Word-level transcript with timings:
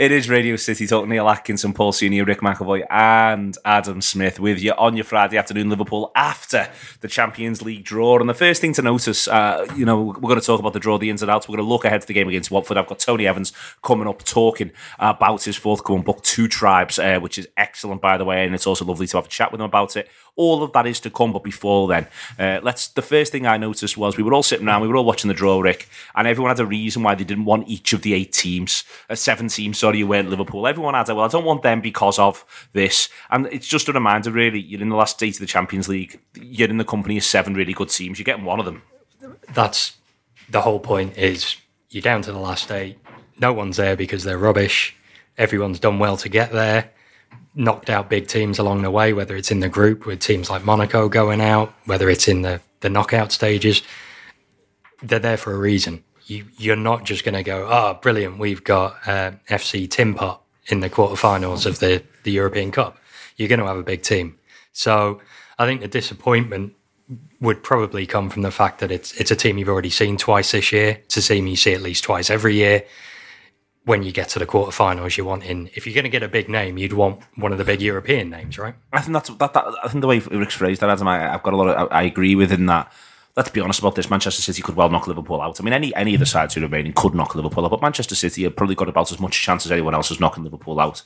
It 0.00 0.12
is 0.12 0.30
Radio 0.30 0.56
City 0.56 0.86
Talk. 0.86 1.06
Neil 1.06 1.28
Atkinson, 1.28 1.74
Paul 1.74 1.92
Senior, 1.92 2.24
Rick 2.24 2.40
McEvoy, 2.40 2.86
and 2.88 3.54
Adam 3.66 4.00
Smith 4.00 4.40
with 4.40 4.58
you 4.58 4.72
on 4.72 4.96
your 4.96 5.04
Friday 5.04 5.36
afternoon, 5.36 5.68
Liverpool, 5.68 6.10
after 6.16 6.70
the 7.02 7.06
Champions 7.06 7.60
League 7.60 7.84
draw. 7.84 8.18
And 8.18 8.26
the 8.26 8.32
first 8.32 8.62
thing 8.62 8.72
to 8.72 8.80
notice, 8.80 9.28
uh, 9.28 9.70
you 9.76 9.84
know, 9.84 10.00
we're 10.00 10.14
going 10.14 10.40
to 10.40 10.46
talk 10.46 10.58
about 10.58 10.72
the 10.72 10.80
draw, 10.80 10.96
the 10.96 11.10
ins 11.10 11.20
and 11.20 11.30
outs. 11.30 11.50
We're 11.50 11.58
going 11.58 11.66
to 11.66 11.70
look 11.70 11.84
ahead 11.84 12.00
to 12.00 12.06
the 12.06 12.14
game 12.14 12.28
against 12.28 12.50
Watford. 12.50 12.78
I've 12.78 12.86
got 12.86 12.98
Tony 12.98 13.26
Evans 13.26 13.52
coming 13.82 14.08
up 14.08 14.24
talking 14.24 14.70
about 14.98 15.44
his 15.44 15.56
forthcoming 15.58 16.02
book, 16.02 16.22
Two 16.22 16.48
Tribes, 16.48 16.98
uh, 16.98 17.18
which 17.18 17.36
is 17.36 17.46
excellent, 17.58 18.00
by 18.00 18.16
the 18.16 18.24
way. 18.24 18.46
And 18.46 18.54
it's 18.54 18.66
also 18.66 18.86
lovely 18.86 19.06
to 19.08 19.18
have 19.18 19.26
a 19.26 19.28
chat 19.28 19.52
with 19.52 19.60
him 19.60 19.66
about 19.66 19.98
it. 19.98 20.08
All 20.34 20.62
of 20.62 20.72
that 20.72 20.86
is 20.86 21.00
to 21.00 21.10
come, 21.10 21.34
but 21.34 21.44
before 21.44 21.88
then, 21.88 22.06
uh, 22.38 22.60
let's. 22.62 22.88
The 22.88 23.02
first 23.02 23.32
thing 23.32 23.46
I 23.46 23.58
noticed 23.58 23.98
was 23.98 24.16
we 24.16 24.22
were 24.22 24.32
all 24.32 24.42
sitting 24.42 24.66
around, 24.66 24.80
we 24.80 24.88
were 24.88 24.96
all 24.96 25.04
watching 25.04 25.28
the 25.28 25.34
draw, 25.34 25.60
Rick, 25.60 25.88
and 26.14 26.26
everyone 26.26 26.48
had 26.48 26.60
a 26.60 26.64
reason 26.64 27.02
why 27.02 27.14
they 27.14 27.24
didn't 27.24 27.44
want 27.44 27.68
each 27.68 27.92
of 27.92 28.00
the 28.00 28.14
eight 28.14 28.32
teams, 28.32 28.84
uh, 29.10 29.14
seven 29.14 29.48
teams, 29.48 29.76
sorry, 29.76 29.89
you 29.98 30.06
weren't 30.06 30.30
Liverpool. 30.30 30.66
Everyone 30.66 30.94
had 30.94 31.08
a, 31.08 31.14
well, 31.14 31.24
I 31.24 31.28
don't 31.28 31.44
want 31.44 31.62
them 31.62 31.80
because 31.80 32.18
of 32.18 32.44
this. 32.72 33.08
And 33.30 33.46
it's 33.46 33.66
just 33.66 33.88
a 33.88 33.92
reminder, 33.92 34.30
really, 34.30 34.60
you're 34.60 34.82
in 34.82 34.88
the 34.88 34.96
last 34.96 35.22
eight 35.22 35.34
of 35.34 35.40
the 35.40 35.46
Champions 35.46 35.88
League, 35.88 36.20
you're 36.34 36.70
in 36.70 36.78
the 36.78 36.84
company 36.84 37.16
of 37.16 37.24
seven 37.24 37.54
really 37.54 37.72
good 37.72 37.90
teams, 37.90 38.18
you're 38.18 38.24
getting 38.24 38.44
one 38.44 38.58
of 38.58 38.66
them. 38.66 38.82
That's 39.52 39.96
the 40.48 40.62
whole 40.62 40.80
point 40.80 41.16
is 41.16 41.56
you're 41.90 42.02
down 42.02 42.22
to 42.22 42.32
the 42.32 42.38
last 42.38 42.70
eight. 42.70 42.98
No 43.38 43.52
one's 43.52 43.76
there 43.76 43.96
because 43.96 44.24
they're 44.24 44.38
rubbish. 44.38 44.96
Everyone's 45.38 45.80
done 45.80 45.98
well 45.98 46.16
to 46.18 46.28
get 46.28 46.52
there 46.52 46.90
knocked 47.54 47.90
out 47.90 48.08
big 48.08 48.26
teams 48.26 48.58
along 48.58 48.82
the 48.82 48.90
way, 48.90 49.12
whether 49.12 49.36
it's 49.36 49.50
in 49.50 49.60
the 49.60 49.68
group 49.68 50.06
with 50.06 50.20
teams 50.20 50.50
like 50.50 50.64
Monaco 50.64 51.08
going 51.08 51.40
out, 51.40 51.72
whether 51.84 52.08
it's 52.08 52.28
in 52.28 52.42
the, 52.42 52.60
the 52.80 52.90
knockout 52.90 53.32
stages. 53.32 53.82
They're 55.02 55.18
there 55.18 55.36
for 55.36 55.52
a 55.52 55.58
reason. 55.58 56.04
You, 56.30 56.46
you're 56.58 56.76
not 56.76 57.04
just 57.04 57.24
going 57.24 57.34
to 57.34 57.42
go, 57.42 57.66
oh, 57.68 57.98
brilliant, 58.00 58.38
we've 58.38 58.62
got 58.62 58.96
uh, 59.06 59.32
FC 59.48 59.90
Tin 59.90 60.14
Pot 60.14 60.42
in 60.66 60.80
the 60.80 60.88
quarterfinals 60.88 61.66
of 61.66 61.80
the, 61.80 62.04
the 62.22 62.30
European 62.30 62.70
Cup. 62.70 62.98
You're 63.36 63.48
going 63.48 63.58
to 63.58 63.66
have 63.66 63.76
a 63.76 63.82
big 63.82 64.02
team. 64.02 64.38
So 64.72 65.20
I 65.58 65.66
think 65.66 65.80
the 65.80 65.88
disappointment 65.88 66.74
would 67.40 67.62
probably 67.62 68.06
come 68.06 68.30
from 68.30 68.42
the 68.42 68.52
fact 68.52 68.78
that 68.78 68.92
it's 68.92 69.12
it's 69.14 69.32
a 69.32 69.36
team 69.36 69.58
you've 69.58 69.68
already 69.68 69.90
seen 69.90 70.16
twice 70.16 70.52
this 70.52 70.70
year. 70.70 71.00
It's 71.04 71.16
a 71.16 71.22
team 71.22 71.48
you 71.48 71.56
see 71.56 71.74
at 71.74 71.82
least 71.82 72.04
twice 72.04 72.30
every 72.30 72.54
year 72.54 72.84
when 73.84 74.02
you 74.02 74.12
get 74.12 74.28
to 74.28 74.38
the 74.38 74.46
quarterfinals, 74.46 75.16
you 75.16 75.24
want 75.24 75.42
in. 75.44 75.68
If 75.74 75.86
you're 75.86 75.94
going 75.94 76.04
to 76.04 76.10
get 76.10 76.22
a 76.22 76.28
big 76.28 76.48
name, 76.48 76.78
you'd 76.78 76.92
want 76.92 77.22
one 77.34 77.50
of 77.50 77.58
the 77.58 77.64
big 77.64 77.80
European 77.80 78.30
names, 78.30 78.58
right? 78.58 78.74
I 78.92 79.00
think 79.00 79.14
that's 79.14 79.30
that. 79.30 79.52
that 79.52 79.64
I 79.82 79.88
think 79.88 80.02
the 80.02 80.06
way 80.06 80.18
Rick's 80.18 80.54
phrased 80.54 80.80
that, 80.80 80.90
Adam, 80.90 81.08
I, 81.08 81.18
have 81.18 81.42
got 81.42 81.54
a 81.54 81.56
lot. 81.56 81.68
Of, 81.68 81.88
I, 81.90 82.00
I 82.00 82.02
agree 82.02 82.36
with 82.36 82.52
in 82.52 82.66
that. 82.66 82.92
Let's 83.40 83.48
be 83.48 83.62
honest 83.62 83.78
about 83.78 83.94
this. 83.94 84.10
Manchester 84.10 84.42
City 84.42 84.60
could 84.60 84.76
well 84.76 84.90
knock 84.90 85.06
Liverpool 85.06 85.40
out. 85.40 85.58
I 85.58 85.64
mean, 85.64 85.72
any 85.72 85.94
any 85.96 86.12
of 86.12 86.20
the 86.20 86.26
sides 86.26 86.52
who 86.52 86.60
are 86.60 86.64
remaining 86.64 86.92
could 86.92 87.14
knock 87.14 87.34
Liverpool 87.34 87.64
out, 87.64 87.70
but 87.70 87.80
Manchester 87.80 88.14
City 88.14 88.42
have 88.42 88.54
probably 88.54 88.74
got 88.74 88.90
about 88.90 89.10
as 89.12 89.18
much 89.18 89.40
chance 89.40 89.64
as 89.64 89.72
anyone 89.72 89.94
else 89.94 90.10
as 90.10 90.20
knocking 90.20 90.44
Liverpool 90.44 90.78
out. 90.78 91.02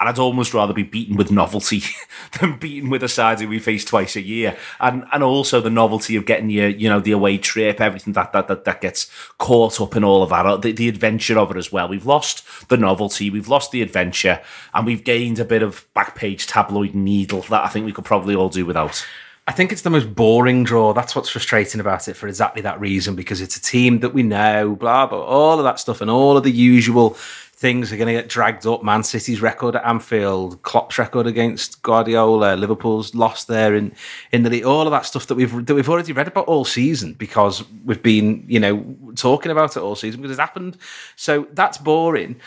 And 0.00 0.08
I'd 0.08 0.18
almost 0.18 0.52
rather 0.52 0.74
be 0.74 0.82
beaten 0.82 1.14
with 1.14 1.30
novelty 1.30 1.84
than 2.40 2.58
beaten 2.58 2.90
with 2.90 3.04
a 3.04 3.08
side 3.08 3.38
who 3.38 3.46
we 3.46 3.60
face 3.60 3.84
twice 3.84 4.16
a 4.16 4.20
year. 4.20 4.56
And 4.80 5.04
and 5.12 5.22
also 5.22 5.60
the 5.60 5.70
novelty 5.70 6.16
of 6.16 6.26
getting 6.26 6.50
your, 6.50 6.68
you 6.68 6.88
know, 6.88 6.98
the 6.98 7.12
away 7.12 7.38
trip, 7.38 7.80
everything 7.80 8.14
that 8.14 8.32
that 8.32 8.48
that, 8.48 8.64
that 8.64 8.80
gets 8.80 9.08
caught 9.38 9.80
up 9.80 9.94
in 9.94 10.02
all 10.02 10.24
of 10.24 10.30
that, 10.30 10.44
uh, 10.44 10.56
the, 10.56 10.72
the 10.72 10.88
adventure 10.88 11.38
of 11.38 11.52
it 11.52 11.56
as 11.56 11.70
well. 11.70 11.86
We've 11.86 12.04
lost 12.04 12.68
the 12.68 12.76
novelty, 12.76 13.30
we've 13.30 13.46
lost 13.46 13.70
the 13.70 13.82
adventure, 13.82 14.42
and 14.74 14.86
we've 14.86 15.04
gained 15.04 15.38
a 15.38 15.44
bit 15.44 15.62
of 15.62 15.86
back 15.94 16.16
page 16.16 16.48
tabloid 16.48 16.96
needle 16.96 17.42
that 17.42 17.64
I 17.64 17.68
think 17.68 17.86
we 17.86 17.92
could 17.92 18.04
probably 18.04 18.34
all 18.34 18.48
do 18.48 18.66
without. 18.66 19.06
I 19.48 19.52
think 19.52 19.70
it's 19.70 19.82
the 19.82 19.90
most 19.90 20.14
boring 20.14 20.64
draw. 20.64 20.92
That's 20.92 21.14
what's 21.14 21.28
frustrating 21.28 21.80
about 21.80 22.08
it 22.08 22.14
for 22.14 22.26
exactly 22.26 22.62
that 22.62 22.80
reason, 22.80 23.14
because 23.14 23.40
it's 23.40 23.56
a 23.56 23.62
team 23.62 24.00
that 24.00 24.12
we 24.12 24.24
know, 24.24 24.74
blah, 24.74 25.06
blah, 25.06 25.20
all 25.20 25.58
of 25.58 25.64
that 25.64 25.78
stuff, 25.78 26.00
and 26.00 26.10
all 26.10 26.36
of 26.36 26.42
the 26.42 26.50
usual 26.50 27.16
things 27.56 27.90
are 27.90 27.96
going 27.96 28.08
to 28.08 28.12
get 28.12 28.28
dragged 28.28 28.66
up. 28.66 28.82
Man 28.82 29.02
City's 29.02 29.40
record 29.40 29.76
at 29.76 29.84
Anfield, 29.84 30.60
Klopp's 30.62 30.98
record 30.98 31.26
against 31.26 31.80
Guardiola, 31.82 32.54
Liverpool's 32.54 33.14
lost 33.14 33.48
there 33.48 33.74
in 33.74 33.94
in 34.32 34.42
the 34.42 34.50
league. 34.50 34.64
All 34.64 34.86
of 34.86 34.90
that 34.90 35.06
stuff 35.06 35.26
that 35.28 35.36
we've 35.36 35.64
that 35.64 35.74
we've 35.74 35.88
already 35.88 36.12
read 36.12 36.28
about 36.28 36.46
all 36.46 36.64
season 36.64 37.14
because 37.14 37.64
we've 37.84 38.02
been 38.02 38.44
you 38.46 38.60
know 38.60 38.96
talking 39.14 39.52
about 39.52 39.76
it 39.76 39.80
all 39.80 39.96
season 39.96 40.20
because 40.20 40.32
it's 40.32 40.40
happened. 40.40 40.76
So 41.14 41.46
that's 41.52 41.78
boring. 41.78 42.40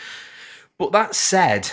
But 0.78 0.92
that 0.92 1.14
said, 1.14 1.70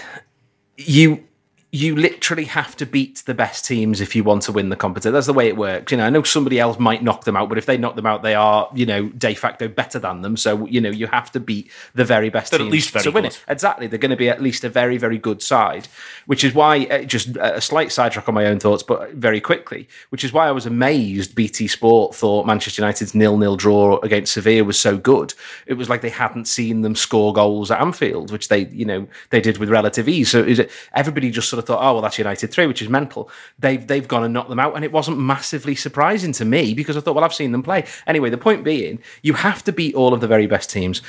you 0.78 1.27
you 1.72 1.98
literally 1.98 2.46
have 2.46 2.78
to 2.78 2.86
beat 2.86 3.24
the 3.26 3.34
best 3.34 3.66
teams 3.66 4.00
if 4.00 4.16
you 4.16 4.24
want 4.24 4.42
to 4.42 4.54
win 4.54 4.70
the 4.70 4.76
competition. 4.76 5.12
That's 5.12 5.28
the 5.28 5.34
way 5.34 5.48
it 5.48 5.58
works. 5.58 5.92
You 5.92 5.98
know, 5.98 6.06
I 6.06 6.10
know 6.10 6.24
somebody 6.24 6.62
else 6.62 6.80
might 6.80 7.04
knock 7.04 7.26
them 7.26 7.36
out, 7.36 7.50
but 7.50 7.58
if 7.58 7.66
they 7.66 7.78
knock 7.78 7.98
them 7.98 8.06
out, 8.06 8.24
they 8.24 8.36
are, 8.36 8.70
you 8.74 8.86
know, 8.86 9.10
de 9.10 9.34
facto 9.34 9.68
better 9.68 10.00
than 10.00 10.22
them. 10.22 10.38
So, 10.38 10.66
you 10.68 10.80
know, 10.80 10.90
you 10.90 11.08
have 11.08 11.30
to 11.34 11.42
beat 11.42 11.70
the 11.94 12.06
very 12.06 12.30
best 12.30 12.52
They're 12.52 12.60
teams 12.60 12.70
at 12.70 12.72
least 12.72 12.92
very 12.92 13.04
to 13.04 13.12
win 13.12 13.24
good. 13.24 13.34
it. 13.34 13.44
Exactly. 13.50 13.88
They're 13.88 14.00
going 14.00 14.12
to 14.12 14.16
be 14.18 14.30
at 14.30 14.42
least 14.42 14.64
a 14.64 14.70
very, 14.70 14.98
very 14.98 15.18
good 15.18 15.42
side, 15.42 15.90
which 16.26 16.46
is 16.46 16.54
why, 16.54 16.86
uh, 16.86 17.04
just 17.04 17.36
a 17.36 17.60
slight 17.60 17.92
sidetrack 17.92 18.30
on 18.30 18.36
my 18.36 18.46
own 18.46 18.60
thoughts, 18.60 18.82
but 18.82 19.12
very 19.12 19.42
quickly, 19.42 19.90
which 20.10 20.24
is 20.24 20.32
why 20.32 20.48
I 20.48 20.52
was 20.52 20.66
amazed 20.66 21.36
BT 21.36 21.68
Sport 21.68 22.16
thought 22.16 22.46
Manchester 22.46 22.82
United's 22.82 23.14
nil-nil 23.14 23.58
draw 23.58 24.00
against 24.00 24.32
Sevilla 24.32 24.64
was 24.64 24.80
so 24.80 24.98
good. 24.98 25.34
It 25.66 25.74
was 25.74 25.90
like 25.90 26.00
they 26.00 26.10
hadn't 26.10 26.46
seen 26.46 26.82
them 26.82 26.96
score 26.96 27.34
goals 27.34 27.72
at 27.72 27.82
Anfield, 27.82 28.32
which 28.32 28.48
they, 28.48 28.68
you 28.68 28.86
know, 28.86 29.06
they 29.32 29.42
did 29.42 29.58
with 29.58 29.70
relative 29.70 30.08
ease. 30.08 30.32
So 30.32 30.40
is 30.40 30.60
it, 30.60 30.72
everybody 30.94 31.30
just 31.30 31.50
sort 31.50 31.57
of 31.58 31.66
thought, 31.66 31.82
oh, 31.82 31.94
well, 31.94 32.02
that's 32.02 32.18
United 32.18 32.48
three, 32.48 32.68
which 32.68 32.82
is 32.82 32.90
mental. 32.90 33.30
They've 33.60 33.86
they've 33.86 34.08
gone 34.08 34.24
and 34.24 34.34
knocked 34.34 34.50
them 34.50 34.60
out, 34.60 34.76
and 34.76 34.86
it 34.86 34.92
wasn't 34.92 35.20
massively 35.20 35.76
surprising 35.76 36.32
to 36.34 36.46
me 36.46 36.74
because 36.74 36.98
I 36.98 37.02
thought, 37.02 37.16
well, 37.16 37.24
I've 37.24 37.34
seen 37.34 37.52
them 37.52 37.64
play. 37.64 37.86
Anyway, 38.06 38.30
the 38.30 38.38
point 38.38 38.64
being, 38.64 39.00
you 39.22 39.34
have 39.34 39.64
to 39.66 39.72
beat 39.72 39.96
all 39.96 40.14
of 40.14 40.22
the 40.22 40.28
very 40.28 40.48
best 40.48 40.70
teams. 40.70 41.02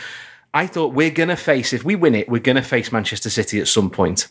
I 0.54 0.66
thought 0.66 0.94
we're 0.94 1.10
gonna 1.10 1.37
face 1.37 1.72
if 1.72 1.84
we 1.84 1.94
win 1.94 2.14
it, 2.14 2.28
we're 2.28 2.41
gonna 2.41 2.62
face 2.62 2.91
Manchester 2.91 3.31
City 3.31 3.60
at 3.60 3.69
some 3.69 3.91
point. 3.91 4.28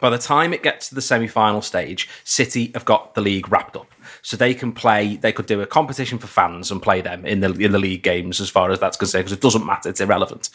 By 0.00 0.10
the 0.10 0.18
time 0.18 0.52
it 0.52 0.62
gets 0.62 0.88
to 0.90 0.94
the 0.94 1.00
semi-final 1.00 1.62
stage, 1.62 2.08
City 2.22 2.70
have 2.74 2.84
got 2.84 3.14
the 3.14 3.20
league 3.20 3.50
wrapped 3.50 3.76
up, 3.76 3.90
so 4.22 4.36
they 4.36 4.54
can 4.54 4.72
play. 4.72 5.16
They 5.16 5.32
could 5.32 5.46
do 5.46 5.60
a 5.60 5.66
competition 5.66 6.18
for 6.18 6.26
fans 6.26 6.70
and 6.70 6.82
play 6.82 7.00
them 7.00 7.24
in 7.24 7.40
the 7.40 7.52
in 7.52 7.72
the 7.72 7.78
league 7.78 8.02
games, 8.02 8.40
as 8.40 8.50
far 8.50 8.70
as 8.70 8.78
that's 8.78 8.96
concerned, 8.96 9.24
because 9.24 9.36
it 9.36 9.42
doesn't 9.42 9.66
matter; 9.66 9.88
it's 9.88 10.00
irrelevant. 10.00 10.50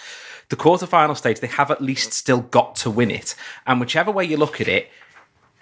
The 0.49 0.55
quarter-final 0.57 1.15
stage, 1.15 1.39
they 1.39 1.47
have 1.47 1.71
at 1.71 1.81
least 1.81 2.11
still 2.11 2.41
got 2.41 2.75
to 2.77 2.91
win 2.91 3.09
it, 3.09 3.35
and 3.65 3.79
whichever 3.79 4.11
way 4.11 4.25
you 4.25 4.37
look 4.37 4.59
at 4.59 4.67
it, 4.67 4.89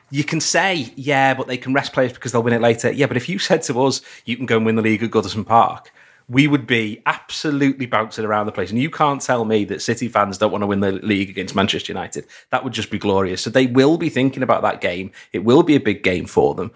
you 0.10 0.24
can 0.24 0.42
say, 0.42 0.92
yeah, 0.96 1.34
but 1.34 1.48
they 1.48 1.58
can 1.58 1.74
rest 1.74 1.94
players 1.94 2.14
because 2.14 2.32
they'll 2.32 2.44
win 2.44 2.54
it 2.54 2.62
later. 2.62 2.92
Yeah, 2.92 3.06
but 3.06 3.18
if 3.18 3.30
you 3.30 3.40
said 3.40 3.62
to 3.64 3.82
us, 3.84 4.02
you 4.26 4.36
can 4.36 4.46
go 4.46 4.58
and 4.58 4.66
win 4.66 4.76
the 4.76 4.82
league 4.82 5.04
at 5.04 5.12
Goodison 5.12 5.46
Park, 5.46 5.92
we 6.28 6.48
would 6.48 6.68
be 6.68 7.02
absolutely 7.06 7.86
bouncing 7.86 8.26
around 8.26 8.46
the 8.46 8.52
place. 8.52 8.70
And 8.70 8.80
you 8.80 8.90
can't 8.90 9.22
tell 9.22 9.46
me 9.46 9.66
that 9.66 9.82
City 9.82 10.08
fans 10.08 10.38
don't 10.38 10.52
want 10.52 10.62
to 10.62 10.68
win 10.68 10.80
the 10.80 10.94
league 10.94 11.30
against 11.30 11.56
Manchester 11.56 11.92
United. 11.92 12.26
That 12.52 12.64
would 12.64 12.74
just 12.74 12.90
be 12.90 12.98
glorious. 12.98 13.42
So 13.42 13.50
they 13.50 13.68
will 13.68 13.98
be 13.98 14.10
thinking 14.10 14.44
about 14.44 14.62
that 14.62 14.82
game. 14.82 15.12
It 15.34 15.44
will 15.44 15.64
be 15.64 15.76
a 15.76 15.80
big 15.80 16.04
game 16.04 16.26
for 16.26 16.56
them. 16.56 16.72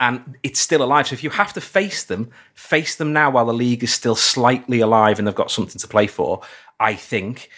And 0.00 0.36
it's 0.42 0.60
still 0.60 0.82
alive. 0.82 1.08
So 1.08 1.14
if 1.14 1.24
you 1.24 1.30
have 1.30 1.52
to 1.54 1.60
face 1.60 2.04
them, 2.04 2.30
face 2.54 2.94
them 2.94 3.12
now 3.12 3.30
while 3.30 3.46
the 3.46 3.52
league 3.52 3.82
is 3.82 3.92
still 3.92 4.14
slightly 4.14 4.80
alive 4.80 5.18
and 5.18 5.26
they've 5.26 5.34
got 5.34 5.50
something 5.50 5.78
to 5.78 5.88
play 5.88 6.06
for, 6.06 6.40
I 6.78 6.94
think. 6.94 7.50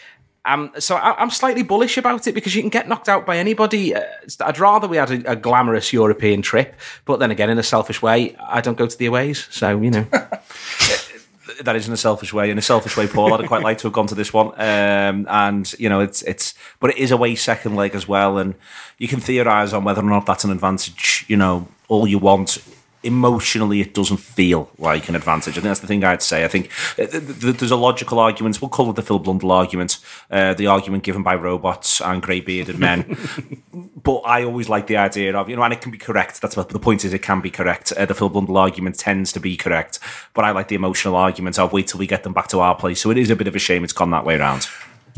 Um, 0.47 0.73
so 0.79 0.97
I, 0.97 1.21
I'm 1.21 1.31
slightly 1.31 1.63
bullish 1.63 1.99
about 1.99 2.27
it 2.27 2.35
because 2.35 2.55
you 2.55 2.63
can 2.63 2.71
get 2.71 2.89
knocked 2.89 3.09
out 3.09 3.27
by 3.27 3.37
anybody. 3.37 3.95
Uh, 3.95 4.03
I'd 4.41 4.59
rather 4.59 4.89
we 4.89 4.97
had 4.97 5.11
a, 5.11 5.33
a 5.33 5.37
glamorous 5.37 5.93
European 5.93 6.41
trip, 6.41 6.75
but 7.05 7.19
then 7.19 7.31
again, 7.31 7.51
in 7.51 7.59
a 7.59 7.63
selfish 7.63 8.01
way, 8.01 8.37
I 8.37 8.63
don't 8.63 8.79
go 8.79 8.87
to 8.87 8.99
the 8.99 9.07
aways, 9.07 9.47
so 9.51 9.81
you 9.81 9.91
know. 9.91 10.07
that 11.63 11.77
is 11.77 11.87
in 11.87 11.93
a 11.93 11.97
selfish 11.97 12.33
way. 12.33 12.51
In 12.51 12.57
a 12.57 12.63
selfish 12.63 12.97
way, 12.97 13.07
Paul, 13.07 13.35
I'd 13.35 13.47
quite 13.47 13.63
like 13.63 13.79
to 13.79 13.89
have 13.89 13.93
gone 13.93 14.07
to 14.07 14.15
this 14.15 14.33
one. 14.33 14.49
Um, 14.59 15.27
and 15.29 15.73
you 15.79 15.89
know, 15.89 16.01
it's 16.01 16.23
it's, 16.23 16.55
but 16.79 16.91
it 16.91 16.97
is 16.97 17.11
away 17.11 17.35
second 17.35 17.77
leg 17.77 17.95
as 17.95 18.09
well, 18.09 18.39
and 18.39 18.55
you 18.99 19.09
can 19.09 19.21
theorise 19.21 19.73
on 19.75 19.85
whether 19.85 20.01
or 20.01 20.05
not 20.05 20.25
that's 20.25 20.45
an 20.45 20.51
advantage. 20.51 21.27
You 21.29 21.37
know, 21.37 21.69
all 21.91 22.07
you 22.07 22.19
want. 22.19 22.59
Emotionally, 23.03 23.81
it 23.81 23.95
doesn't 23.95 24.19
feel 24.19 24.71
like 24.79 25.09
an 25.09 25.17
advantage. 25.17 25.55
I 25.55 25.61
think 25.63 25.65
that's 25.65 25.81
the 25.81 25.87
thing 25.87 26.05
I'd 26.05 26.21
say. 26.21 26.45
I 26.45 26.49
think 26.49 26.71
uh, 26.99 27.07
th- 27.07 27.41
th- 27.41 27.57
there's 27.57 27.71
a 27.71 27.77
logical 27.77 28.19
argument. 28.19 28.61
We'll 28.61 28.69
call 28.69 28.91
it 28.91 28.97
the 28.97 29.03
Phil 29.03 29.19
Blundell 29.19 29.53
argument, 29.53 29.99
uh, 30.31 30.53
the 30.53 30.67
argument 30.67 31.03
given 31.03 31.23
by 31.23 31.35
robots 31.35 32.03
and 32.03 32.21
grey 32.21 32.41
bearded 32.41 32.79
men. 32.79 33.17
but 34.03 34.19
I 34.19 34.45
always 34.45 34.69
like 34.69 34.87
the 34.87 34.99
idea 34.99 35.35
of 35.35 35.49
you 35.49 35.57
know, 35.57 35.63
and 35.63 35.73
it 35.73 35.81
can 35.81 35.91
be 35.91 35.97
correct. 35.97 36.43
That's 36.43 36.59
what 36.59 36.69
the 36.69 36.79
point 36.79 37.07
is. 37.07 37.15
It 37.15 37.23
can 37.23 37.41
be 37.41 37.51
correct. 37.51 37.91
Uh, 37.93 38.05
the 38.05 38.15
Phil 38.15 38.29
Blundell 38.29 38.59
argument 38.59 38.99
tends 38.99 39.33
to 39.33 39.41
be 39.41 39.57
correct, 39.57 39.99
but 40.35 40.45
I 40.45 40.51
like 40.51 40.69
the 40.69 40.77
emotional 40.77 41.17
argument 41.17 41.59
of 41.59 41.73
wait 41.73 41.87
till 41.87 42.01
we 42.01 42.07
get 42.07 42.23
them 42.23 42.35
back 42.35 42.49
to 42.49 42.61
our 42.61 42.75
place. 42.75 43.01
So 43.01 43.11
it 43.11 43.17
is 43.17 43.31
a 43.31 43.37
bit 43.37 43.49
of 43.49 43.57
a 43.57 43.59
shame 43.59 43.83
it's 43.83 43.95
gone 43.95 44.11
that 44.11 44.27
way 44.27 44.37
around. 44.37 44.69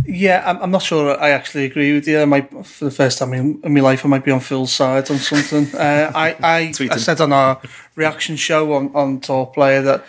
Yeah, 0.05 0.43
I'm, 0.47 0.63
I'm 0.63 0.71
not 0.71 0.83
sure 0.83 1.19
I 1.21 1.31
actually 1.31 1.65
agree 1.65 1.93
with 1.93 2.07
you. 2.09 2.21
I 2.21 2.25
might, 2.25 2.67
for 2.67 2.85
the 2.87 2.91
first 2.91 3.19
time 3.19 3.33
in, 3.35 3.61
in 3.65 3.75
my 3.75 3.81
life, 3.81 4.05
I 4.05 4.09
might 4.09 4.25
be 4.25 4.31
on 4.31 4.41
Phil's 4.41 4.73
side 4.73 5.11
on 5.11 5.19
something. 5.19 5.75
Uh, 5.79 6.11
I, 6.15 6.37
I, 6.43 6.73
I 6.91 6.97
said 6.97 7.21
on 7.21 7.33
our 7.33 7.61
reaction 7.95 8.37
show 8.37 8.73
on, 8.75 8.91
on 8.95 9.21
Talk 9.21 9.55
Player 9.55 9.83
that 9.83 10.05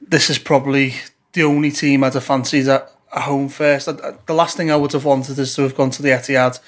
this 0.00 0.30
is 0.30 0.38
probably 0.38 0.94
the 1.32 1.42
only 1.42 1.70
team 1.70 2.04
I'd 2.04 2.14
have 2.14 2.24
fancied 2.24 2.68
at, 2.68 2.90
at 3.14 3.22
home 3.22 3.48
first. 3.48 3.88
I, 3.88 3.92
I- 3.92 4.14
the 4.26 4.34
last 4.34 4.56
thing 4.56 4.70
I 4.70 4.76
would 4.76 4.92
have 4.92 5.04
wanted 5.04 5.38
is 5.38 5.54
to 5.56 5.62
have 5.62 5.76
gone 5.76 5.90
to 5.90 6.02
the 6.02 6.10
Etihad 6.10 6.60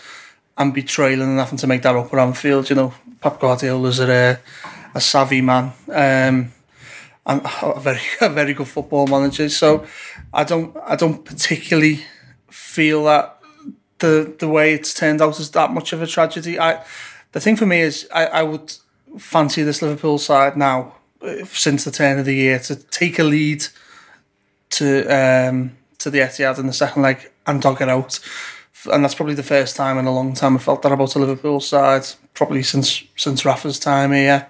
and 0.58 0.74
be 0.74 0.82
trailing 0.82 1.28
and 1.30 1.38
having 1.38 1.58
to 1.58 1.66
make 1.66 1.82
that 1.82 1.96
up 1.96 2.12
at 2.12 2.36
field. 2.36 2.68
You 2.70 2.76
know, 2.76 2.94
Pep 3.20 3.40
Guardiola's 3.40 4.00
a, 4.00 4.40
a 4.94 5.00
savvy 5.00 5.40
man. 5.40 5.72
Um, 5.88 6.52
and 7.26 7.42
a 7.62 7.80
very 7.80 8.00
a 8.20 8.28
very 8.28 8.54
good 8.54 8.68
football 8.68 9.06
manager. 9.06 9.48
So 9.48 9.86
I 10.32 10.44
don't 10.44 10.76
I 10.86 10.96
don't 10.96 11.24
particularly 11.24 12.00
feel 12.50 13.04
that 13.04 13.40
the 13.98 14.34
the 14.38 14.48
way 14.48 14.74
it's 14.74 14.92
turned 14.92 15.22
out 15.22 15.38
is 15.38 15.50
that 15.50 15.72
much 15.72 15.92
of 15.92 16.02
a 16.02 16.06
tragedy. 16.06 16.58
I 16.58 16.84
the 17.32 17.40
thing 17.40 17.56
for 17.56 17.66
me 17.66 17.80
is 17.80 18.08
I, 18.12 18.26
I 18.26 18.42
would 18.42 18.74
fancy 19.18 19.62
this 19.62 19.82
Liverpool 19.82 20.18
side 20.18 20.56
now 20.56 20.94
since 21.46 21.84
the 21.84 21.90
turn 21.90 22.18
of 22.18 22.24
the 22.24 22.34
year 22.34 22.58
to 22.58 22.76
take 22.76 23.18
a 23.18 23.24
lead 23.24 23.66
to 24.70 25.06
um, 25.06 25.76
to 25.98 26.10
the 26.10 26.20
Etihad 26.20 26.58
in 26.58 26.66
the 26.66 26.72
second 26.72 27.02
leg 27.02 27.30
and 27.46 27.62
dog 27.62 27.80
it 27.82 27.88
out. 27.88 28.18
And 28.90 29.04
that's 29.04 29.14
probably 29.14 29.34
the 29.34 29.42
first 29.42 29.76
time 29.76 29.98
in 29.98 30.06
a 30.06 30.14
long 30.14 30.32
time 30.32 30.56
I 30.56 30.58
felt 30.58 30.80
that 30.82 30.92
about 30.92 31.14
a 31.14 31.18
Liverpool 31.18 31.60
side, 31.60 32.06
probably 32.32 32.62
since 32.62 33.04
since 33.16 33.44
Rafa's 33.44 33.78
time 33.78 34.12
here. 34.12 34.48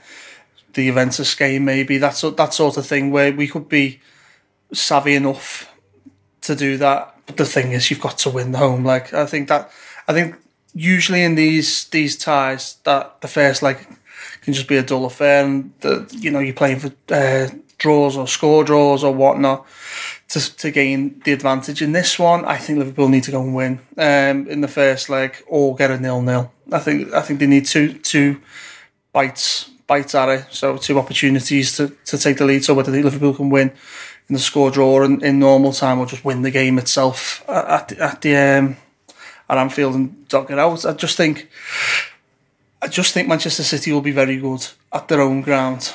The 0.72 0.86
Juventus 0.86 1.34
game, 1.34 1.64
maybe 1.64 1.98
that 1.98 2.14
sort 2.14 2.36
that 2.36 2.54
sort 2.54 2.76
of 2.76 2.86
thing, 2.86 3.10
where 3.10 3.32
we 3.32 3.48
could 3.48 3.68
be 3.68 4.00
savvy 4.72 5.16
enough 5.16 5.72
to 6.42 6.54
do 6.54 6.76
that. 6.76 7.16
But 7.26 7.36
the 7.36 7.44
thing 7.44 7.72
is, 7.72 7.90
you've 7.90 8.00
got 8.00 8.18
to 8.18 8.30
win 8.30 8.52
the 8.52 8.58
home. 8.58 8.84
Like 8.84 9.14
I 9.14 9.26
think 9.26 9.48
that 9.48 9.70
I 10.08 10.12
think 10.12 10.36
usually 10.74 11.22
in 11.22 11.34
these 11.34 11.84
these 11.86 12.16
ties, 12.16 12.76
that 12.84 13.20
the 13.20 13.28
first 13.28 13.62
leg 13.62 13.76
can 14.42 14.54
just 14.54 14.68
be 14.68 14.76
a 14.76 14.82
dull 14.82 15.04
affair, 15.06 15.44
and 15.44 15.72
the, 15.80 16.06
you 16.18 16.30
know 16.30 16.40
you're 16.40 16.54
playing 16.54 16.80
for 16.80 16.92
uh, 17.10 17.48
draws 17.78 18.16
or 18.16 18.28
score 18.28 18.64
draws 18.64 19.02
or 19.02 19.12
whatnot 19.12 19.66
to, 20.28 20.56
to 20.56 20.70
gain 20.70 21.20
the 21.24 21.32
advantage. 21.32 21.82
In 21.82 21.92
this 21.92 22.18
one, 22.18 22.44
I 22.44 22.56
think 22.56 22.78
Liverpool 22.78 23.08
need 23.08 23.24
to 23.24 23.32
go 23.32 23.42
and 23.42 23.54
win 23.54 23.80
um, 23.98 24.46
in 24.46 24.60
the 24.60 24.68
first 24.68 25.08
leg 25.08 25.42
or 25.48 25.74
get 25.74 25.90
a 25.90 25.98
nil 25.98 26.22
nil. 26.22 26.52
I 26.72 26.78
think 26.78 27.12
I 27.12 27.22
think 27.22 27.40
they 27.40 27.46
need 27.46 27.66
two 27.66 27.94
two 27.94 28.40
bites 29.12 29.70
bites 29.86 30.14
at 30.14 30.28
it. 30.28 30.46
So 30.50 30.76
two 30.76 30.98
opportunities 30.98 31.76
to, 31.76 31.88
to 32.04 32.16
take 32.16 32.38
the 32.38 32.44
lead. 32.44 32.64
So 32.64 32.74
whether 32.74 32.92
the 32.92 33.02
Liverpool 33.02 33.34
can 33.34 33.50
win 33.50 33.72
in 34.30 34.34
the 34.34 34.40
score 34.40 34.70
draw 34.70 35.02
in, 35.02 35.22
in 35.24 35.40
normal 35.40 35.72
time 35.72 35.98
or 35.98 36.06
just 36.06 36.24
win 36.24 36.42
the 36.42 36.52
game 36.52 36.78
itself 36.78 37.44
at 37.48 37.88
the, 37.88 38.00
at 38.00 38.22
the 38.22 38.36
um, 38.36 38.76
at 39.48 39.58
Anfield 39.58 39.96
and 39.96 40.28
dog 40.28 40.50
it 40.50 40.58
out. 40.58 40.86
I 40.86 40.92
just 40.92 41.16
think 41.16 41.50
I 42.80 42.86
just 42.86 43.12
think 43.12 43.28
Manchester 43.28 43.64
City 43.64 43.92
will 43.92 44.00
be 44.00 44.12
very 44.12 44.38
good 44.38 44.66
at 44.92 45.08
their 45.08 45.20
own 45.20 45.42
ground. 45.42 45.92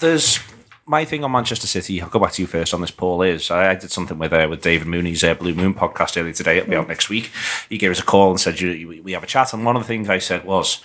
There's 0.00 0.40
my 0.84 1.04
thing 1.04 1.22
on 1.22 1.30
Manchester 1.30 1.68
City. 1.68 2.02
I'll 2.02 2.08
go 2.08 2.18
back 2.18 2.32
to 2.32 2.42
you 2.42 2.48
first 2.48 2.74
on 2.74 2.80
this. 2.80 2.90
Paul 2.90 3.22
is 3.22 3.52
I, 3.52 3.70
I 3.70 3.74
did 3.76 3.92
something 3.92 4.18
with 4.18 4.32
uh, 4.32 4.48
with 4.50 4.62
David 4.62 4.88
Mooney's 4.88 5.22
uh, 5.22 5.34
Blue 5.34 5.54
Moon 5.54 5.72
podcast 5.72 6.20
earlier 6.20 6.32
today. 6.32 6.58
It'll 6.58 6.70
be 6.70 6.76
out 6.76 6.88
next 6.88 7.08
week. 7.08 7.30
He 7.68 7.78
gave 7.78 7.92
us 7.92 8.00
a 8.00 8.04
call 8.04 8.30
and 8.30 8.40
said 8.40 8.60
we 8.60 9.12
have 9.12 9.22
a 9.22 9.28
chat. 9.28 9.54
And 9.54 9.64
one 9.64 9.76
of 9.76 9.82
the 9.82 9.88
things 9.88 10.08
I 10.08 10.18
said 10.18 10.44
was, 10.44 10.82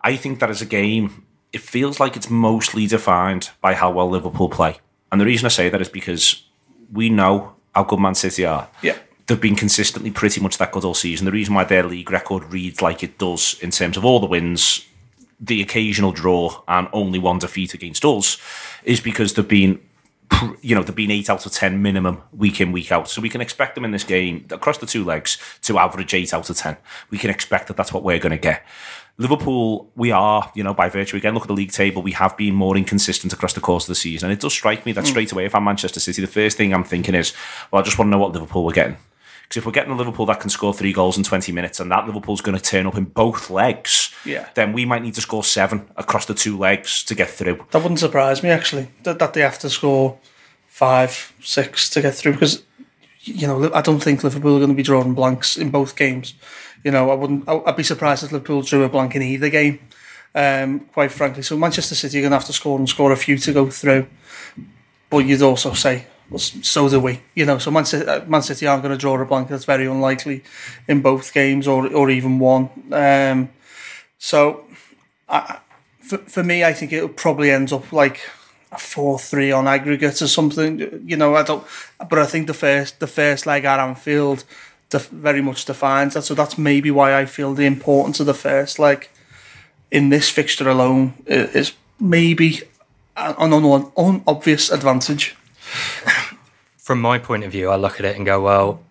I 0.00 0.16
think 0.16 0.40
that 0.40 0.50
as 0.50 0.62
a 0.62 0.66
game, 0.66 1.26
it 1.52 1.60
feels 1.60 2.00
like 2.00 2.16
it's 2.16 2.28
mostly 2.28 2.88
defined 2.88 3.50
by 3.60 3.74
how 3.74 3.92
well 3.92 4.10
Liverpool 4.10 4.48
play. 4.48 4.78
And 5.12 5.20
the 5.20 5.26
reason 5.26 5.46
I 5.46 5.50
say 5.50 5.68
that 5.68 5.80
is 5.80 5.88
because 5.88 6.42
we 6.90 7.10
know 7.10 7.54
how 7.74 7.84
good 7.84 8.00
Man 8.00 8.14
City 8.14 8.44
are. 8.44 8.68
Yeah. 8.82 8.96
They've 9.26 9.40
been 9.40 9.54
consistently 9.54 10.10
pretty 10.10 10.40
much 10.40 10.58
that 10.58 10.72
good 10.72 10.84
all 10.84 10.94
season. 10.94 11.26
The 11.26 11.32
reason 11.32 11.54
why 11.54 11.64
their 11.64 11.84
league 11.84 12.10
record 12.10 12.52
reads 12.52 12.82
like 12.82 13.04
it 13.04 13.18
does 13.18 13.56
in 13.60 13.70
terms 13.70 13.96
of 13.96 14.04
all 14.04 14.18
the 14.18 14.26
wins, 14.26 14.84
the 15.38 15.62
occasional 15.62 16.12
draw, 16.12 16.62
and 16.66 16.88
only 16.92 17.18
one 17.18 17.38
defeat 17.38 17.74
against 17.74 18.04
us 18.04 18.38
is 18.82 19.00
because 19.00 19.34
they've 19.34 19.46
been 19.46 19.80
you 20.60 20.74
know, 20.74 20.82
they've 20.82 20.94
been 20.94 21.10
eight 21.10 21.28
out 21.30 21.44
of 21.44 21.52
ten 21.52 21.82
minimum 21.82 22.22
week 22.32 22.60
in, 22.60 22.72
week 22.72 22.90
out. 22.90 23.08
So 23.08 23.20
we 23.20 23.28
can 23.28 23.40
expect 23.40 23.74
them 23.74 23.84
in 23.84 23.90
this 23.90 24.04
game 24.04 24.46
across 24.50 24.78
the 24.78 24.86
two 24.86 25.04
legs 25.04 25.38
to 25.62 25.78
average 25.78 26.14
eight 26.14 26.32
out 26.32 26.48
of 26.48 26.56
ten. 26.56 26.76
We 27.10 27.18
can 27.18 27.30
expect 27.30 27.68
that 27.68 27.76
that's 27.76 27.92
what 27.92 28.02
we're 28.02 28.18
going 28.18 28.32
to 28.32 28.38
get. 28.38 28.64
Liverpool, 29.18 29.90
we 29.94 30.10
are, 30.10 30.50
you 30.54 30.64
know, 30.64 30.74
by 30.74 30.88
virtue 30.88 31.16
again, 31.16 31.34
look 31.34 31.44
at 31.44 31.48
the 31.48 31.54
league 31.54 31.72
table, 31.72 32.02
we 32.02 32.12
have 32.12 32.36
been 32.36 32.54
more 32.54 32.76
inconsistent 32.76 33.32
across 33.32 33.52
the 33.52 33.60
course 33.60 33.84
of 33.84 33.88
the 33.88 33.94
season. 33.94 34.30
And 34.30 34.32
it 34.32 34.40
does 34.40 34.52
strike 34.52 34.86
me 34.86 34.92
that 34.92 35.04
mm. 35.04 35.08
straight 35.08 35.32
away, 35.32 35.44
if 35.44 35.54
I'm 35.54 35.64
Manchester 35.64 36.00
City, 36.00 36.22
the 36.22 36.28
first 36.28 36.56
thing 36.56 36.72
I'm 36.72 36.84
thinking 36.84 37.14
is, 37.14 37.32
well, 37.70 37.80
I 37.80 37.84
just 37.84 37.98
want 37.98 38.06
to 38.06 38.10
know 38.10 38.18
what 38.18 38.32
Liverpool 38.32 38.64
we're 38.64 38.72
getting. 38.72 38.96
Because 39.42 39.58
if 39.58 39.66
we're 39.66 39.72
getting 39.72 39.92
a 39.92 39.96
Liverpool 39.96 40.24
that 40.26 40.40
can 40.40 40.48
score 40.48 40.72
three 40.72 40.94
goals 40.94 41.18
in 41.18 41.24
20 41.24 41.52
minutes 41.52 41.78
and 41.78 41.90
that 41.92 42.06
Liverpool's 42.06 42.40
going 42.40 42.56
to 42.56 42.62
turn 42.62 42.86
up 42.86 42.96
in 42.96 43.04
both 43.04 43.50
legs, 43.50 44.10
Yeah. 44.24 44.48
then 44.54 44.72
we 44.72 44.86
might 44.86 45.02
need 45.02 45.14
to 45.14 45.20
score 45.20 45.44
seven 45.44 45.88
across 45.96 46.24
the 46.24 46.34
two 46.34 46.56
legs 46.56 47.04
to 47.04 47.14
get 47.14 47.28
through. 47.28 47.66
That 47.70 47.82
wouldn't 47.82 48.00
surprise 48.00 48.42
me 48.42 48.48
actually 48.48 48.88
that, 49.02 49.18
that 49.18 49.34
they 49.34 49.42
have 49.42 49.58
to 49.58 49.68
score 49.68 50.18
five, 50.68 51.34
six 51.42 51.90
to 51.90 52.00
get 52.00 52.14
through 52.14 52.32
because 52.32 52.62
you 53.22 53.46
know 53.46 53.72
I 53.72 53.80
don't 53.80 54.02
think 54.02 54.24
Liverpool 54.24 54.56
are 54.56 54.60
going 54.60 54.70
to 54.70 54.76
be 54.76 54.82
drawing 54.82 55.14
blanks 55.14 55.56
in 55.56 55.70
both 55.70 55.96
games. 55.96 56.34
You 56.84 56.90
know 56.90 57.10
I 57.10 57.14
wouldn't. 57.14 57.48
I'd 57.48 57.76
be 57.76 57.82
surprised 57.82 58.24
if 58.24 58.32
Liverpool 58.32 58.62
drew 58.62 58.84
a 58.84 58.88
blank 58.88 59.14
in 59.14 59.22
either 59.22 59.48
game. 59.48 59.80
Um, 60.34 60.80
quite 60.80 61.12
frankly, 61.12 61.42
so 61.42 61.56
Manchester 61.56 61.94
City 61.94 62.18
are 62.18 62.22
going 62.22 62.30
to 62.30 62.38
have 62.38 62.46
to 62.46 62.52
score 62.52 62.78
and 62.78 62.88
score 62.88 63.12
a 63.12 63.16
few 63.16 63.36
to 63.38 63.52
go 63.52 63.68
through. 63.68 64.06
But 65.10 65.26
you'd 65.26 65.42
also 65.42 65.74
say, 65.74 66.06
well, 66.30 66.38
so 66.38 66.88
do 66.88 67.00
we. 67.00 67.20
You 67.34 67.44
know, 67.44 67.58
so 67.58 67.70
Man 67.70 67.84
City, 67.84 68.06
uh, 68.06 68.24
Man 68.24 68.42
City 68.42 68.66
aren't 68.66 68.82
going 68.82 68.94
to 68.94 68.98
draw 68.98 69.20
a 69.20 69.26
blank. 69.26 69.48
That's 69.48 69.66
very 69.66 69.86
unlikely 69.86 70.42
in 70.88 71.02
both 71.02 71.34
games, 71.34 71.68
or 71.68 71.86
or 71.92 72.10
even 72.10 72.38
one. 72.38 72.70
Um, 72.90 73.50
so, 74.18 74.64
I, 75.28 75.58
for, 76.00 76.18
for 76.18 76.42
me, 76.42 76.64
I 76.64 76.72
think 76.72 76.92
it'll 76.92 77.08
probably 77.10 77.50
end 77.50 77.72
up 77.72 77.92
like 77.92 78.20
a 78.72 78.78
four 78.78 79.18
three 79.18 79.52
on 79.52 79.68
aggregate 79.68 80.22
or 80.22 80.28
something. 80.28 81.02
You 81.04 81.16
know, 81.16 81.36
I 81.36 81.42
don't. 81.42 81.64
But 81.98 82.18
I 82.18 82.26
think 82.26 82.46
the 82.46 82.54
first 82.54 82.98
the 82.98 83.06
first 83.06 83.46
leg 83.46 83.64
at 83.64 83.78
Anfield 83.78 84.44
def- 84.88 85.10
very 85.10 85.42
much 85.42 85.64
defines 85.64 86.14
that. 86.14 86.22
So 86.22 86.34
that's 86.34 86.56
maybe 86.58 86.90
why 86.90 87.20
I 87.20 87.26
feel 87.26 87.54
the 87.54 87.66
importance 87.66 88.18
of 88.18 88.26
the 88.26 88.34
first 88.34 88.78
leg 88.78 89.08
in 89.90 90.08
this 90.08 90.30
fixture 90.30 90.68
alone 90.68 91.12
is 91.26 91.74
maybe 92.00 92.62
an 93.16 93.52
un- 93.52 93.92
unobvious 93.96 94.70
advantage. 94.70 95.36
from 96.78 97.00
my 97.00 97.18
point 97.18 97.44
of 97.44 97.52
view, 97.52 97.68
I 97.70 97.76
look 97.76 98.00
at 98.00 98.06
it 98.06 98.16
and 98.16 98.26
go, 98.26 98.40
well, 98.40 98.82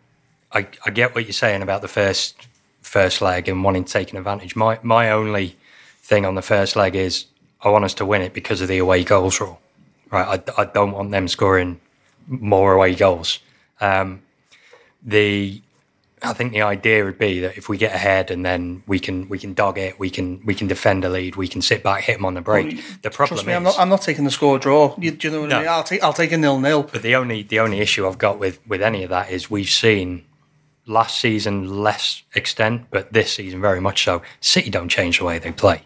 I, 0.51 0.67
I 0.85 0.91
get 0.91 1.15
what 1.15 1.25
you're 1.25 1.33
saying 1.33 1.61
about 1.61 1.81
the 1.81 1.87
first 1.87 2.47
first 2.81 3.21
leg 3.21 3.47
and 3.47 3.63
wanting 3.63 3.85
to 3.85 3.91
take 3.91 4.11
an 4.11 4.17
advantage. 4.17 4.55
My 4.55 4.79
my 4.83 5.09
only 5.09 5.55
thing 6.03 6.25
on 6.25 6.35
the 6.35 6.41
first 6.41 6.75
leg 6.75 6.95
is 6.95 7.25
I 7.61 7.69
want 7.69 7.85
us 7.85 7.93
to 7.95 8.05
win 8.05 8.21
it 8.21 8.33
because 8.33 8.61
of 8.61 8.67
the 8.67 8.77
away 8.77 9.03
goals 9.03 9.39
rule. 9.39 9.59
Right, 10.11 10.41
I, 10.57 10.61
I 10.61 10.65
don't 10.65 10.91
want 10.91 11.11
them 11.11 11.27
scoring 11.27 11.79
more 12.27 12.73
away 12.73 12.95
goals. 12.95 13.39
Um, 13.79 14.21
the 15.03 15.61
I 16.23 16.33
think 16.33 16.51
the 16.51 16.61
idea 16.61 17.03
would 17.03 17.17
be 17.17 17.39
that 17.39 17.57
if 17.57 17.67
we 17.67 17.77
get 17.77 17.95
ahead 17.95 18.29
and 18.29 18.45
then 18.45 18.83
we 18.85 18.99
can 18.99 19.27
we 19.27 19.39
can 19.39 19.53
dog 19.55 19.77
it, 19.79 19.99
we 19.99 20.09
can 20.11 20.39
we 20.45 20.53
can 20.53 20.67
defend 20.67 21.03
a 21.03 21.09
lead, 21.09 21.35
we 21.35 21.47
can 21.47 21.61
sit 21.63 21.81
back, 21.81 22.03
hit 22.03 22.17
them 22.17 22.25
on 22.25 22.35
the 22.35 22.41
break. 22.41 22.75
the 23.01 23.09
problem 23.09 23.37
Trust 23.37 23.45
me, 23.47 23.53
is, 23.53 23.57
I'm 23.57 23.63
not. 23.63 23.79
I'm 23.79 23.89
not 23.89 24.01
taking 24.03 24.25
the 24.25 24.31
score 24.31 24.59
draw. 24.59 24.95
You, 24.99 25.11
do 25.11 25.27
you 25.27 25.33
know 25.33 25.41
what 25.41 25.49
No. 25.49 25.55
I 25.57 25.59
mean? 25.61 25.69
I'll 25.69 25.83
take. 25.83 26.03
I'll 26.03 26.13
take 26.13 26.31
a 26.31 26.37
nil 26.37 26.59
nil. 26.59 26.83
But 26.83 27.01
the 27.01 27.15
only 27.15 27.41
the 27.41 27.59
only 27.59 27.79
issue 27.79 28.05
I've 28.05 28.19
got 28.19 28.37
with 28.37 28.59
with 28.67 28.83
any 28.83 29.03
of 29.03 29.09
that 29.09 29.31
is 29.31 29.49
we've 29.49 29.69
seen 29.69 30.25
last 30.85 31.17
season 31.19 31.81
less 31.81 32.21
extent, 32.35 32.87
but 32.91 33.13
this 33.13 33.33
season 33.33 33.59
very 33.61 33.79
much 33.81 34.03
so. 34.03 34.21
City 34.41 34.69
don't 34.69 34.89
change 34.89 35.17
the 35.19 35.25
way 35.25 35.39
they 35.39 35.51
play. 35.51 35.83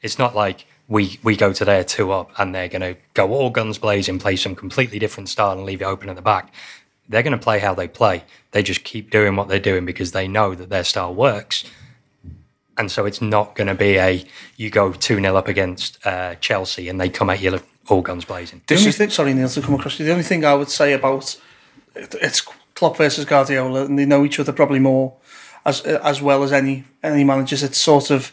It's 0.00 0.18
not 0.18 0.34
like 0.34 0.66
we 0.88 1.18
we 1.22 1.36
go 1.36 1.52
to 1.52 1.64
their 1.64 1.84
two 1.84 2.12
up 2.12 2.30
and 2.38 2.54
they're 2.54 2.68
going 2.68 2.82
to 2.82 2.96
go 3.14 3.32
all 3.32 3.50
guns 3.50 3.78
blazing, 3.78 4.18
play 4.18 4.36
some 4.36 4.54
completely 4.54 4.98
different 4.98 5.28
style 5.28 5.52
and 5.52 5.64
leave 5.64 5.82
it 5.82 5.84
open 5.84 6.08
at 6.08 6.16
the 6.16 6.22
back. 6.22 6.52
They're 7.08 7.22
going 7.22 7.38
to 7.38 7.42
play 7.42 7.58
how 7.58 7.74
they 7.74 7.88
play. 7.88 8.24
They 8.50 8.62
just 8.62 8.84
keep 8.84 9.10
doing 9.10 9.36
what 9.36 9.48
they're 9.48 9.60
doing 9.60 9.84
because 9.84 10.12
they 10.12 10.26
know 10.26 10.54
that 10.54 10.70
their 10.70 10.84
style 10.84 11.14
works. 11.14 11.64
And 12.78 12.90
so 12.90 13.06
it's 13.06 13.22
not 13.22 13.54
going 13.54 13.68
to 13.68 13.74
be 13.74 13.96
a 13.96 14.24
you 14.56 14.70
go 14.70 14.92
2 14.92 15.20
0 15.20 15.36
up 15.36 15.48
against 15.48 16.04
uh, 16.06 16.34
Chelsea 16.36 16.88
and 16.88 17.00
they 17.00 17.08
come 17.08 17.30
at 17.30 17.40
you 17.40 17.60
all 17.88 18.02
guns 18.02 18.24
blazing. 18.24 18.62
The 18.66 18.76
only 18.76 18.92
thing, 18.92 19.10
sorry, 19.10 19.34
Neil, 19.34 19.48
to 19.48 19.62
come 19.62 19.74
across 19.74 19.98
you. 19.98 20.04
The 20.04 20.12
only 20.12 20.24
thing 20.24 20.44
I 20.44 20.54
would 20.54 20.70
say 20.70 20.92
about 20.92 21.38
it, 21.94 22.14
it's 22.20 22.42
Klopp 22.74 22.96
versus 22.96 23.24
Guardiola, 23.24 23.84
and 23.86 23.98
they 23.98 24.04
know 24.04 24.24
each 24.24 24.38
other 24.38 24.52
probably 24.52 24.80
more 24.80 25.14
as 25.64 25.80
as 25.80 26.22
well 26.22 26.42
as 26.42 26.52
any 26.52 26.84
any 27.02 27.24
managers. 27.24 27.62
It's 27.62 27.78
sort 27.78 28.10
of 28.10 28.32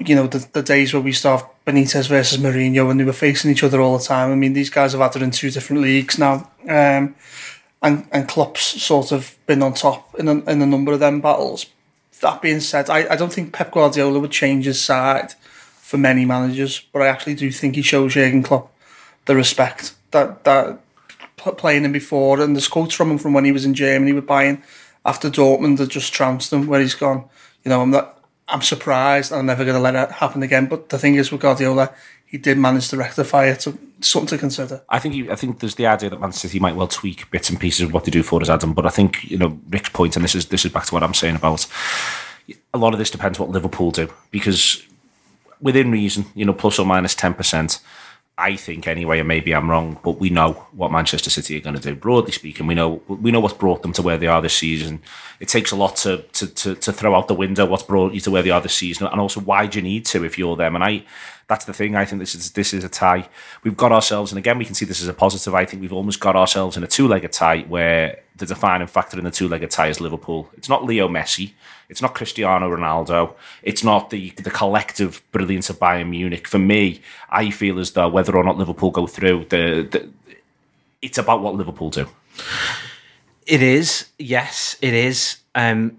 you 0.00 0.14
know 0.14 0.26
the, 0.26 0.46
the 0.52 0.62
days 0.62 0.92
where 0.92 1.02
we 1.02 1.12
have 1.12 1.48
Benitez 1.66 2.08
versus 2.08 2.38
Mourinho, 2.38 2.90
and 2.90 3.00
they 3.00 3.04
were 3.04 3.12
facing 3.12 3.50
each 3.50 3.64
other 3.64 3.80
all 3.80 3.98
the 3.98 4.04
time. 4.04 4.30
I 4.30 4.34
mean, 4.34 4.52
these 4.52 4.70
guys 4.70 4.92
have 4.92 5.00
had 5.00 5.16
it 5.16 5.22
in 5.22 5.30
two 5.30 5.50
different 5.50 5.82
leagues 5.82 6.18
now, 6.18 6.50
um, 6.68 7.14
and 7.82 8.06
and 8.12 8.28
Klopp's 8.28 8.82
sort 8.82 9.12
of 9.12 9.36
been 9.46 9.62
on 9.62 9.74
top 9.74 10.14
in 10.16 10.28
a, 10.28 10.32
in 10.50 10.62
a 10.62 10.66
number 10.66 10.92
of 10.92 11.00
them 11.00 11.20
battles. 11.20 11.66
That 12.20 12.42
being 12.42 12.60
said, 12.60 12.90
I, 12.90 13.14
I 13.14 13.16
don't 13.16 13.32
think 13.32 13.54
Pep 13.54 13.72
Guardiola 13.72 14.18
would 14.18 14.30
change 14.30 14.66
his 14.66 14.82
side 14.82 15.32
for 15.80 15.96
many 15.96 16.26
managers, 16.26 16.80
but 16.92 17.00
I 17.00 17.06
actually 17.06 17.34
do 17.34 17.50
think 17.50 17.76
he 17.76 17.82
shows 17.82 18.12
Jurgen 18.12 18.42
Klopp 18.42 18.70
the 19.24 19.34
respect 19.34 19.94
that 20.10 20.44
that 20.44 20.80
playing 21.36 21.84
him 21.84 21.92
before. 21.92 22.40
And 22.40 22.54
there's 22.54 22.68
quotes 22.68 22.94
from 22.94 23.10
him 23.10 23.18
from 23.18 23.32
when 23.32 23.46
he 23.46 23.52
was 23.52 23.64
in 23.64 23.74
Germany 23.74 24.12
with 24.12 24.26
Bayern 24.26 24.62
after 25.04 25.30
Dortmund 25.30 25.78
had 25.78 25.88
just 25.88 26.12
trounced 26.12 26.52
him, 26.52 26.66
where 26.66 26.80
he's 26.80 26.94
gone. 26.94 27.24
You 27.64 27.70
know, 27.70 27.80
I'm 27.80 27.90
not. 27.90 28.19
I'm 28.50 28.62
surprised. 28.62 29.32
I'm 29.32 29.46
never 29.46 29.64
going 29.64 29.76
to 29.76 29.80
let 29.80 29.94
it 29.94 30.12
happen 30.12 30.42
again. 30.42 30.66
But 30.66 30.88
the 30.88 30.98
thing 30.98 31.14
is, 31.14 31.30
with 31.30 31.40
Guardiola, 31.40 31.92
he 32.26 32.36
did 32.38 32.58
manage 32.58 32.88
to 32.88 32.96
rectify 32.96 33.46
it. 33.46 33.62
So 33.62 33.78
something 34.00 34.28
to 34.28 34.38
consider. 34.38 34.82
I 34.88 34.98
think 34.98 35.14
he, 35.14 35.30
I 35.30 35.36
think 35.36 35.60
there's 35.60 35.76
the 35.76 35.86
idea 35.86 36.10
that 36.10 36.20
Man 36.20 36.32
City 36.32 36.58
might 36.58 36.76
well 36.76 36.88
tweak 36.88 37.30
bits 37.30 37.50
and 37.50 37.60
pieces 37.60 37.82
of 37.82 37.92
what 37.92 38.04
they 38.04 38.10
do 38.10 38.22
for 38.22 38.40
us, 38.40 38.48
Adam. 38.48 38.72
But 38.72 38.86
I 38.86 38.90
think 38.90 39.30
you 39.30 39.38
know 39.38 39.58
Rick's 39.68 39.90
point, 39.90 40.16
and 40.16 40.24
this 40.24 40.34
is 40.34 40.46
this 40.46 40.64
is 40.64 40.72
back 40.72 40.84
to 40.86 40.94
what 40.94 41.02
I'm 41.02 41.14
saying 41.14 41.36
about 41.36 41.66
a 42.74 42.78
lot 42.78 42.92
of 42.92 42.98
this 42.98 43.10
depends 43.10 43.38
what 43.38 43.50
Liverpool 43.50 43.90
do 43.90 44.08
because 44.30 44.84
within 45.60 45.90
reason, 45.90 46.26
you 46.34 46.44
know, 46.44 46.52
plus 46.52 46.78
or 46.78 46.86
minus 46.86 47.14
ten 47.14 47.34
percent. 47.34 47.80
I 48.40 48.56
think 48.56 48.88
anyway, 48.88 49.18
and 49.18 49.28
maybe 49.28 49.54
I'm 49.54 49.70
wrong, 49.70 49.98
but 50.02 50.12
we 50.12 50.30
know 50.30 50.52
what 50.72 50.90
Manchester 50.90 51.28
City 51.28 51.56
are 51.56 51.60
going 51.60 51.76
to 51.76 51.82
do. 51.82 51.94
Broadly 51.94 52.32
speaking, 52.32 52.66
we 52.66 52.74
know 52.74 53.02
we 53.06 53.30
know 53.30 53.40
what's 53.40 53.54
brought 53.54 53.82
them 53.82 53.92
to 53.92 54.02
where 54.02 54.16
they 54.16 54.26
are 54.26 54.40
this 54.40 54.54
season. 54.54 55.02
It 55.38 55.48
takes 55.48 55.70
a 55.72 55.76
lot 55.76 55.96
to 55.96 56.18
to, 56.32 56.46
to, 56.46 56.74
to 56.74 56.92
throw 56.92 57.14
out 57.14 57.28
the 57.28 57.34
window 57.34 57.66
what's 57.66 57.82
brought 57.82 58.14
you 58.14 58.20
to 58.20 58.30
where 58.30 58.42
they 58.42 58.50
are 58.50 58.60
this 58.60 58.74
season, 58.74 59.06
and 59.06 59.20
also 59.20 59.40
why 59.40 59.66
do 59.66 59.78
you 59.78 59.82
need 59.82 60.06
to 60.06 60.24
if 60.24 60.38
you're 60.38 60.56
them? 60.56 60.74
And 60.74 60.82
I, 60.82 61.04
that's 61.48 61.66
the 61.66 61.74
thing. 61.74 61.94
I 61.96 62.04
think 62.06 62.20
this 62.20 62.34
is 62.34 62.52
this 62.52 62.72
is 62.72 62.82
a 62.82 62.88
tie. 62.88 63.28
We've 63.62 63.76
got 63.76 63.92
ourselves, 63.92 64.32
and 64.32 64.38
again, 64.38 64.58
we 64.58 64.64
can 64.64 64.74
see 64.74 64.86
this 64.86 65.02
as 65.02 65.08
a 65.08 65.14
positive. 65.14 65.54
I 65.54 65.66
think 65.66 65.82
we've 65.82 65.92
almost 65.92 66.20
got 66.20 66.34
ourselves 66.34 66.76
in 66.76 66.82
a 66.82 66.86
two-legged 66.86 67.32
tie 67.32 67.62
where 67.62 68.22
the 68.36 68.46
defining 68.46 68.86
factor 68.86 69.18
in 69.18 69.24
the 69.24 69.30
two-legged 69.30 69.70
tie 69.70 69.88
is 69.88 70.00
Liverpool. 70.00 70.50
It's 70.56 70.68
not 70.68 70.84
Leo 70.84 71.08
Messi. 71.08 71.52
It's 71.90 72.00
not 72.00 72.14
Cristiano 72.14 72.74
Ronaldo. 72.74 73.34
It's 73.62 73.82
not 73.82 74.10
the 74.10 74.30
the 74.30 74.50
collective 74.50 75.22
brilliance 75.32 75.68
of 75.68 75.78
Bayern 75.80 76.10
Munich. 76.10 76.46
For 76.46 76.58
me, 76.58 77.02
I 77.28 77.50
feel 77.50 77.80
as 77.80 77.90
though 77.92 78.08
whether 78.08 78.36
or 78.36 78.44
not 78.44 78.56
Liverpool 78.56 78.92
go 78.92 79.08
through, 79.08 79.46
the, 79.50 79.88
the 79.90 80.08
it's 81.02 81.18
about 81.18 81.42
what 81.42 81.56
Liverpool 81.56 81.90
do. 81.90 82.06
It 83.44 83.62
is, 83.62 84.06
yes, 84.18 84.76
it 84.80 84.94
is, 84.94 85.38
um, 85.56 85.98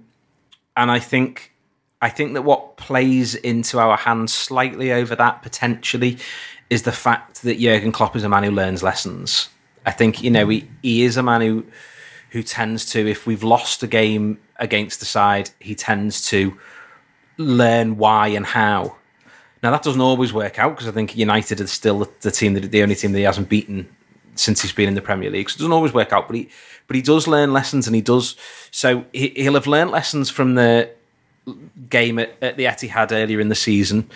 and 0.78 0.90
I 0.90 1.00
think 1.00 1.52
I 2.02 2.10
think 2.10 2.34
that 2.34 2.44
what 2.44 2.78
plays 2.78 3.36
into 3.36 3.78
our 3.78 3.98
hands 3.98 4.34
slightly 4.34 4.94
over 4.94 5.14
that 5.18 5.44
potentially 5.44 6.18
is 6.70 6.84
the 6.84 6.94
fact 6.94 7.42
that 7.42 7.60
Jurgen 7.60 7.92
Klopp 7.92 8.16
is 8.16 8.24
a 8.24 8.30
man 8.30 8.44
who 8.44 8.52
learns 8.52 8.82
lessons. 8.82 9.50
I 9.86 9.92
think 9.92 10.24
you 10.24 10.32
know 10.32 10.48
he, 10.48 10.70
he 10.82 11.04
is 11.04 11.18
a 11.18 11.24
man 11.24 11.42
who 11.42 11.66
who 12.32 12.42
tends 12.42 12.86
to, 12.86 13.06
if 13.06 13.28
we've 13.28 13.44
lost 13.44 13.84
a 13.84 13.88
game 13.88 14.40
against 14.62 15.00
the 15.00 15.06
side, 15.06 15.50
he 15.60 15.76
tends 15.76 16.26
to 16.28 16.58
learn 17.38 17.98
why 17.98 18.28
and 18.28 18.46
how. 18.46 18.96
Now 19.62 19.72
that 19.72 19.84
doesn't 19.84 20.02
always 20.02 20.32
work 20.32 20.58
out 20.58 20.76
because 20.76 20.88
I 20.88 20.92
think 20.92 21.18
United 21.18 21.60
is 21.60 21.72
still 21.72 22.10
the 22.22 22.32
team 22.32 22.54
that 22.54 22.72
the 22.72 22.82
only 22.82 22.96
team 22.96 23.12
that 23.12 23.18
he 23.18 23.26
hasn't 23.26 23.50
beaten 23.50 23.94
since 24.36 24.62
he's 24.62 24.72
been 24.72 24.88
in 24.88 24.96
the 24.96 25.02
Premier 25.02 25.30
League. 25.30 25.50
So 25.50 25.56
it 25.56 25.60
doesn't 25.60 25.74
always 25.74 25.94
work 25.94 26.14
out, 26.14 26.28
but 26.28 26.38
he 26.38 26.50
but 26.88 26.96
he 26.96 27.02
does 27.02 27.28
learn 27.28 27.54
lessons 27.54 27.88
and 27.88 27.96
he 27.96 28.02
does. 28.02 28.36
So 28.72 29.06
he, 29.12 29.30
he'll 29.36 29.56
have 29.56 29.68
learned 29.68 29.92
lessons 29.92 30.30
from 30.30 30.56
the 30.56 30.90
game 31.90 32.20
at, 32.20 32.36
at 32.42 32.58
the 32.58 32.66
Etihad 32.66 33.12
earlier 33.12 33.40
in 33.40 33.50
the 33.50 33.56
season. 33.56 34.10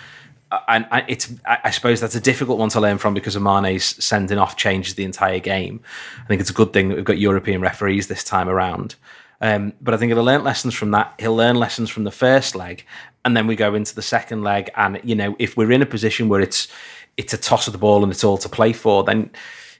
And 0.68 0.86
it's, 1.08 1.32
I 1.44 1.70
suppose 1.70 2.00
that's 2.00 2.14
a 2.14 2.20
difficult 2.20 2.58
one 2.58 2.68
to 2.70 2.80
learn 2.80 2.98
from 2.98 3.14
because 3.14 3.34
of 3.34 3.42
Mane's 3.42 4.02
sending 4.04 4.38
off 4.38 4.56
changes 4.56 4.94
the 4.94 5.04
entire 5.04 5.40
game. 5.40 5.80
I 6.22 6.26
think 6.26 6.40
it's 6.40 6.50
a 6.50 6.54
good 6.54 6.72
thing 6.72 6.88
that 6.88 6.94
we've 6.94 7.04
got 7.04 7.18
European 7.18 7.60
referees 7.60 8.06
this 8.06 8.22
time 8.22 8.48
around. 8.48 8.94
Um, 9.40 9.74
but 9.80 9.94
I 9.94 9.96
think 9.96 10.12
he'll 10.12 10.22
learn 10.22 10.44
lessons 10.44 10.74
from 10.74 10.90
that. 10.92 11.14
He'll 11.18 11.36
learn 11.36 11.56
lessons 11.56 11.90
from 11.90 12.04
the 12.04 12.10
first 12.10 12.54
leg, 12.54 12.84
and 13.24 13.36
then 13.36 13.46
we 13.46 13.56
go 13.56 13.74
into 13.74 13.94
the 13.94 14.02
second 14.02 14.42
leg. 14.42 14.70
And 14.76 15.00
you 15.04 15.14
know, 15.14 15.36
if 15.38 15.56
we're 15.56 15.72
in 15.72 15.82
a 15.82 15.86
position 15.86 16.28
where 16.28 16.40
it's 16.40 16.68
it's 17.16 17.32
a 17.34 17.38
toss 17.38 17.66
of 17.66 17.72
the 17.72 17.78
ball 17.78 18.02
and 18.02 18.12
it's 18.12 18.24
all 18.24 18.38
to 18.38 18.48
play 18.48 18.72
for, 18.72 19.04
then 19.04 19.30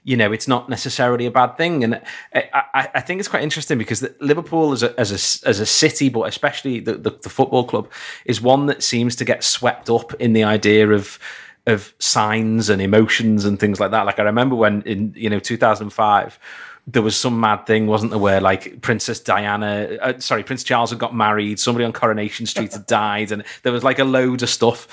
you 0.03 0.15
know 0.15 0.31
it's 0.31 0.47
not 0.47 0.69
necessarily 0.69 1.25
a 1.25 1.31
bad 1.31 1.57
thing. 1.57 1.83
And 1.83 2.01
I, 2.33 2.49
I, 2.53 2.89
I 2.95 3.01
think 3.01 3.19
it's 3.19 3.29
quite 3.29 3.43
interesting 3.43 3.77
because 3.77 4.07
Liverpool 4.19 4.73
as 4.73 4.83
a, 4.83 4.99
as 4.99 5.11
a, 5.11 5.47
as 5.47 5.59
a 5.59 5.65
city, 5.65 6.09
but 6.09 6.27
especially 6.27 6.79
the, 6.79 6.93
the, 6.93 7.11
the 7.11 7.29
football 7.29 7.63
club, 7.63 7.91
is 8.25 8.41
one 8.41 8.67
that 8.67 8.83
seems 8.83 9.15
to 9.17 9.25
get 9.25 9.43
swept 9.43 9.89
up 9.89 10.13
in 10.15 10.33
the 10.33 10.43
idea 10.43 10.89
of 10.89 11.19
of 11.65 11.93
signs 11.99 12.69
and 12.69 12.81
emotions 12.81 13.43
and 13.43 13.59
things 13.59 13.79
like 13.79 13.91
that. 13.91 14.05
Like 14.05 14.19
I 14.19 14.23
remember 14.23 14.55
when 14.55 14.81
in 14.83 15.13
you 15.15 15.29
know 15.29 15.39
2005 15.39 16.39
there 16.87 17.01
was 17.01 17.17
some 17.17 17.39
mad 17.39 17.65
thing, 17.65 17.85
wasn't 17.85 18.11
there, 18.11 18.19
where 18.19 18.39
like 18.39 18.81
Princess 18.81 19.19
Diana, 19.19 19.97
uh, 20.01 20.19
sorry, 20.19 20.43
Prince 20.43 20.63
Charles 20.63 20.89
had 20.89 20.99
got 20.99 21.13
married, 21.13 21.59
somebody 21.59 21.83
on 21.83 21.91
Coronation 21.91 22.45
Street 22.45 22.71
had 22.71 22.85
died, 22.85 23.31
and 23.31 23.43
there 23.63 23.73
was 23.73 23.83
like 23.83 23.99
a 23.99 24.05
load 24.05 24.41
of 24.41 24.49
stuff. 24.49 24.87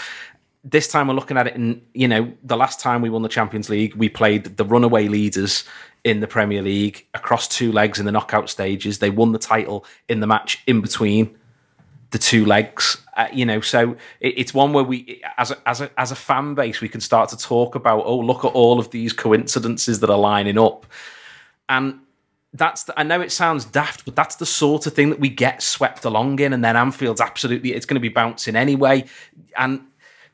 This 0.64 0.88
time 0.88 1.06
we're 1.06 1.14
looking 1.14 1.36
at 1.36 1.46
it 1.46 1.56
and 1.56 1.82
you 1.92 2.08
know 2.08 2.32
the 2.42 2.56
last 2.56 2.80
time 2.80 3.02
we 3.02 3.10
won 3.10 3.20
the 3.20 3.28
Champions 3.28 3.68
League 3.68 3.94
we 3.96 4.08
played 4.08 4.56
the 4.56 4.64
runaway 4.64 5.08
leaders 5.08 5.64
in 6.04 6.20
the 6.20 6.26
Premier 6.26 6.62
League 6.62 7.06
across 7.12 7.46
two 7.46 7.70
legs 7.70 7.98
in 7.98 8.06
the 8.06 8.12
knockout 8.12 8.48
stages. 8.48 8.98
They 8.98 9.10
won 9.10 9.32
the 9.32 9.38
title 9.38 9.84
in 10.08 10.20
the 10.20 10.26
match 10.26 10.62
in 10.66 10.80
between 10.80 11.36
the 12.12 12.18
two 12.18 12.46
legs 12.46 12.96
uh, 13.16 13.26
you 13.32 13.44
know 13.44 13.60
so 13.60 13.90
it, 14.20 14.38
it's 14.38 14.54
one 14.54 14.72
where 14.72 14.84
we 14.84 15.20
as 15.36 15.50
a, 15.50 15.68
as 15.68 15.80
a 15.80 15.90
as 15.98 16.12
a 16.12 16.14
fan 16.14 16.54
base 16.54 16.80
we 16.80 16.88
can 16.88 17.00
start 17.00 17.28
to 17.28 17.36
talk 17.36 17.74
about 17.74 18.04
oh 18.06 18.18
look 18.18 18.44
at 18.44 18.52
all 18.52 18.78
of 18.78 18.88
these 18.90 19.12
coincidences 19.12 19.98
that 19.98 20.08
are 20.08 20.18
lining 20.18 20.56
up 20.56 20.86
and 21.68 22.00
that's 22.52 22.84
the, 22.84 22.98
I 22.98 23.02
know 23.02 23.20
it 23.20 23.32
sounds 23.32 23.64
daft, 23.64 24.04
but 24.04 24.14
that's 24.14 24.36
the 24.36 24.46
sort 24.46 24.86
of 24.86 24.94
thing 24.94 25.10
that 25.10 25.18
we 25.18 25.28
get 25.28 25.62
swept 25.62 26.04
along 26.04 26.38
in, 26.38 26.52
and 26.52 26.64
then 26.64 26.76
Anfield's 26.76 27.20
absolutely 27.20 27.72
it's 27.72 27.86
going 27.86 27.96
to 27.96 28.00
be 28.00 28.08
bouncing 28.08 28.56
anyway, 28.56 29.04
and 29.56 29.80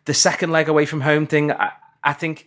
the 0.04 0.14
second 0.14 0.50
leg 0.50 0.68
away 0.68 0.86
from 0.86 1.00
home 1.00 1.26
thing, 1.26 1.52
I, 1.52 1.72
I 2.02 2.12
think 2.12 2.46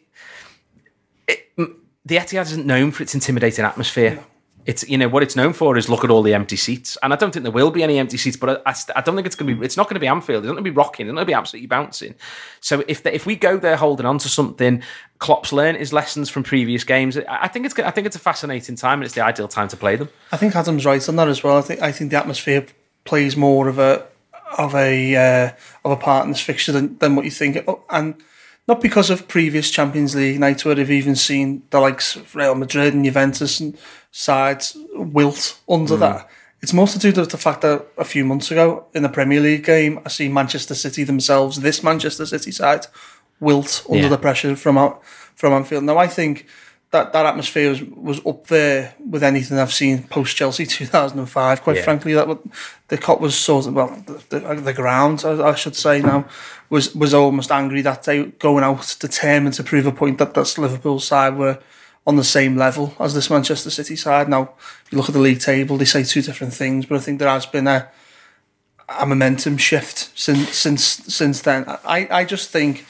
it, 1.27 1.49
the 1.57 2.17
Etihad 2.17 2.43
isn't 2.43 2.65
known 2.65 2.91
for 2.91 3.03
its 3.03 3.13
intimidating 3.13 3.65
atmosphere. 3.65 4.15
No. 4.15 4.23
It's 4.65 4.87
you 4.87 4.97
know 4.97 5.09
what 5.09 5.23
it's 5.23 5.35
known 5.35 5.53
for 5.53 5.77
is 5.77 5.89
look 5.89 6.03
at 6.03 6.09
all 6.09 6.21
the 6.21 6.33
empty 6.33 6.55
seats, 6.55 6.97
and 7.03 7.11
I 7.11 7.15
don't 7.15 7.31
think 7.31 7.43
there 7.43 7.51
will 7.51 7.71
be 7.71 7.83
any 7.83 7.99
empty 7.99 8.17
seats. 8.17 8.37
But 8.37 8.61
I, 8.65 8.73
I 8.95 9.01
don't 9.01 9.15
think 9.15 9.27
it's 9.27 9.35
going 9.35 9.53
to 9.53 9.59
be. 9.59 9.65
It's 9.65 9.75
not 9.75 9.87
going 9.87 9.95
to 9.95 9.99
be 9.99 10.07
Anfield. 10.07 10.43
It's 10.43 10.47
not 10.47 10.53
going 10.53 10.63
to 10.63 10.71
be 10.71 10.75
rocking. 10.75 11.07
It's 11.07 11.11
not 11.11 11.17
going 11.17 11.25
to 11.25 11.31
be 11.31 11.33
absolutely 11.33 11.67
bouncing. 11.67 12.15
So 12.61 12.83
if 12.87 13.03
the, 13.03 13.13
if 13.13 13.25
we 13.25 13.35
go 13.35 13.57
there 13.57 13.75
holding 13.75 14.05
on 14.05 14.19
to 14.19 14.29
something, 14.29 14.81
Klopp's 15.19 15.51
learned 15.51 15.77
his 15.77 15.91
lessons 15.91 16.29
from 16.29 16.43
previous 16.43 16.83
games. 16.83 17.17
I 17.17 17.47
think 17.47 17.65
it's 17.65 17.77
I 17.79 17.91
think 17.91 18.07
it's 18.07 18.15
a 18.15 18.19
fascinating 18.19 18.75
time, 18.75 18.99
and 18.99 19.05
it's 19.05 19.15
the 19.15 19.23
ideal 19.23 19.47
time 19.47 19.67
to 19.69 19.77
play 19.77 19.95
them. 19.95 20.09
I 20.31 20.37
think 20.37 20.55
Adam's 20.55 20.85
right 20.85 21.07
on 21.09 21.15
that 21.17 21.27
as 21.27 21.43
well. 21.43 21.57
I 21.57 21.61
think 21.61 21.81
I 21.81 21.91
think 21.91 22.11
the 22.11 22.17
atmosphere 22.17 22.65
plays 23.05 23.35
more 23.35 23.67
of 23.67 23.79
a 23.79 24.05
of 24.57 24.75
a 24.75 25.15
uh, 25.15 25.51
of 25.83 25.91
a 25.91 25.97
part 25.97 26.25
in 26.25 26.31
this 26.31 26.41
fixture 26.41 26.71
than, 26.71 26.97
than 26.99 27.15
what 27.15 27.25
you 27.25 27.31
think. 27.31 27.57
Oh, 27.67 27.83
and 27.89 28.15
not 28.67 28.81
because 28.81 29.09
of 29.09 29.27
previous 29.27 29.69
Champions 29.69 30.15
League 30.15 30.39
nights 30.39 30.63
where 30.63 30.75
they've 30.75 30.89
even 30.89 31.15
seen 31.15 31.63
the 31.69 31.79
likes 31.79 32.15
of 32.15 32.35
Real 32.35 32.55
Madrid 32.55 32.93
and 32.93 33.03
Juventus 33.03 33.59
and 33.59 33.77
sides 34.11 34.77
wilt 34.93 35.59
under 35.67 35.95
mm. 35.95 35.99
that. 35.99 36.29
It's 36.61 36.71
more 36.71 36.87
to 36.87 36.97
do 36.97 37.11
with 37.11 37.29
the 37.29 37.37
fact 37.37 37.61
that 37.61 37.85
a 37.97 38.05
few 38.05 38.23
months 38.23 38.49
ago 38.49 38.85
in 38.93 39.03
the 39.03 39.09
Premier 39.09 39.41
League 39.41 39.65
game, 39.65 39.99
I 40.05 40.09
see 40.09 40.29
Manchester 40.29 40.75
City 40.75 41.03
themselves, 41.03 41.59
this 41.59 41.83
Manchester 41.83 42.25
City 42.25 42.51
side, 42.51 42.87
wilt 43.41 43.85
under 43.89 44.03
yeah. 44.03 44.07
the 44.07 44.17
pressure 44.17 44.55
from 44.55 44.77
out, 44.77 45.03
from 45.35 45.51
Anfield. 45.51 45.83
Now 45.83 45.97
I 45.97 46.07
think 46.07 46.47
that 46.93 47.11
that 47.11 47.25
atmosphere 47.25 47.71
was, 47.71 47.81
was 47.81 48.25
up 48.25 48.45
there 48.47 48.93
with 49.09 49.23
anything 49.23 49.57
I've 49.57 49.73
seen 49.73 50.03
post 50.03 50.37
Chelsea 50.37 50.67
2005. 50.67 51.63
Quite 51.63 51.77
yeah. 51.77 51.81
frankly, 51.81 52.13
that 52.13 52.27
the 52.87 52.99
Kop 52.99 53.19
was 53.19 53.35
sort 53.35 53.65
of 53.65 53.73
well, 53.73 54.03
the, 54.05 54.39
the, 54.39 54.53
the 54.61 54.73
ground 54.73 55.23
I, 55.25 55.49
I, 55.49 55.55
should 55.55 55.75
say 55.75 56.03
now 56.03 56.25
was 56.69 56.93
was 56.93 57.11
almost 57.15 57.51
angry 57.51 57.81
that 57.81 58.03
day, 58.03 58.25
going 58.37 58.63
out 58.63 58.95
determined 58.99 59.55
to 59.55 59.63
prove 59.63 59.87
a 59.87 59.91
point 59.91 60.19
that 60.19 60.35
that's 60.35 60.59
Liverpool 60.59 60.99
side 60.99 61.35
were 61.35 61.59
on 62.05 62.15
the 62.15 62.23
same 62.23 62.57
level 62.57 62.93
as 62.99 63.15
this 63.15 63.29
Manchester 63.29 63.71
City 63.71 63.95
side. 63.95 64.29
Now, 64.29 64.53
if 64.85 64.91
you 64.91 64.97
look 64.99 65.09
at 65.09 65.13
the 65.13 65.19
league 65.19 65.39
table, 65.39 65.77
they 65.77 65.85
say 65.85 66.03
two 66.03 66.21
different 66.21 66.53
things, 66.53 66.85
but 66.85 66.95
I 66.95 66.99
think 66.99 67.17
there 67.17 67.27
has 67.27 67.47
been 67.47 67.67
a 67.67 67.89
a 68.87 69.07
momentum 69.07 69.57
shift 69.57 70.11
since 70.13 70.55
since 70.55 70.83
since 70.83 71.41
then. 71.41 71.65
I, 71.67 72.07
I 72.11 72.23
just 72.23 72.51
think 72.51 72.85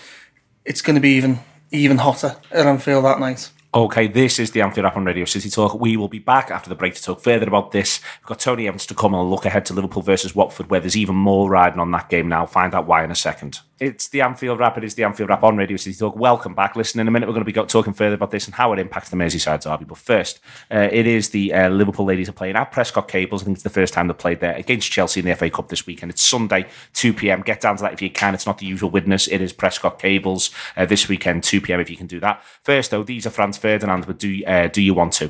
it's 0.65 0.81
going 0.81 0.95
to 0.95 1.01
be 1.01 1.15
even 1.15 1.39
even 1.71 1.99
hotter 1.99 2.35
at 2.51 2.65
Anfield 2.65 3.05
that 3.05 3.21
night. 3.21 3.49
Okay, 3.75 4.05
this 4.05 4.37
is 4.37 4.51
the 4.51 4.61
Anfield 4.61 4.83
Wrap 4.83 4.97
on 4.97 5.05
Radio 5.05 5.25
City 5.25 5.49
Talk. 5.49 5.79
We 5.79 5.97
will 5.97 6.07
be 6.07 6.19
back 6.19 6.51
after 6.51 6.69
the 6.69 6.75
break 6.75 6.93
to 6.93 7.01
talk 7.01 7.21
further 7.21 7.47
about 7.47 7.71
this. 7.71 8.01
We've 8.21 8.27
got 8.27 8.39
Tony 8.39 8.67
Evans 8.67 8.85
to 8.85 8.93
come 8.93 9.15
and 9.15 9.31
look 9.31 9.45
ahead 9.45 9.65
to 9.65 9.73
Liverpool 9.73 10.03
versus 10.03 10.35
Watford, 10.35 10.69
where 10.69 10.79
there's 10.79 10.95
even 10.95 11.15
more 11.15 11.49
riding 11.49 11.79
on 11.79 11.89
that 11.89 12.07
game 12.07 12.27
now. 12.27 12.45
Find 12.45 12.75
out 12.75 12.85
why 12.85 13.03
in 13.03 13.09
a 13.09 13.15
second. 13.15 13.61
It's 13.83 14.07
the 14.07 14.21
Anfield 14.21 14.59
Wrap. 14.59 14.77
It 14.77 14.85
is 14.85 14.95
the 14.95 15.03
Anfield 15.03 15.27
Wrap 15.27 15.43
on 15.43 15.57
Radio 15.57 15.75
City 15.75 15.93
Talk. 15.93 16.15
Welcome 16.15 16.55
back. 16.55 16.77
Listen, 16.77 17.01
in 17.01 17.07
a 17.09 17.11
minute, 17.11 17.27
we're 17.27 17.33
going 17.33 17.45
to 17.45 17.51
be 17.51 17.67
talking 17.67 17.91
further 17.91 18.15
about 18.15 18.31
this 18.31 18.45
and 18.45 18.55
how 18.55 18.71
it 18.71 18.79
impacts 18.79 19.09
the 19.09 19.17
Merseyside 19.17 19.61
derby. 19.61 19.83
But 19.83 19.97
first, 19.97 20.39
uh, 20.71 20.87
it 20.89 21.05
is 21.05 21.31
the 21.31 21.53
uh, 21.53 21.67
Liverpool 21.67 22.05
ladies 22.05 22.29
are 22.29 22.33
playing 22.33 22.55
at 22.55 22.71
Prescot 22.71 23.09
Cables. 23.09 23.41
I 23.41 23.45
think 23.45 23.57
it's 23.57 23.63
the 23.63 23.69
first 23.69 23.93
time 23.93 24.07
they 24.07 24.13
played 24.13 24.39
there 24.39 24.55
against 24.55 24.89
Chelsea 24.89 25.19
in 25.19 25.25
the 25.25 25.35
FA 25.35 25.49
Cup 25.49 25.67
this 25.67 25.85
weekend. 25.85 26.13
It's 26.13 26.23
Sunday, 26.23 26.65
2 26.93 27.11
p.m. 27.11 27.41
Get 27.41 27.59
down 27.59 27.75
to 27.75 27.83
that 27.83 27.91
if 27.91 28.01
you 28.01 28.09
can. 28.09 28.33
It's 28.33 28.45
not 28.45 28.57
the 28.57 28.65
usual 28.65 28.89
Widnes. 28.89 29.27
It 29.27 29.41
is 29.41 29.51
Prescot 29.51 29.99
Cables 29.99 30.51
uh, 30.77 30.85
this 30.85 31.09
weekend, 31.09 31.43
2 31.43 31.59
p.m. 31.59 31.81
if 31.81 31.89
you 31.89 31.97
can 31.97 32.07
do 32.07 32.21
that. 32.21 32.41
First, 32.61 32.91
though, 32.91 33.03
these 33.03 33.27
are 33.27 33.31
Franz 33.31 33.57
Ferdinand 33.57 34.05
with 34.05 34.17
Do, 34.17 34.45
uh, 34.45 34.67
do 34.67 34.81
You 34.81 34.93
Want 34.93 35.11
To? 35.15 35.29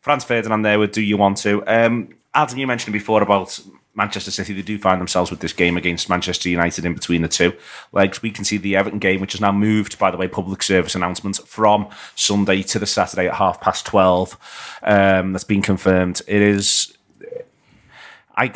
Franz 0.00 0.24
Ferdinand 0.24 0.62
there 0.62 0.80
with 0.80 0.90
Do 0.90 1.00
You 1.00 1.16
Want 1.16 1.36
To? 1.42 1.62
Um, 1.68 2.08
Adam, 2.34 2.58
you 2.58 2.66
mentioned 2.66 2.92
before 2.92 3.22
about 3.22 3.60
Manchester 3.94 4.30
City, 4.30 4.52
they 4.52 4.62
do 4.62 4.78
find 4.78 5.00
themselves 5.00 5.30
with 5.30 5.40
this 5.40 5.52
game 5.52 5.76
against 5.76 6.08
Manchester 6.08 6.48
United 6.48 6.84
in 6.84 6.94
between 6.94 7.22
the 7.22 7.28
two 7.28 7.52
legs. 7.92 8.22
We 8.22 8.30
can 8.30 8.44
see 8.44 8.56
the 8.56 8.76
Everton 8.76 8.98
game, 8.98 9.20
which 9.20 9.34
is 9.34 9.40
now 9.40 9.52
moved, 9.52 9.98
by 9.98 10.10
the 10.10 10.16
way, 10.16 10.28
public 10.28 10.62
service 10.62 10.94
announcement 10.94 11.38
from 11.46 11.88
Sunday 12.14 12.62
to 12.62 12.78
the 12.78 12.86
Saturday 12.86 13.28
at 13.28 13.34
half 13.34 13.60
past 13.60 13.86
12. 13.86 14.78
Um, 14.82 15.32
that's 15.32 15.44
been 15.44 15.62
confirmed. 15.62 16.22
It 16.28 16.40
is. 16.40 16.96
I, 18.36 18.52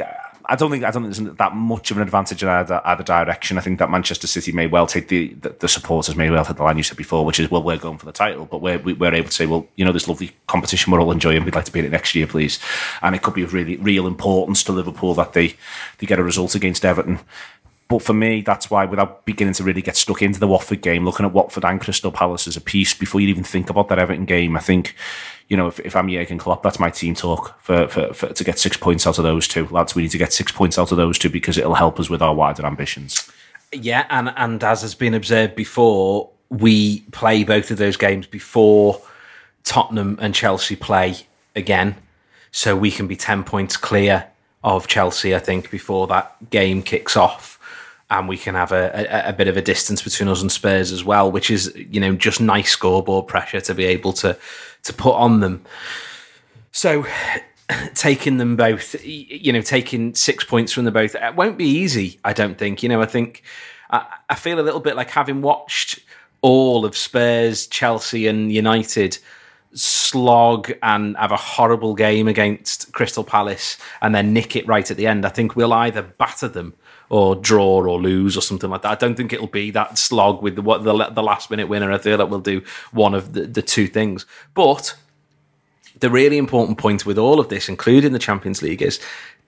I 0.47 0.57
don't 0.57 0.71
think 0.71 0.85
I 0.85 0.91
don't 0.91 1.05
think 1.05 1.17
there's 1.17 1.37
that 1.39 1.55
much 1.55 1.91
of 1.91 1.97
an 1.97 2.03
advantage 2.03 2.43
in 2.43 2.49
either, 2.49 2.81
either 2.85 3.03
direction. 3.03 3.57
I 3.57 3.63
think 3.63 3.79
that 3.79 3.91
Manchester 3.91 4.27
City 4.27 4.53
may 4.53 4.67
well 4.67 4.87
take 4.87 5.09
the, 5.09 5.29
the, 5.35 5.57
the 5.59 5.69
supporters 5.69 6.17
may 6.17 6.29
well 6.29 6.45
take 6.45 6.57
the 6.57 6.63
line 6.63 6.77
you 6.77 6.83
said 6.83 6.99
before, 6.99 7.25
which 7.25 7.41
is 7.41 7.51
well 7.51 7.63
we're 7.63 7.79
going 7.79 7.99
for 7.99 8.07
the 8.07 8.13
title, 8.13 8.47
but 8.47 8.61
we're 8.61 8.79
we're 8.79 9.15
able 9.15 9.29
to 9.29 9.35
say 9.35 9.47
well 9.47 9.67
you 9.77 9.85
know 9.85 9.93
this 9.93 10.09
lovely 10.09 10.33
competition 10.47 10.93
we're 10.93 11.01
all 11.01 11.13
enjoying, 11.13 11.45
we'd 11.45 11.55
like 11.55 11.65
to 11.65 11.73
be 11.73 11.81
in 11.81 11.87
it 11.87 11.93
next 11.93 12.15
year, 12.15 12.27
please. 12.27 12.59
And 13.01 13.15
it 13.15 13.23
could 13.23 13.35
be 13.35 13.43
of 13.43 13.55
really 13.55 13.77
real 13.77 14.07
importance 14.07 14.63
to 14.65 14.73
Liverpool 14.73 15.15
that 15.15 15.33
they 15.33 15.55
they 15.99 16.07
get 16.07 16.19
a 16.19 16.25
result 16.25 16.55
against 16.55 16.85
Everton. 16.85 17.21
But 17.89 18.03
for 18.03 18.15
me, 18.15 18.41
that's 18.41 18.71
why, 18.71 18.87
without 18.87 19.27
beginning 19.27 19.55
to 19.55 19.65
really 19.65 19.83
get 19.83 19.97
stuck 19.97 20.23
into 20.23 20.41
the 20.41 20.49
Watford 20.49 20.81
game, 20.81 21.05
looking 21.05 21.27
at 21.27 21.33
Watford 21.33 21.65
and 21.65 21.81
Crystal 21.81 22.11
Palace 22.11 22.49
as 22.49 22.57
a 22.57 22.61
piece 22.61 22.95
before 22.95 23.21
you 23.21 23.29
even 23.29 23.45
think 23.45 23.69
about 23.69 23.89
that 23.89 23.99
Everton 23.99 24.25
game, 24.25 24.57
I 24.57 24.61
think, 24.61 24.95
you 25.49 25.57
know, 25.57 25.67
if, 25.67 25.79
if 25.81 25.95
I'm 25.97 26.09
Jurgen 26.09 26.39
Klopp, 26.39 26.63
that's 26.63 26.81
my 26.81 26.91
team 26.91 27.15
talk 27.15 27.61
for, 27.61 27.89
for, 27.89 28.15
for 28.15 28.33
to 28.33 28.45
get 28.45 28.59
six 28.59 28.77
points 28.77 29.07
out 29.07 29.19
of 29.19 29.25
those 29.25 29.47
two. 29.47 29.67
Lads, 29.69 29.95
we 29.95 30.03
need 30.03 30.11
to 30.11 30.19
get 30.19 30.33
six 30.33 30.51
points 30.53 30.79
out 30.79 30.91
of 30.91 30.97
those 30.97 31.19
two 31.19 31.31
because 31.31 31.59
it'll 31.59 31.75
help 31.75 32.01
us 32.01 32.09
with 32.09 32.23
our 32.23 32.35
wider 32.35 32.65
ambitions. 32.65 33.31
Yeah, 33.73 34.07
and 34.09 34.33
and 34.37 34.63
as 34.63 34.83
has 34.83 34.95
been 34.95 35.15
observed 35.15 35.55
before, 35.55 36.31
we 36.49 37.01
play 37.13 37.45
both 37.45 37.71
of 37.71 37.79
those 37.79 37.97
games 37.97 38.27
before 38.27 39.01
Tottenham 39.65 40.19
and 40.21 40.35
Chelsea 40.35 40.77
play 40.77 41.17
again, 41.57 41.97
so 42.51 42.77
we 42.77 42.91
can 42.91 43.07
be 43.07 43.17
ten 43.17 43.45
points 43.45 43.77
clear 43.77 44.27
of 44.63 44.87
Chelsea. 44.87 45.35
I 45.35 45.41
think 45.41 45.71
before 45.71 46.07
that 46.07 46.51
game 46.51 46.83
kicks 46.83 47.17
off, 47.17 47.54
and 48.18 48.28
we 48.28 48.38
can 48.38 48.54
have 48.54 48.73
a, 48.73 48.90
a, 48.94 49.30
a 49.30 49.33
bit 49.33 49.49
of 49.49 49.56
a 49.56 49.62
distance 49.62 50.02
between 50.02 50.28
us 50.28 50.40
and 50.40 50.50
Spurs 50.50 50.92
as 50.92 51.04
well, 51.04 51.30
which 51.30 51.50
is 51.50 51.73
you 51.76 52.00
know 52.00 52.14
just 52.14 52.40
nice 52.40 52.71
scoreboard 52.71 53.26
pressure 53.26 53.61
to 53.61 53.75
be 53.75 53.85
able 53.85 54.12
to 54.14 54.38
to 54.85 54.92
put 54.92 55.14
on 55.14 55.40
them. 55.40 55.64
So 56.73 57.06
taking 57.94 58.38
them 58.38 58.56
both, 58.56 59.04
you 59.04 59.52
know, 59.52 59.61
taking 59.61 60.14
six 60.14 60.44
points 60.44 60.73
from 60.73 60.85
them 60.85 60.94
both, 60.94 61.14
it 61.14 61.35
won't 61.35 61.59
be 61.59 61.66
easy. 61.66 62.21
I 62.25 62.33
don't 62.33 62.56
think. 62.56 62.83
You 62.83 62.88
know, 62.88 63.02
I 63.02 63.06
think 63.06 63.42
I, 63.90 64.06
I 64.30 64.35
feel 64.35 64.61
a 64.61 64.62
little 64.62 64.80
bit 64.80 64.97
like 64.97 65.11
having 65.11 65.42
watched 65.42 66.00
all 66.40 66.85
of 66.85 66.97
Spurs, 66.97 67.66
Chelsea, 67.66 68.26
and 68.26 68.52
United 68.52 69.18
slog 69.73 70.73
and 70.85 71.16
have 71.16 71.33
a 71.33 71.37
horrible 71.37 71.94
game 71.94 72.28
against 72.28 72.92
Crystal 72.92 73.25
Palace 73.25 73.76
and 74.00 74.14
then 74.14 74.33
nick 74.33 74.54
it 74.54 74.68
right 74.68 74.88
at 74.88 74.97
the 74.97 75.09
end. 75.09 75.26
I 75.26 75.30
think 75.30 75.56
we'll 75.56 75.73
either 75.73 76.02
batter 76.02 76.47
them 76.47 76.75
or 77.14 77.37
draw 77.37 77.87
or 77.87 78.02
lose 78.02 78.37
or 78.37 78.40
something 78.40 78.68
like 78.68 78.83
that. 78.83 78.90
I 78.90 78.97
don't 78.97 79.14
think 79.14 79.33
it'll 79.33 79.47
be 79.47 79.71
that 79.71 79.99
slog 79.99 80.42
with 80.42 80.56
the 80.56 80.62
what 80.62 80.83
the, 80.83 81.11
the 81.11 81.23
last 81.23 81.49
minute 81.49 81.68
winner. 81.68 81.92
I 81.92 81.99
feel 81.99 82.18
that 82.18 82.28
we'll 82.28 82.40
do 82.40 82.61
one 82.90 83.14
of 83.14 83.35
the, 83.35 83.42
the 83.42 83.62
two 83.62 83.87
things. 83.87 84.26
But 84.52 84.97
the 86.00 86.11
really 86.11 86.38
important 86.38 86.76
point 86.76 87.06
with 87.06 87.16
all 87.16 87.38
of 87.38 87.50
this, 87.50 87.68
including 87.68 88.14
the 88.14 88.18
Champions 88.18 88.62
League, 88.62 88.83
is 88.83 88.99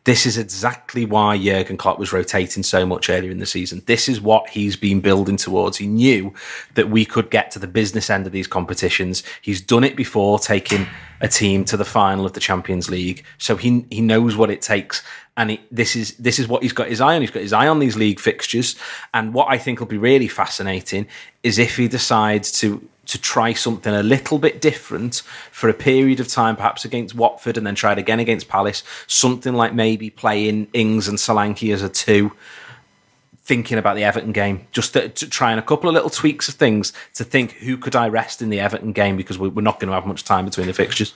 this 0.04 0.26
is 0.26 0.38
exactly 0.38 1.04
why 1.04 1.37
Jurgen 1.37 1.76
Klopp 1.76 1.99
was 1.99 2.12
rotating 2.12 2.62
so 2.62 2.87
much 2.87 3.11
earlier 3.11 3.32
in 3.32 3.40
the 3.40 3.46
season. 3.46 3.82
This 3.87 4.08
is 4.08 4.20
what 4.20 4.49
he's 4.50 4.76
been 4.76 5.00
building 5.00 5.37
towards. 5.37 5.78
He 5.78 5.88
knew 5.88 6.32
that 6.75 6.88
we 6.88 7.04
could 7.04 7.32
get 7.32 7.50
to 7.50 7.58
the 7.58 7.66
business 7.66 8.08
end 8.08 8.26
of 8.26 8.32
these 8.32 8.46
competitions. 8.46 9.25
He's 9.42 9.61
done 9.61 9.82
it 9.82 9.96
before, 9.96 10.38
taking 10.38 10.87
a 11.20 11.26
team 11.26 11.64
to 11.64 11.76
the 11.76 11.85
final 11.85 12.25
of 12.25 12.35
the 12.35 12.40
Champions 12.40 12.88
League. 12.88 13.25
So 13.38 13.56
he 13.56 13.85
he 13.90 14.00
knows 14.00 14.37
what 14.37 14.52
it 14.52 14.62
takes, 14.62 15.02
and 15.37 15.59
this 15.71 15.97
is 15.97 16.16
this 16.16 16.38
is 16.38 16.49
what 16.49 16.62
he's 16.62 16.73
got 16.73 16.88
his 16.88 17.00
eye 17.00 17.14
on. 17.14 17.21
He's 17.21 17.31
got 17.31 17.43
his 17.43 17.52
eye 17.52 17.69
on 17.69 17.78
these 17.78 17.97
league 17.97 18.21
fixtures, 18.21 18.76
and 19.12 19.35
what 19.35 19.49
I 19.50 19.59
think 19.59 19.81
will 19.81 19.87
be 19.87 19.99
really 19.99 20.28
fascinating 20.28 21.07
is 21.43 21.59
if 21.59 21.76
he 21.76 21.88
decides 21.88 22.50
to 22.61 22.88
to 23.07 23.21
try 23.21 23.52
something 23.52 23.95
a 23.95 24.02
little 24.02 24.38
bit 24.38 24.61
different 24.61 25.23
for 25.52 25.69
a 25.69 25.75
period 25.75 26.19
of 26.21 26.26
time, 26.26 26.57
perhaps 26.57 26.85
against 26.85 27.14
Watford, 27.14 27.57
and 27.57 27.66
then 27.66 27.75
try 27.75 27.93
it 27.93 27.99
again 27.99 28.19
against 28.19 28.49
Palace. 28.49 28.83
Something 29.07 29.55
like 29.55 29.75
maybe 29.75 30.11
playing 30.11 30.69
Ings 30.73 31.07
and 31.07 31.19
Solanke 31.19 31.73
as 31.73 31.83
a 31.83 31.88
two. 31.88 32.33
Thinking 33.45 33.78
about 33.78 33.95
the 33.95 34.02
Everton 34.02 34.33
game, 34.33 34.66
just 34.73 34.95
to, 34.95 35.09
to 35.09 35.31
trying 35.31 35.57
a 35.57 35.62
couple 35.62 35.88
of 35.88 35.95
little 35.95 36.11
tweaks 36.11 36.49
of 36.49 36.57
things 36.57 36.93
to 37.14 37.23
think 37.23 37.52
who 37.52 37.76
could 37.76 37.95
I 37.95 38.09
rest 38.09 38.43
in 38.43 38.49
the 38.49 38.59
Everton 38.59 38.90
game 38.90 39.16
because 39.16 39.38
we're 39.38 39.61
not 39.61 39.78
going 39.78 39.87
to 39.87 39.95
have 39.95 40.05
much 40.05 40.25
time 40.25 40.47
between 40.47 40.66
the 40.66 40.73
fixtures. 40.73 41.14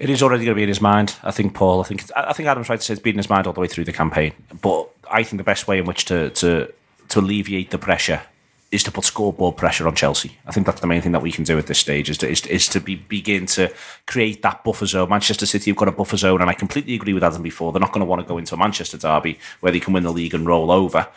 It 0.00 0.08
is 0.08 0.22
already 0.22 0.46
going 0.46 0.54
to 0.54 0.58
be 0.58 0.62
in 0.62 0.68
his 0.68 0.80
mind. 0.80 1.16
I 1.22 1.30
think 1.30 1.52
Paul. 1.52 1.82
I 1.82 1.84
think 1.84 2.10
I 2.16 2.32
think 2.32 2.48
Adam's 2.48 2.70
right 2.70 2.80
to 2.80 2.84
say 2.84 2.94
it's 2.94 3.02
been 3.02 3.16
in 3.16 3.18
his 3.18 3.28
mind 3.28 3.46
all 3.46 3.52
the 3.52 3.60
way 3.60 3.66
through 3.66 3.84
the 3.84 3.92
campaign. 3.92 4.32
But 4.62 4.88
I 5.10 5.22
think 5.22 5.38
the 5.38 5.44
best 5.44 5.68
way 5.68 5.78
in 5.78 5.84
which 5.84 6.06
to 6.06 6.30
to 6.30 6.72
to 7.10 7.20
alleviate 7.20 7.70
the 7.70 7.76
pressure 7.78 8.22
is 8.70 8.82
to 8.84 8.92
put 8.92 9.04
scoreboard 9.04 9.58
pressure 9.58 9.86
on 9.86 9.94
Chelsea. 9.94 10.38
I 10.46 10.52
think 10.52 10.64
that's 10.64 10.80
the 10.80 10.86
main 10.86 11.02
thing 11.02 11.12
that 11.12 11.20
we 11.20 11.32
can 11.32 11.44
do 11.44 11.58
at 11.58 11.66
this 11.66 11.80
stage 11.80 12.08
is 12.08 12.18
to, 12.18 12.28
is, 12.28 12.46
is 12.46 12.68
to 12.68 12.80
be, 12.80 12.94
begin 12.94 13.46
to 13.46 13.72
create 14.06 14.42
that 14.42 14.62
buffer 14.62 14.86
zone. 14.86 15.08
Manchester 15.08 15.44
City 15.44 15.72
have 15.72 15.76
got 15.76 15.88
a 15.88 15.92
buffer 15.92 16.16
zone, 16.16 16.40
and 16.40 16.48
I 16.48 16.54
completely 16.54 16.94
agree 16.94 17.12
with 17.12 17.24
Adam 17.24 17.42
before. 17.42 17.72
They're 17.72 17.80
not 17.80 17.92
going 17.92 18.00
to 18.00 18.06
want 18.06 18.22
to 18.22 18.28
go 18.28 18.38
into 18.38 18.54
a 18.54 18.58
Manchester 18.58 18.96
derby 18.96 19.38
where 19.58 19.72
they 19.72 19.80
can 19.80 19.92
win 19.92 20.04
the 20.04 20.12
league 20.12 20.34
and 20.34 20.46
roll 20.46 20.70
over. 20.70 21.08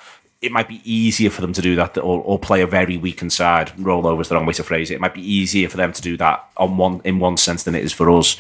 It 0.42 0.52
might 0.52 0.68
be 0.68 0.82
easier 0.84 1.30
for 1.30 1.42
them 1.42 1.54
to 1.54 1.62
do 1.62 1.76
that, 1.76 1.96
or, 2.00 2.22
or 2.24 2.40
play 2.40 2.62
a 2.62 2.68
very 2.68 2.98
weakened 2.98 3.32
side. 3.32 3.72
Roll 3.78 4.08
over 4.08 4.22
is 4.24 4.30
the 4.30 4.36
wrong 4.36 4.48
way 4.48 4.54
to 4.54 4.64
phrase 4.64 4.90
it. 4.90 4.96
It 4.96 5.02
might 5.02 5.14
be 5.14 5.22
easier 5.22 5.70
for 5.70 5.78
them 5.78 5.94
to 5.94 6.02
do 6.02 6.18
that 6.18 6.50
on 6.58 6.76
one 6.78 7.02
in 7.04 7.20
one 7.20 7.38
sense 7.38 7.64
than 7.64 7.76
it 7.76 7.84
is 7.84 7.94
for 7.94 8.10
us. 8.10 8.36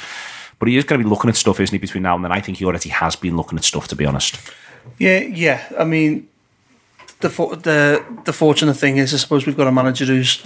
But 0.63 0.69
he 0.69 0.77
is 0.77 0.85
going 0.85 0.97
to 0.97 1.03
be 1.03 1.09
looking 1.09 1.29
at 1.29 1.35
stuff, 1.35 1.59
isn't 1.59 1.75
he, 1.75 1.77
between 1.77 2.03
now 2.03 2.15
and 2.15 2.23
then? 2.23 2.31
I 2.31 2.39
think 2.39 2.59
he 2.59 2.63
already 2.63 2.87
has 2.87 3.17
been 3.17 3.35
looking 3.35 3.57
at 3.57 3.65
stuff, 3.65 3.89
to 3.89 3.97
be 3.97 4.05
honest. 4.05 4.39
Yeah, 4.97 5.19
yeah. 5.19 5.67
I 5.77 5.83
mean, 5.83 6.29
the 7.19 7.27
the 7.27 8.05
the 8.23 8.31
fortunate 8.31 8.75
thing 8.75 8.95
is, 8.95 9.13
I 9.13 9.17
suppose 9.17 9.45
we've 9.45 9.57
got 9.57 9.67
a 9.67 9.73
manager 9.73 10.05
who's 10.05 10.41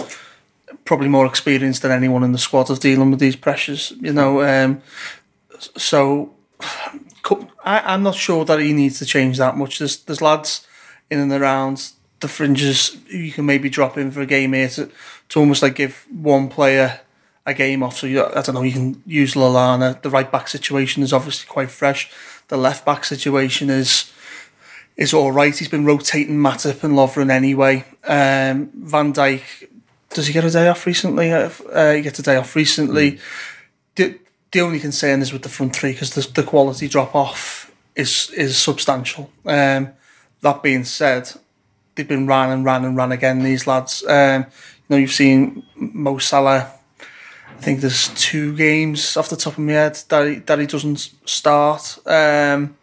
probably 0.86 1.08
more 1.08 1.27
experienced 1.27 1.84
than 1.84 1.91
anyone 1.91 2.23
in 2.23 2.32
the 2.32 2.39
squad 2.39 2.71
of 2.71 2.80
dealing 2.80 3.12
with 3.12 3.19
these 3.19 3.36
pressures. 3.36 3.93
You 4.01 4.12
know, 4.12 4.41
um, 4.41 4.82
so 5.77 6.34
I, 7.63 7.93
am 7.93 8.01
not 8.01 8.15
sure 8.15 8.43
that 8.43 8.60
he 8.60 8.73
needs 8.73 8.97
to 8.97 9.06
change 9.06 9.38
that 9.38 9.56
much. 9.56 9.77
There's 9.77 9.97
there's 9.97 10.19
lads 10.19 10.65
in 11.12 11.19
and 11.19 11.32
around 11.32 11.91
the 12.21 12.27
fringes 12.27 12.97
who 13.12 13.17
you 13.19 13.32
can 13.32 13.45
maybe 13.45 13.69
drop 13.69 13.99
in 13.99 14.10
for 14.10 14.21
a 14.21 14.25
game 14.25 14.53
here 14.53 14.69
to, 14.69 14.89
to 15.30 15.39
almost 15.39 15.62
like 15.62 15.75
give 15.75 16.08
one 16.10 16.49
player 16.49 17.01
a 17.47 17.53
game 17.53 17.81
off. 17.81 17.97
So 17.97 18.05
you, 18.05 18.23
I 18.23 18.41
don't 18.41 18.53
know, 18.53 18.62
you 18.62 18.73
can 18.73 19.01
use 19.07 19.33
Lallana. 19.33 19.99
The 20.01 20.10
right 20.10 20.31
back 20.31 20.47
situation 20.49 21.01
is 21.01 21.13
obviously 21.13 21.47
quite 21.47 21.71
fresh. 21.71 22.12
The 22.49 22.57
left 22.57 22.86
back 22.86 23.05
situation 23.05 23.69
is 23.71 24.12
is 24.97 25.13
all 25.13 25.31
right. 25.31 25.57
He's 25.57 25.69
been 25.69 25.86
rotating 25.86 26.38
Matip 26.38 26.83
and 26.83 26.93
Lovren 26.93 27.31
anyway. 27.31 27.86
Um, 28.03 28.69
Van 28.73 29.13
Dijk, 29.13 29.69
does 30.10 30.27
he 30.27 30.33
get 30.33 30.43
a 30.43 30.51
day 30.51 30.67
off 30.67 30.86
recently? 30.86 31.31
Uh, 31.31 31.49
uh 31.71 31.93
he 31.93 32.01
gets 32.01 32.19
a 32.19 32.23
day 32.23 32.36
off 32.36 32.55
recently. 32.55 33.13
Mm. 33.13 33.19
The, 33.95 34.19
the 34.51 34.62
only 34.62 34.79
concern 34.79 35.21
is 35.21 35.31
with 35.31 35.43
the 35.43 35.49
front 35.49 35.75
three 35.75 35.93
because 35.93 36.12
the, 36.12 36.27
the 36.33 36.47
quality 36.47 36.88
drop 36.88 37.15
off 37.15 37.71
is 37.95 38.29
is 38.31 38.57
substantial. 38.57 39.31
Um, 39.45 39.93
that 40.41 40.62
being 40.62 40.83
said, 40.83 41.31
they've 41.95 42.07
been 42.07 42.27
ran 42.27 42.49
and 42.49 42.65
ran 42.65 42.83
and 42.83 42.97
ran 42.97 43.12
again. 43.12 43.43
These 43.43 43.67
lads, 43.67 44.03
um, 44.07 44.43
you 44.43 44.89
know, 44.89 44.97
you've 44.97 45.12
seen 45.12 45.63
Mo 45.75 46.17
Salah. 46.17 46.76
I 47.57 47.59
think 47.59 47.81
there's 47.81 48.09
two 48.09 48.55
games 48.55 49.17
off 49.17 49.29
the 49.29 49.35
top 49.35 49.53
of 49.53 49.59
my 49.59 49.73
head 49.73 49.99
that 50.09 50.27
he, 50.27 50.35
that 50.35 50.59
he 50.59 50.67
doesn't 50.67 51.11
start. 51.25 51.97
Um, 52.05 52.77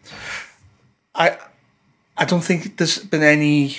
I 1.15 1.37
I 2.17 2.25
don't 2.25 2.43
think 2.43 2.77
there's 2.77 2.99
been 2.99 3.23
any 3.23 3.77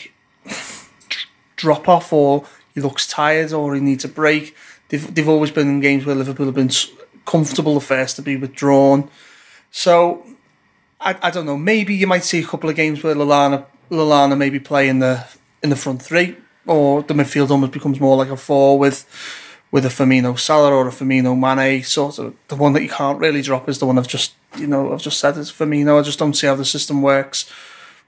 drop 1.57 1.89
off 1.89 2.13
or 2.13 2.47
he 2.75 2.81
looks 2.81 3.07
tired 3.07 3.53
or 3.53 3.75
he 3.75 3.81
needs 3.81 4.05
a 4.05 4.09
break. 4.09 4.57
They've, 4.89 5.15
they've 5.15 5.29
always 5.29 5.51
been 5.51 5.69
in 5.69 5.81
games 5.81 6.07
where 6.07 6.15
Liverpool 6.15 6.47
have 6.47 6.55
been 6.55 6.71
comfortable 7.25 7.75
the 7.75 7.81
first 7.81 8.17
to 8.17 8.23
be 8.23 8.37
withdrawn. 8.37 9.11
So 9.71 10.25
I, 11.01 11.17
I 11.23 11.31
don't 11.31 11.47
know. 11.47 11.59
Maybe 11.59 11.95
you 11.95 12.07
might 12.07 12.25
see 12.25 12.41
a 12.41 12.47
couple 12.47 12.71
of 12.71 12.77
games 12.77 13.03
where 13.03 13.15
Lallana 13.15 13.67
Lallana 13.91 14.37
maybe 14.37 14.61
play 14.61 14.89
in 14.89 15.01
the 15.01 15.27
in 15.63 15.71
the 15.71 15.77
front 15.77 16.01
three, 16.01 16.37
or 16.67 17.03
the 17.03 17.15
midfield 17.15 17.51
almost 17.51 17.73
becomes 17.73 18.01
more 18.01 18.17
like 18.17 18.31
a 18.31 18.37
four 18.37 18.79
with 18.79 19.05
with 19.71 19.85
a 19.85 19.89
Firmino 19.89 20.39
Salah 20.39 20.73
or 20.73 20.89
a 20.89 20.91
Firmino 20.91 21.37
Mane. 21.39 21.83
Sort 21.83 22.19
of 22.19 22.35
the 22.49 22.57
one 22.57 22.73
that 22.75 22.83
you 22.83 22.89
can't 22.89 23.19
really 23.19 23.43
drop 23.43 23.69
is 23.69 23.79
the 23.79 23.87
one 23.87 23.99
I've 23.99 24.09
just 24.09 24.35
you 24.57 24.67
know 24.67 24.93
I've 24.93 25.03
just 25.03 25.21
said 25.21 25.37
is 25.37 25.51
Firmino. 25.51 25.99
I 25.99 26.03
just 26.03 26.19
don't 26.19 26.35
see 26.35 26.47
how 26.47 26.55
the 26.55 26.65
system 26.65 27.03
works 27.03 27.51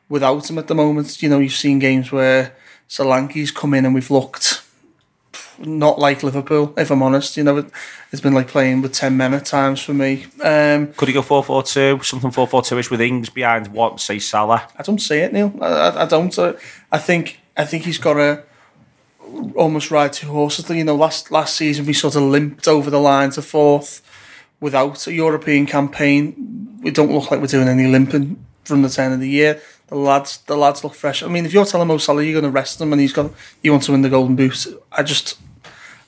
without 0.09 0.49
him 0.49 0.59
at 0.59 0.67
the 0.67 0.75
moment. 0.75 1.23
You 1.23 1.29
know, 1.29 1.39
you've 1.39 1.53
seen 1.53 1.79
games 1.79 2.11
where 2.11 2.55
Solanke's 2.89 3.51
come 3.51 3.75
in 3.75 3.85
and 3.85 3.95
we've 3.95 4.11
looked 4.11 4.63
not 5.59 5.99
like 5.99 6.23
Liverpool, 6.23 6.73
if 6.77 6.91
I'm 6.91 7.03
honest. 7.03 7.37
You 7.37 7.45
know, 7.45 7.59
it, 7.59 7.71
has 8.11 8.21
been 8.21 8.33
like 8.33 8.49
playing 8.49 8.81
with 8.81 8.93
10 8.93 9.17
men 9.17 9.35
at 9.35 9.45
times 9.45 9.83
for 9.83 9.93
me. 9.93 10.27
Um, 10.43 10.93
Could 10.95 11.09
he 11.09 11.15
go 11.15 11.23
4 11.23 11.45
4 11.45 11.63
2, 11.63 12.01
something 12.03 12.31
4 12.31 12.47
4 12.47 12.63
2 12.63 12.79
ish 12.79 12.91
with 12.91 13.01
Ings 13.01 13.29
behind 13.29 13.69
what, 13.69 14.01
say, 14.01 14.19
Salah? 14.19 14.69
I 14.77 14.83
don't 14.83 15.01
see 15.01 15.19
it, 15.19 15.33
Neil. 15.33 15.53
I, 15.61 15.67
I, 15.67 16.03
I 16.03 16.07
don't. 16.07 16.37
I 16.91 16.99
think 16.99 17.41
I 17.57 17.65
think 17.65 17.85
he's 17.85 17.99
got 17.99 18.15
to 18.15 18.45
almost 19.55 19.91
ride 19.91 20.13
two 20.13 20.29
horses. 20.29 20.69
You 20.71 20.85
know, 20.85 20.97
last 20.97 21.31
last 21.31 21.57
season 21.57 21.87
we 21.87 21.93
sort 21.93 22.17
of 22.17 22.23
limped 22.23 22.69
over 22.69 22.91
the 22.91 23.01
line 23.01 23.31
to 23.31 23.43
fourth 23.43 24.03
without 24.61 25.07
a 25.07 25.13
European 25.13 25.67
campaign. 25.67 26.79
We 26.83 26.91
don't 26.91 27.13
look 27.13 27.31
like 27.31 27.41
we're 27.41 27.47
doing 27.47 27.69
any 27.69 27.87
limping 27.87 28.45
from 28.65 28.83
the 28.83 28.89
turn 28.89 29.13
of 29.13 29.21
the 29.21 29.29
year 29.29 29.61
the 29.89 29.97
lads 29.97 30.39
the 30.47 30.57
lads 30.57 30.85
look 30.85 30.95
fresh. 30.95 31.23
I 31.23 31.29
mean, 31.29 31.45
if 31.45 31.53
you're 31.53 31.65
telling 31.65 31.89
Mo 31.89 31.99
Salah 31.99 32.23
you're 32.23 32.41
going 32.41 32.45
to 32.45 32.51
rest 32.51 32.81
him 32.81 32.93
and 32.93 33.01
he's 33.01 33.13
got 33.13 33.33
he 33.63 33.71
wants 33.71 33.87
to 33.87 33.93
win 33.93 34.03
the 34.03 34.09
Golden 34.09 34.37
Boot, 34.37 34.67
I 34.93 35.03
just 35.03 35.39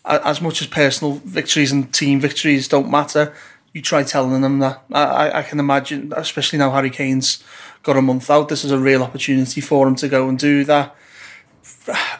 as 0.05 0.41
much 0.41 0.61
as 0.63 0.69
personal 0.69 1.15
victories 1.25 1.73
and 1.73 1.93
team 1.93 2.21
victories 2.21 2.69
don't 2.69 2.91
matter, 2.91 3.35
you 3.73 3.83
try 3.83 4.03
telling 4.03 4.41
them 4.41 4.59
that. 4.59 4.83
I, 4.93 5.39
I 5.39 5.43
can 5.43 5.61
imagine, 5.61 6.13
especially 6.17 6.59
now 6.59 6.71
Harry 6.71 6.91
Kane's 6.91 7.43
got 7.83 7.97
a 7.97 8.03
month 8.03 8.31
out. 8.31 8.49
This 8.49 8.65
is 8.65 8.71
a 8.71 8.79
real 8.79 9.03
opportunity 9.03 9.61
for 9.61 9.87
him 9.87 9.95
to 9.97 10.09
go 10.09 10.29
and 10.29 10.39
do 10.39 10.65
that. 10.65 10.95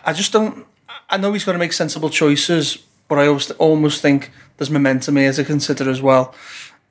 I 0.05 0.13
just 0.13 0.33
don't. 0.33 0.67
I 1.11 1.17
know 1.17 1.33
he's 1.33 1.45
got 1.45 1.53
to 1.53 1.59
make 1.59 1.73
sensible 1.73 2.09
choices, 2.09 2.79
but 3.09 3.19
I 3.19 3.27
always 3.27 3.51
almost 3.53 4.01
think 4.01 4.31
there's 4.57 4.71
momentum 4.71 5.17
here 5.17 5.33
to 5.33 5.45
consider 5.45 5.91
as 5.91 6.01
well. 6.01 6.35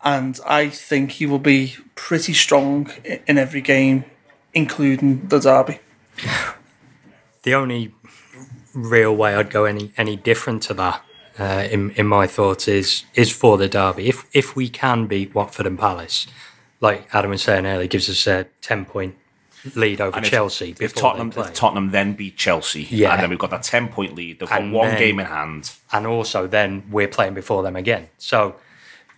And 0.04 0.40
I 0.46 0.70
think 0.70 1.12
he 1.12 1.26
will 1.26 1.40
be 1.40 1.76
pretty 1.96 2.34
strong 2.34 2.92
in 3.28 3.38
every 3.38 3.62
game 3.62 4.06
including 4.54 5.28
the 5.28 5.40
derby. 5.40 5.80
the 7.44 7.54
only 7.54 7.94
real 8.74 9.16
way 9.16 9.36
I'd 9.36 9.50
go 9.50 9.66
any 9.66 9.92
any 9.98 10.16
different 10.16 10.64
to 10.64 10.74
that, 10.76 11.04
uh, 11.38 11.68
in 11.72 11.92
in 11.92 12.08
my 12.08 12.28
thoughts, 12.28 12.68
is 12.68 13.06
is 13.16 13.32
for 13.32 13.58
the 13.58 13.68
derby. 13.68 14.08
If 14.08 14.26
if 14.34 14.56
we 14.56 14.70
can 14.70 15.08
beat 15.08 15.36
Watford 15.36 15.68
and 15.68 15.78
Palace, 15.78 16.28
like 16.82 17.08
Adam 17.14 17.32
was 17.32 17.42
saying 17.42 17.66
earlier, 17.66 17.88
gives 17.88 18.10
us 18.10 18.28
a 18.28 18.48
ten 18.62 18.86
point 18.86 19.16
lead 19.76 20.02
over 20.02 20.18
And 20.18 20.26
Chelsea. 20.26 20.72
If, 20.72 20.78
before 20.80 21.02
Tottenham, 21.14 21.34
if 21.36 21.54
Tottenham 21.54 21.92
then 21.92 22.14
beat 22.14 22.38
Chelsea, 22.38 22.88
Yeah. 22.90 23.14
and 23.14 23.22
then 23.24 23.30
we've 23.30 23.40
got 23.40 23.50
that 23.52 23.64
ten 23.64 23.88
point 23.90 24.16
lead. 24.16 24.40
They've 24.40 24.50
got 24.50 24.70
one 24.70 24.90
then- 24.90 25.00
game 25.00 25.20
in 25.20 25.26
hand. 25.26 25.72
and 25.92 26.06
also 26.08 26.48
then 26.48 26.84
we're 26.90 27.08
playing 27.08 27.34
before 27.34 27.64
them 27.64 27.76
again. 27.76 28.10
So 28.18 28.56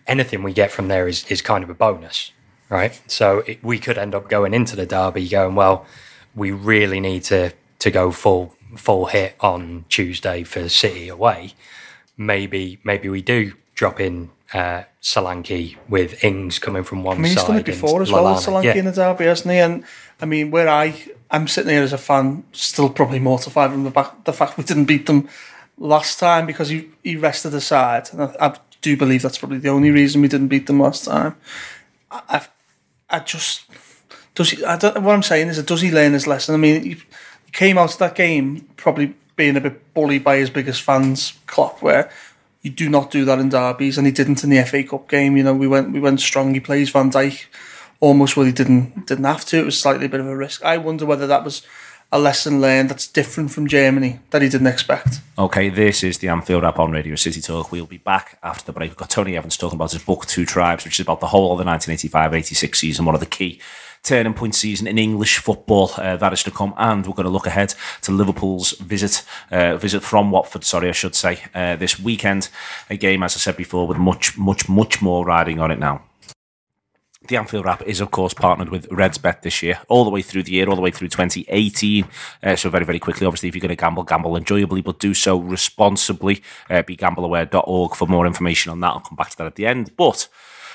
anything 0.06 0.42
we 0.42 0.52
get 0.52 0.70
from 0.70 0.88
there 0.88 1.06
is, 1.08 1.24
is 1.26 1.42
kind 1.42 1.62
of 1.62 1.70
a 1.70 1.74
bonus, 1.74 2.32
right? 2.68 3.00
So 3.06 3.38
it, 3.46 3.62
we 3.62 3.78
could 3.78 3.98
end 3.98 4.14
up 4.14 4.28
going 4.28 4.52
into 4.54 4.74
the 4.76 4.86
derby 4.86 5.28
going, 5.28 5.54
well, 5.54 5.86
we 6.34 6.50
really 6.50 7.00
need 7.00 7.22
to 7.24 7.52
to 7.78 7.90
go 7.90 8.10
full 8.10 8.56
full 8.76 9.06
hit 9.06 9.34
on 9.40 9.84
Tuesday 9.88 10.42
for 10.44 10.68
City 10.68 11.08
away. 11.08 11.52
Maybe 12.16 12.78
maybe 12.84 13.08
we 13.08 13.22
do 13.22 13.52
drop 13.74 14.00
in 14.00 14.30
uh, 14.54 14.82
Solanke 15.00 15.76
with 15.88 16.22
Ings 16.24 16.58
coming 16.58 16.84
from 16.84 17.02
one 17.02 17.16
I 17.16 17.20
mean, 17.20 17.30
he's 17.32 17.40
side. 17.40 17.46
done 17.48 17.56
it 17.58 17.66
before 17.66 18.02
as 18.02 18.12
well, 18.12 18.24
Lallana. 18.24 18.44
Solanke 18.46 18.64
Yeah. 18.64 18.74
in 18.76 18.84
the 18.84 18.92
derby, 18.92 19.24
hasn't 19.24 19.50
he? 19.52 19.58
And 19.58 19.84
I 20.20 20.26
mean, 20.26 20.50
where 20.50 20.68
I 20.68 20.94
I'm 21.30 21.48
sitting 21.48 21.70
here 21.70 21.82
as 21.82 21.92
a 21.92 21.98
fan, 21.98 22.44
still 22.52 22.90
probably 22.90 23.18
mortified 23.18 23.70
from 23.70 23.84
the 23.84 23.90
back, 23.90 24.24
the 24.24 24.32
fact 24.32 24.58
we 24.58 24.64
didn't 24.64 24.84
beat 24.84 25.06
them 25.06 25.28
last 25.78 26.18
time 26.18 26.46
because 26.46 26.68
he 26.68 26.90
he 27.02 27.16
rested 27.16 27.54
aside, 27.54 28.10
and 28.12 28.22
I, 28.24 28.36
I 28.40 28.54
do 28.82 28.96
believe 28.96 29.22
that's 29.22 29.38
probably 29.38 29.58
the 29.58 29.70
only 29.70 29.90
reason 29.90 30.20
we 30.22 30.28
didn't 30.28 30.48
beat 30.48 30.66
them 30.66 30.80
last 30.80 31.04
time. 31.06 31.36
I 32.10 32.20
I, 32.28 32.46
I 33.16 33.18
just 33.20 33.64
does 34.34 34.50
he? 34.50 34.64
I 34.64 34.76
don't. 34.76 35.02
What 35.02 35.14
I'm 35.14 35.22
saying 35.22 35.48
is, 35.48 35.62
does 35.62 35.80
he 35.80 35.90
learn 35.90 36.12
his 36.12 36.26
lesson? 36.26 36.54
I 36.54 36.58
mean, 36.58 36.82
he, 36.82 36.88
he 36.90 37.52
came 37.52 37.78
out 37.78 37.92
of 37.92 37.98
that 37.98 38.14
game 38.14 38.68
probably 38.76 39.14
being 39.36 39.56
a 39.56 39.60
bit 39.60 39.94
bullied 39.94 40.22
by 40.24 40.36
his 40.36 40.50
biggest 40.50 40.82
fans, 40.82 41.32
Klopp, 41.46 41.80
where 41.82 42.10
you 42.62 42.70
do 42.70 42.88
not 42.88 43.10
do 43.10 43.24
that 43.24 43.38
in 43.38 43.48
derbies, 43.48 43.98
and 43.98 44.06
he 44.06 44.12
didn't 44.12 44.42
in 44.44 44.50
the 44.50 44.62
FA 44.64 44.84
Cup 44.84 45.08
game. 45.08 45.36
You 45.36 45.42
know, 45.42 45.54
we 45.54 45.68
went 45.68 45.92
we 45.92 46.00
went 46.00 46.20
strong. 46.20 46.54
He 46.54 46.60
plays 46.60 46.90
Van 46.90 47.10
Dijk 47.10 47.46
almost 48.00 48.36
where 48.36 48.46
he 48.46 48.52
didn't 48.52 49.06
didn't 49.06 49.24
have 49.24 49.44
to. 49.46 49.58
It 49.58 49.64
was 49.64 49.78
slightly 49.78 50.06
a 50.06 50.08
bit 50.08 50.20
of 50.20 50.26
a 50.26 50.36
risk. 50.36 50.62
I 50.64 50.78
wonder 50.78 51.04
whether 51.04 51.26
that 51.26 51.44
was 51.44 51.62
a 52.12 52.18
lesson 52.18 52.60
learned 52.60 52.90
that's 52.90 53.06
different 53.06 53.50
from 53.50 53.66
Germany 53.66 54.20
that 54.30 54.42
he 54.42 54.48
didn't 54.48 54.66
expect. 54.66 55.20
Okay, 55.38 55.70
this 55.70 56.04
is 56.04 56.18
the 56.18 56.28
Anfield 56.28 56.62
Wrap 56.62 56.78
on 56.78 56.92
Radio 56.92 57.16
City 57.16 57.40
Talk. 57.40 57.72
We'll 57.72 57.86
be 57.86 57.96
back 57.96 58.38
after 58.42 58.66
the 58.66 58.72
break. 58.72 58.90
We've 58.90 58.96
got 58.96 59.08
Tony 59.08 59.36
Evans 59.36 59.56
talking 59.56 59.76
about 59.76 59.92
his 59.92 60.04
book, 60.04 60.26
Two 60.26 60.44
Tribes, 60.44 60.84
which 60.84 61.00
is 61.00 61.04
about 61.04 61.20
the 61.20 61.28
whole 61.28 61.52
of 61.52 61.58
the 61.58 61.64
1985-86 61.64 62.76
season, 62.76 63.06
one 63.06 63.14
of 63.14 63.20
the 63.20 63.26
key 63.26 63.58
turning 64.02 64.34
point 64.34 64.54
season 64.54 64.88
in 64.88 64.98
English 64.98 65.38
football 65.38 65.92
uh, 65.96 66.16
that 66.16 66.32
is 66.32 66.42
to 66.42 66.50
come. 66.50 66.74
And 66.76 67.06
we're 67.06 67.14
going 67.14 67.24
to 67.24 67.30
look 67.30 67.46
ahead 67.46 67.74
to 68.02 68.12
Liverpool's 68.12 68.72
visit, 68.72 69.24
uh, 69.50 69.76
visit 69.76 70.02
from 70.02 70.30
Watford, 70.30 70.64
sorry, 70.64 70.88
I 70.88 70.92
should 70.92 71.14
say, 71.14 71.40
uh, 71.54 71.76
this 71.76 71.98
weekend. 71.98 72.48
A 72.90 72.96
game, 72.96 73.22
as 73.22 73.36
I 73.36 73.38
said 73.38 73.56
before, 73.56 73.86
with 73.86 73.98
much, 73.98 74.36
much, 74.36 74.68
much 74.68 75.00
more 75.00 75.24
riding 75.24 75.60
on 75.60 75.70
it 75.70 75.78
now. 75.78 76.02
The 77.28 77.36
Anfield 77.36 77.64
Wrap 77.64 77.82
is, 77.82 78.00
of 78.00 78.10
course, 78.10 78.34
partnered 78.34 78.70
with 78.70 78.88
RedsBet 78.88 79.42
this 79.42 79.62
year, 79.62 79.78
all 79.88 80.04
the 80.04 80.10
way 80.10 80.22
through 80.22 80.42
the 80.42 80.52
year, 80.52 80.68
all 80.68 80.74
the 80.74 80.82
way 80.82 80.90
through 80.90 81.08
2018. 81.08 82.04
Uh, 82.42 82.56
so, 82.56 82.68
very, 82.68 82.84
very 82.84 82.98
quickly, 82.98 83.26
obviously, 83.26 83.48
if 83.48 83.54
you're 83.54 83.60
going 83.60 83.68
to 83.68 83.76
gamble, 83.76 84.02
gamble 84.02 84.36
enjoyably, 84.36 84.82
but 84.82 84.98
do 84.98 85.14
so 85.14 85.38
responsibly. 85.38 86.42
Uh, 86.68 86.82
be 86.82 86.96
for 86.96 88.06
more 88.08 88.26
information 88.26 88.72
on 88.72 88.80
that. 88.80 88.88
I'll 88.88 89.00
come 89.00 89.16
back 89.16 89.30
to 89.30 89.38
that 89.38 89.46
at 89.46 89.54
the 89.54 89.66
end. 89.66 89.96
But 89.96 90.28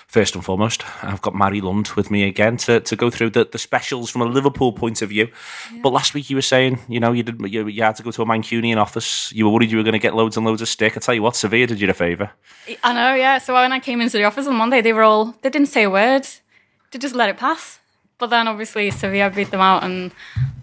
first 0.08 0.36
and 0.36 0.44
foremost, 0.44 0.84
I've 1.04 1.22
got 1.22 1.36
Mary 1.36 1.60
Lund 1.62 1.90
with 1.90 2.10
me 2.10 2.24
again 2.24 2.58
to, 2.58 2.80
to 2.80 2.96
go 2.96 3.10
through 3.10 3.32
the, 3.32 3.46
the 3.46 3.58
specials 3.58 4.10
from 4.10 4.22
a 4.22 4.26
Liverpool 4.26 4.72
point 4.72 5.02
of 5.02 5.10
view. 5.10 5.28
But 5.84 5.92
last 5.92 6.14
week 6.14 6.30
you 6.30 6.38
were 6.38 6.42
saying, 6.42 6.80
you 6.88 7.00
know, 7.00 7.12
you 7.12 7.24
did 7.24 7.40
you, 7.42 7.68
you 7.68 7.84
had 7.84 7.98
to 7.98 8.04
go 8.04 8.12
to 8.12 8.22
a 8.22 8.26
Mancunian 8.26 8.78
office. 8.78 9.32
You 9.34 9.46
were 9.46 9.52
worried 9.52 9.70
you 9.70 9.78
were 9.78 9.84
going 9.84 9.94
to 9.94 10.00
get 10.00 10.16
loads 10.16 10.38
and 10.38 10.46
loads 10.46 10.62
of 10.62 10.70
stick. 10.70 10.96
I 10.96 11.02
tell 11.02 11.14
you 11.14 11.22
what, 11.22 11.36
Sevilla 11.36 11.68
did 11.68 11.82
you 11.82 11.90
a 11.90 11.94
favour. 11.94 12.32
I 12.84 12.94
know, 12.94 13.16
yeah. 13.16 13.38
So 13.38 13.54
when 13.54 13.72
I 13.72 13.80
came 13.80 14.02
into 14.02 14.18
the 14.18 14.24
office 14.24 14.48
on 14.48 14.56
Monday, 14.56 14.82
they 14.82 14.94
were 14.94 15.04
all, 15.04 15.36
they 15.42 15.50
didn't 15.50 15.68
say 15.68 15.84
a 15.84 15.90
word. 15.90 16.26
They 16.92 17.00
just 17.00 17.16
let 17.16 17.30
it 17.30 17.38
pass. 17.38 17.80
But 18.18 18.28
then 18.30 18.48
obviously 18.48 18.90
Sevilla 18.92 19.30
beat 19.30 19.52
them 19.52 19.62
out 19.62 19.84
and 19.84 20.12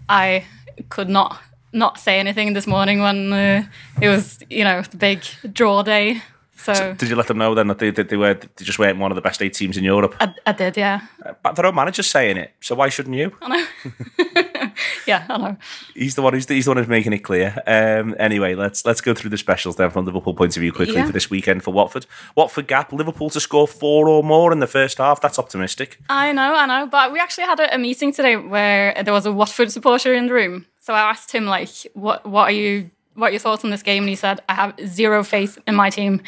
I 0.09 0.45
could 0.89 1.09
not 1.09 1.39
not 1.71 1.99
say 1.99 2.19
anything 2.19 2.53
this 2.53 2.65
morning 2.65 2.99
when 3.01 3.33
uh, 3.33 3.63
it 4.01 4.07
was, 4.07 4.39
you 4.49 4.63
know, 4.63 4.81
the 4.81 4.97
big 4.97 5.23
draw 5.51 5.83
day. 5.83 6.21
So, 6.65 6.93
Did 6.93 7.09
you 7.09 7.15
let 7.15 7.27
them 7.27 7.37
know 7.37 7.53
then 7.53 7.67
that 7.67 7.79
they, 7.79 7.91
that 7.91 8.09
they 8.09 8.17
were 8.17 8.33
they 8.33 8.65
just 8.65 8.79
weren't 8.79 8.97
one 8.97 9.11
of 9.11 9.15
the 9.15 9.21
best 9.21 9.41
eight 9.41 9.53
teams 9.53 9.77
in 9.77 9.83
Europe? 9.83 10.15
I, 10.19 10.33
I 10.45 10.51
did, 10.51 10.77
yeah. 10.77 11.01
But 11.43 11.55
their 11.55 11.65
own 11.67 11.75
manager's 11.75 12.07
saying 12.07 12.37
it, 12.37 12.53
so 12.61 12.75
why 12.75 12.89
shouldn't 12.89 13.15
you? 13.15 13.31
I 13.41 13.47
know. 13.47 14.43
yeah, 15.07 15.25
I 15.29 15.37
know. 15.37 15.57
He's 15.93 16.15
the 16.15 16.21
one 16.21 16.33
who's 16.33 16.47
he's 16.47 16.65
the 16.65 16.71
one 16.71 16.77
who's 16.77 16.87
making 16.87 17.13
it 17.13 17.19
clear. 17.19 17.61
Um, 17.67 18.15
anyway, 18.19 18.55
let's 18.55 18.85
let's 18.85 19.01
go 19.01 19.13
through 19.13 19.29
the 19.29 19.37
specials 19.37 19.75
then 19.75 19.89
from 19.91 20.05
Liverpool 20.05 20.33
point 20.33 20.55
of 20.57 20.61
view 20.61 20.71
quickly 20.71 20.95
Yeah. 20.95 21.05
for 21.05 21.11
this 21.11 21.29
weekend 21.29 21.63
for 21.63 21.71
Watford. 21.71 22.05
Watford 22.35 22.67
gap 22.67 22.91
Liverpool 22.91 23.29
to 23.29 23.39
score 23.39 23.67
four 23.67 24.07
or 24.09 24.23
more 24.23 24.51
in 24.51 24.59
the 24.59 24.67
first 24.67 24.97
half. 24.97 25.21
That's 25.21 25.37
optimistic. 25.39 25.99
I 26.09 26.31
know, 26.31 26.53
I 26.55 26.65
know. 26.65 26.87
But 26.87 27.11
we 27.11 27.19
actually 27.19 27.45
had 27.45 27.59
a, 27.59 27.75
a 27.75 27.77
meeting 27.77 28.11
today 28.11 28.35
where 28.35 29.01
there 29.03 29.13
was 29.13 29.25
a 29.25 29.31
Watford 29.31 29.71
supporter 29.71 30.13
in 30.13 30.27
the 30.27 30.33
room. 30.33 30.65
So 30.79 30.93
I 30.93 31.01
asked 31.01 31.31
him, 31.31 31.45
like, 31.45 31.69
what 31.93 32.25
what 32.25 32.49
are 32.49 32.51
you 32.55 32.89
what 33.15 33.27
are 33.27 33.31
your 33.31 33.39
thoughts 33.39 33.63
on 33.63 33.69
this 33.71 33.83
game? 33.83 34.03
And 34.03 34.09
he 34.09 34.15
said, 34.15 34.41
I 34.49 34.53
have 34.55 34.75
zero 34.85 35.23
faith 35.23 35.57
in 35.67 35.75
my 35.75 35.89
team. 35.89 36.21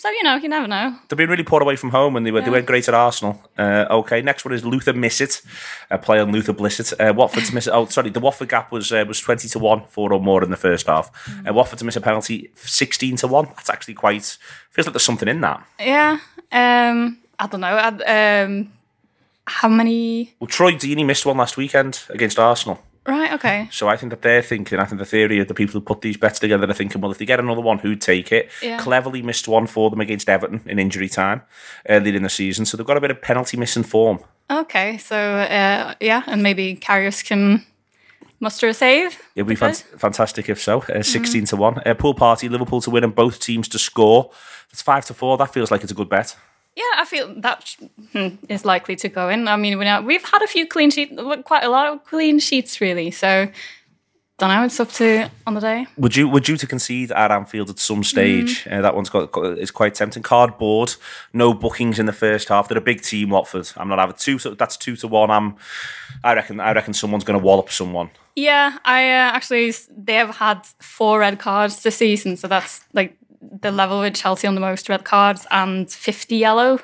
So, 0.00 0.08
you 0.08 0.22
know, 0.22 0.36
you 0.36 0.48
never 0.48 0.66
know. 0.66 0.96
They've 1.06 1.18
been 1.18 1.28
really 1.28 1.42
poor 1.42 1.60
away 1.60 1.76
from 1.76 1.90
home, 1.90 2.16
and 2.16 2.24
they 2.24 2.30
were 2.30 2.40
they 2.40 2.48
weren't 2.48 2.64
great 2.64 2.88
at 2.88 2.94
Arsenal. 2.94 3.38
Uh, 3.58 3.84
okay, 3.90 4.22
next 4.22 4.46
one 4.46 4.54
is 4.54 4.64
Luther 4.64 4.94
Missett, 4.94 5.42
a 5.90 5.98
play 5.98 6.18
on 6.18 6.32
Luther 6.32 6.54
Blissett. 6.54 6.94
Uh, 6.98 7.12
Watford 7.12 7.44
to 7.44 7.54
miss 7.54 7.66
it. 7.66 7.72
Oh, 7.72 7.84
sorry, 7.84 8.08
the 8.08 8.18
Watford 8.18 8.48
gap 8.48 8.72
was 8.72 8.90
uh, 8.92 9.04
was 9.06 9.20
twenty 9.20 9.46
to 9.48 9.58
one, 9.58 9.84
four 9.88 10.10
or 10.14 10.18
more 10.18 10.42
in 10.42 10.50
the 10.50 10.56
first 10.56 10.86
half. 10.86 11.10
Uh, 11.46 11.52
Watford 11.52 11.80
to 11.80 11.84
miss 11.84 11.96
a 11.96 12.00
penalty, 12.00 12.50
sixteen 12.54 13.16
to 13.16 13.26
one. 13.26 13.48
That's 13.56 13.68
actually 13.68 13.92
quite 13.92 14.38
feels 14.70 14.86
like 14.86 14.94
there's 14.94 15.02
something 15.02 15.28
in 15.28 15.42
that. 15.42 15.66
Yeah. 15.78 16.18
Um, 16.50 17.18
I 17.38 17.46
don't 17.46 17.60
know. 17.60 17.66
I, 17.66 18.40
um, 18.42 18.72
how 19.46 19.68
many? 19.68 20.34
Well, 20.40 20.48
Troy 20.48 20.72
Deeney 20.72 21.04
missed 21.04 21.26
one 21.26 21.36
last 21.36 21.58
weekend 21.58 22.04
against 22.08 22.38
Arsenal. 22.38 22.82
Right. 23.06 23.32
Okay. 23.32 23.68
So 23.72 23.88
I 23.88 23.96
think 23.96 24.10
that 24.10 24.22
they're 24.22 24.42
thinking, 24.42 24.78
I 24.78 24.84
think 24.84 24.98
the 24.98 25.06
theory 25.06 25.38
of 25.40 25.48
the 25.48 25.54
people 25.54 25.72
who 25.72 25.80
put 25.80 26.02
these 26.02 26.16
bets 26.16 26.38
together 26.38 26.68
are 26.68 26.74
thinking, 26.74 27.00
well, 27.00 27.10
if 27.10 27.18
they 27.18 27.24
get 27.24 27.40
another 27.40 27.62
one, 27.62 27.78
who'd 27.78 28.00
take 28.00 28.30
it? 28.30 28.50
Yeah. 28.62 28.78
Cleverley 28.78 29.22
missed 29.24 29.48
one 29.48 29.66
for 29.66 29.88
them 29.90 30.00
against 30.00 30.28
Everton 30.28 30.60
in 30.66 30.78
injury 30.78 31.08
time 31.08 31.42
earlier 31.88 32.14
in 32.14 32.22
the 32.22 32.28
season. 32.28 32.66
So 32.66 32.76
they've 32.76 32.86
got 32.86 32.98
a 32.98 33.00
bit 33.00 33.10
of 33.10 33.22
penalty 33.22 33.56
missing 33.56 33.84
form. 33.84 34.18
Okay. 34.50 34.98
So 34.98 35.16
uh, 35.16 35.94
yeah, 36.00 36.22
and 36.26 36.42
maybe 36.42 36.76
Karius 36.76 37.24
can 37.24 37.64
muster 38.38 38.68
a 38.68 38.74
save. 38.74 39.18
It 39.34 39.42
would 39.42 39.48
be 39.48 39.54
fan- 39.54 39.74
fantastic 39.74 40.48
if 40.48 40.60
so. 40.60 40.80
Uh, 40.82 41.02
16 41.02 41.46
to 41.46 41.56
1. 41.56 41.82
Uh, 41.86 41.94
pool 41.94 42.14
party, 42.14 42.48
Liverpool 42.48 42.80
to 42.82 42.90
win 42.90 43.04
and 43.04 43.14
both 43.14 43.40
teams 43.40 43.68
to 43.68 43.78
score. 43.78 44.30
That's 44.70 44.82
5 44.82 45.06
to 45.06 45.14
4. 45.14 45.38
That 45.38 45.52
feels 45.52 45.70
like 45.70 45.82
it's 45.82 45.92
a 45.92 45.94
good 45.94 46.08
bet. 46.08 46.36
Yeah, 46.80 47.02
I 47.02 47.04
feel 47.04 47.34
that 47.40 47.76
hmm, 48.12 48.28
is 48.48 48.64
likely 48.64 48.96
to 48.96 49.08
go 49.10 49.28
in. 49.28 49.48
I 49.48 49.56
mean, 49.56 49.78
we 49.78 49.86
we've 50.06 50.24
had 50.24 50.40
a 50.40 50.46
few 50.46 50.66
clean 50.66 50.90
sheets, 50.90 51.12
quite 51.44 51.62
a 51.62 51.68
lot 51.68 51.92
of 51.92 52.04
clean 52.04 52.38
sheets, 52.38 52.80
really. 52.80 53.10
So, 53.10 53.48
don't 54.38 54.48
know. 54.48 54.64
It's 54.64 54.80
up 54.80 54.90
to 54.92 55.30
on 55.46 55.52
the 55.52 55.60
day. 55.60 55.86
Would 55.98 56.16
you 56.16 56.26
would 56.26 56.48
you 56.48 56.56
to 56.56 56.66
concede 56.66 57.12
at 57.12 57.30
Anfield 57.30 57.68
at 57.68 57.78
some 57.78 58.02
stage? 58.02 58.66
Uh, 58.66 58.80
that 58.80 58.94
one's 58.94 59.10
got, 59.10 59.28
is 59.58 59.70
quite 59.70 59.94
tempting. 59.94 60.22
Cardboard, 60.22 60.94
no 61.34 61.52
bookings 61.52 61.98
in 61.98 62.06
the 62.06 62.14
first 62.14 62.48
half. 62.48 62.68
They're 62.68 62.78
a 62.78 62.80
big 62.92 63.02
team, 63.02 63.28
Watford. 63.28 63.68
I'm 63.76 63.88
not 63.88 63.98
having 63.98 64.16
two. 64.16 64.38
To, 64.38 64.54
that's 64.54 64.78
two 64.78 64.96
to 64.96 65.08
one. 65.08 65.30
I'm. 65.30 65.56
I 66.24 66.32
reckon. 66.32 66.60
I 66.60 66.72
reckon 66.72 66.94
someone's 66.94 67.24
going 67.24 67.38
to 67.38 67.44
wallop 67.44 67.70
someone. 67.70 68.08
Yeah, 68.36 68.78
I 68.86 69.02
uh, 69.10 69.36
actually 69.36 69.74
they 69.94 70.14
have 70.14 70.36
had 70.36 70.64
four 70.80 71.18
red 71.18 71.38
cards 71.38 71.82
this 71.82 71.96
season, 71.96 72.38
so 72.38 72.48
that's 72.48 72.86
like 72.94 73.18
the 73.60 73.70
level 73.70 74.00
with 74.00 74.14
Chelsea 74.14 74.46
on 74.48 74.54
the 74.54 74.60
most 74.60 74.88
red 74.88 75.04
cards 75.04 75.46
and 75.50 75.90
fifty 75.90 76.36
yellow. 76.36 76.80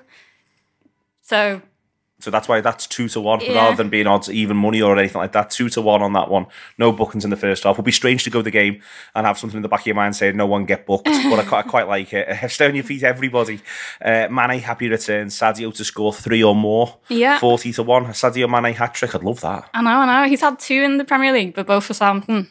So 1.23 1.61
So 2.19 2.31
that's 2.31 2.49
why 2.49 2.61
that's 2.63 2.87
two 2.87 3.09
to 3.11 3.21
one 3.21 3.41
Yeah. 3.41 3.55
rather 3.55 3.77
than 3.77 3.89
being 3.91 4.07
odds 4.07 4.31
even 4.31 4.57
money 4.57 4.81
or 4.81 4.97
anything 4.99 5.21
like 5.21 5.33
that. 5.33 5.51
Two 5.51 5.69
to 5.71 5.83
one 5.83 6.01
on 6.03 6.13
that 6.15 6.31
one. 6.31 6.47
No 6.79 6.91
bookings 6.91 7.25
in 7.25 7.31
the 7.31 7.37
first 7.37 7.65
half. 7.65 7.77
Would 7.77 7.85
be 7.85 7.93
strange 7.93 8.25
to 8.25 8.31
go 8.31 8.41
the 8.43 8.51
game 8.51 8.81
and 9.15 9.27
have 9.27 9.39
something 9.39 9.59
in 9.59 9.63
the 9.63 9.69
back 9.69 9.81
of 9.81 9.87
your 9.87 9.97
mind 9.97 10.17
saying 10.17 10.35
no 10.37 10.47
one 10.47 10.65
get 10.65 10.87
booked, 10.87 11.05
but 11.05 11.39
I, 11.39 11.45
quite- 11.45 11.67
I 11.67 11.69
quite 11.69 11.89
like 11.89 12.13
it. 12.15 12.51
Stay 12.51 12.67
on 12.67 12.75
your 12.75 12.85
feet, 12.85 13.03
everybody. 13.03 13.61
Uh, 14.03 14.29
Mane 14.31 14.61
happy 14.61 14.89
return. 14.89 15.27
Sadio 15.29 15.75
to 15.75 15.85
score 15.85 16.13
three 16.13 16.43
or 16.43 16.55
more. 16.55 16.97
Yeah. 17.09 17.39
forty 17.39 17.73
to 17.75 17.83
one. 17.83 18.07
Sadio 18.07 18.49
Mane 18.49 18.75
hat 18.75 18.95
trick. 18.95 19.15
I'd 19.15 19.23
love 19.23 19.41
that. 19.43 19.69
I 19.75 19.83
know, 19.83 19.91
I 19.91 20.23
know. 20.25 20.29
He's 20.31 20.41
had 20.41 20.59
two 20.59 20.83
in 20.83 20.97
the 20.97 21.05
Premier 21.05 21.33
League, 21.33 21.55
but 21.55 21.67
both 21.67 21.85
for 21.85 21.95
Southampton. 21.95 22.49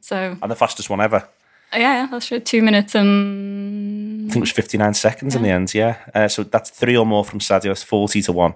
So 0.00 0.36
And 0.40 0.50
the 0.50 0.56
fastest 0.56 0.88
one 0.88 1.00
ever. 1.00 1.28
Yeah, 1.72 2.02
yeah, 2.02 2.06
that's 2.10 2.26
true. 2.26 2.40
Two 2.40 2.62
minutes 2.62 2.94
and 2.94 4.30
I 4.30 4.32
think 4.32 4.36
it 4.36 4.40
was 4.40 4.52
59 4.52 4.94
seconds 4.94 5.34
in 5.34 5.42
the 5.42 5.48
end, 5.48 5.74
yeah. 5.74 5.98
Uh, 6.14 6.28
so 6.28 6.44
that's 6.44 6.70
three 6.70 6.96
or 6.96 7.06
more 7.06 7.24
from 7.24 7.40
Sadio, 7.40 7.70
it's 7.70 7.82
40 7.82 8.22
to 8.22 8.32
1. 8.32 8.54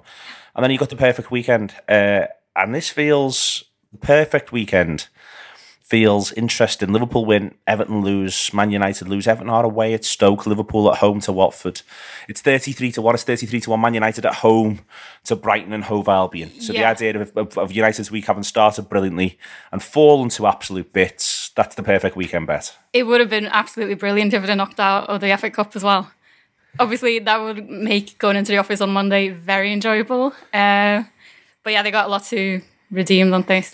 And 0.55 0.62
then 0.62 0.70
you 0.70 0.79
got 0.79 0.90
the 0.90 0.96
perfect 0.96 1.31
weekend. 1.31 1.74
Uh, 1.88 2.27
and 2.55 2.74
this 2.74 2.90
feels, 2.90 3.64
the 3.90 3.98
perfect 3.98 4.53
weekend 4.53 5.09
feels 5.85 6.33
interesting. 6.33 6.92
Liverpool 6.92 7.27
win, 7.27 7.55
Everton 7.66 8.03
lose, 8.03 8.55
Man 8.55 8.70
United 8.70 9.07
lose. 9.07 9.27
Everton 9.27 9.50
are 9.50 9.64
away 9.64 9.92
at 9.94 10.05
Stoke, 10.05 10.46
Liverpool 10.46 10.90
at 10.90 10.98
home 10.98 11.20
to 11.20 11.33
Watford. 11.33 11.83
It's 12.29 12.40
33 12.40 12.92
to 12.92 13.03
1, 13.03 13.14
it's 13.14 13.24
33 13.24 13.61
to 13.61 13.70
1. 13.70 13.81
Man 13.81 13.94
United 13.94 14.24
at 14.24 14.37
home 14.37 14.81
to 15.24 15.37
Brighton 15.37 15.72
and 15.72 15.85
Hove 15.85 16.09
Albion. 16.09 16.59
So 16.61 16.72
the 16.72 16.85
idea 16.85 17.20
of, 17.20 17.37
of, 17.37 17.59
of 17.59 17.72
United's 17.72 18.11
week 18.11 18.27
having 18.27 18.44
started 18.44 18.88
brilliantly 18.88 19.38
and 19.72 19.83
fallen 19.83 20.31
to 20.31 20.46
absolute 20.46 20.92
bits. 20.92 21.43
That's 21.55 21.75
the 21.75 21.83
perfect 21.83 22.17
weekend 22.17 22.47
bet. 22.47 22.77
It 22.93 23.05
would 23.05 23.21
have 23.21 23.31
been 23.31 23.47
absolutely 23.47 23.95
brilliant 23.95 24.35
if 24.35 24.43
it 24.43 24.49
had 24.49 24.59
knocked 24.59 24.81
out 24.81 25.09
of 25.09 25.21
the 25.21 25.37
FA 25.37 25.51
Cup 25.51 25.75
as 25.77 25.85
well. 25.85 26.11
Obviously, 26.79 27.21
that 27.21 27.40
would 27.40 27.69
make 27.69 28.19
going 28.19 28.37
into 28.37 28.51
the 28.51 28.59
office 28.59 28.81
on 28.81 28.90
Monday 28.90 29.29
very 29.29 29.73
enjoyable. 29.73 30.33
Uh, 30.53 31.05
but 31.62 31.73
yeah, 31.73 31.83
they 31.83 31.93
got 31.93 32.07
a 32.07 32.11
lot 32.11 32.25
to 32.25 32.61
redeem, 32.90 33.31
don't 33.31 33.47
they? 33.47 33.64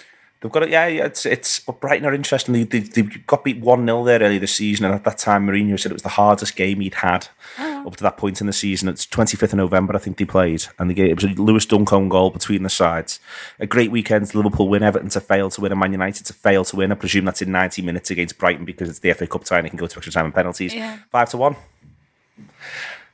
They've 0.40 0.50
got 0.50 0.62
it. 0.62 0.70
Yeah, 0.70 0.87
yeah, 0.87 1.05
it's 1.05 1.26
it's. 1.26 1.61
But 1.61 1.81
Brighton 1.81 2.07
are 2.07 2.14
interesting. 2.14 2.55
They, 2.55 2.62
they, 2.64 2.79
they 2.79 3.03
got 3.03 3.44
beat 3.44 3.61
one 3.61 3.85
0 3.85 4.05
there 4.05 4.20
early 4.20 4.38
this 4.38 4.55
season, 4.55 4.87
and 4.87 4.94
at 4.94 5.05
that 5.05 5.18
time, 5.18 5.46
Mourinho 5.46 5.79
said 5.79 5.92
it 5.92 5.94
was 5.94 6.03
the 6.03 6.09
hardest 6.09 6.57
game 6.57 6.81
he'd 6.81 6.94
had 6.94 7.29
oh. 7.59 7.87
up 7.87 7.96
to 7.96 8.03
that 8.03 8.16
point 8.16 8.40
in 8.40 8.46
the 8.46 8.53
season. 8.55 8.88
It's 8.88 9.05
twenty 9.05 9.37
fifth 9.37 9.53
of 9.53 9.59
November, 9.59 9.94
I 9.94 9.98
think 9.98 10.16
they 10.16 10.24
played, 10.24 10.64
and 10.79 10.88
the 10.88 10.94
game 10.94 11.11
it 11.11 11.22
was 11.22 11.24
a 11.24 11.42
Lewis 11.42 11.66
Dunk 11.66 11.92
own 11.92 12.09
goal 12.09 12.31
between 12.31 12.62
the 12.62 12.70
sides. 12.70 13.20
A 13.59 13.66
great 13.66 13.90
weekend. 13.90 14.35
Liverpool 14.35 14.70
win, 14.70 14.83
Everton 14.83 15.11
to 15.11 15.20
fail 15.20 15.50
to 15.50 15.61
win, 15.61 15.72
and 15.72 15.81
Man 15.81 15.92
United 15.92 16.24
to 16.24 16.33
fail 16.33 16.64
to 16.64 16.76
win. 16.76 16.90
I 16.90 16.94
presume 16.94 17.26
that's 17.26 17.42
in 17.42 17.53
ninety 17.53 17.83
minutes 17.83 18.11
against 18.11 18.38
Brighton 18.38 18.64
because 18.64 18.88
it's 18.88 19.00
the 19.00 19.12
FA 19.12 19.26
Cup 19.26 19.44
tie 19.44 19.59
and 19.59 19.66
it 19.66 19.70
can 19.70 19.79
go 19.79 19.88
to 19.88 19.96
extra 19.98 20.11
time 20.12 20.24
and 20.24 20.35
penalties. 20.35 20.72
Yeah. 20.72 21.00
Five 21.11 21.29
to 21.31 21.37
one. 21.37 21.57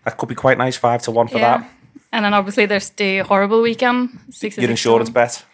That 0.04 0.16
could 0.16 0.28
be 0.28 0.36
quite 0.36 0.58
nice. 0.58 0.76
Five 0.76 1.02
to 1.02 1.10
one 1.10 1.26
for 1.26 1.38
Yeah. 1.38 1.58
that. 1.58 1.70
And 2.12 2.24
then 2.24 2.34
obviously 2.34 2.66
there's 2.66 2.90
the 2.90 3.18
horrible 3.18 3.62
weekend. 3.62 4.16
Six 4.30 4.56
Your 4.56 4.70
insurance 4.70 5.10
bet. 5.10 5.44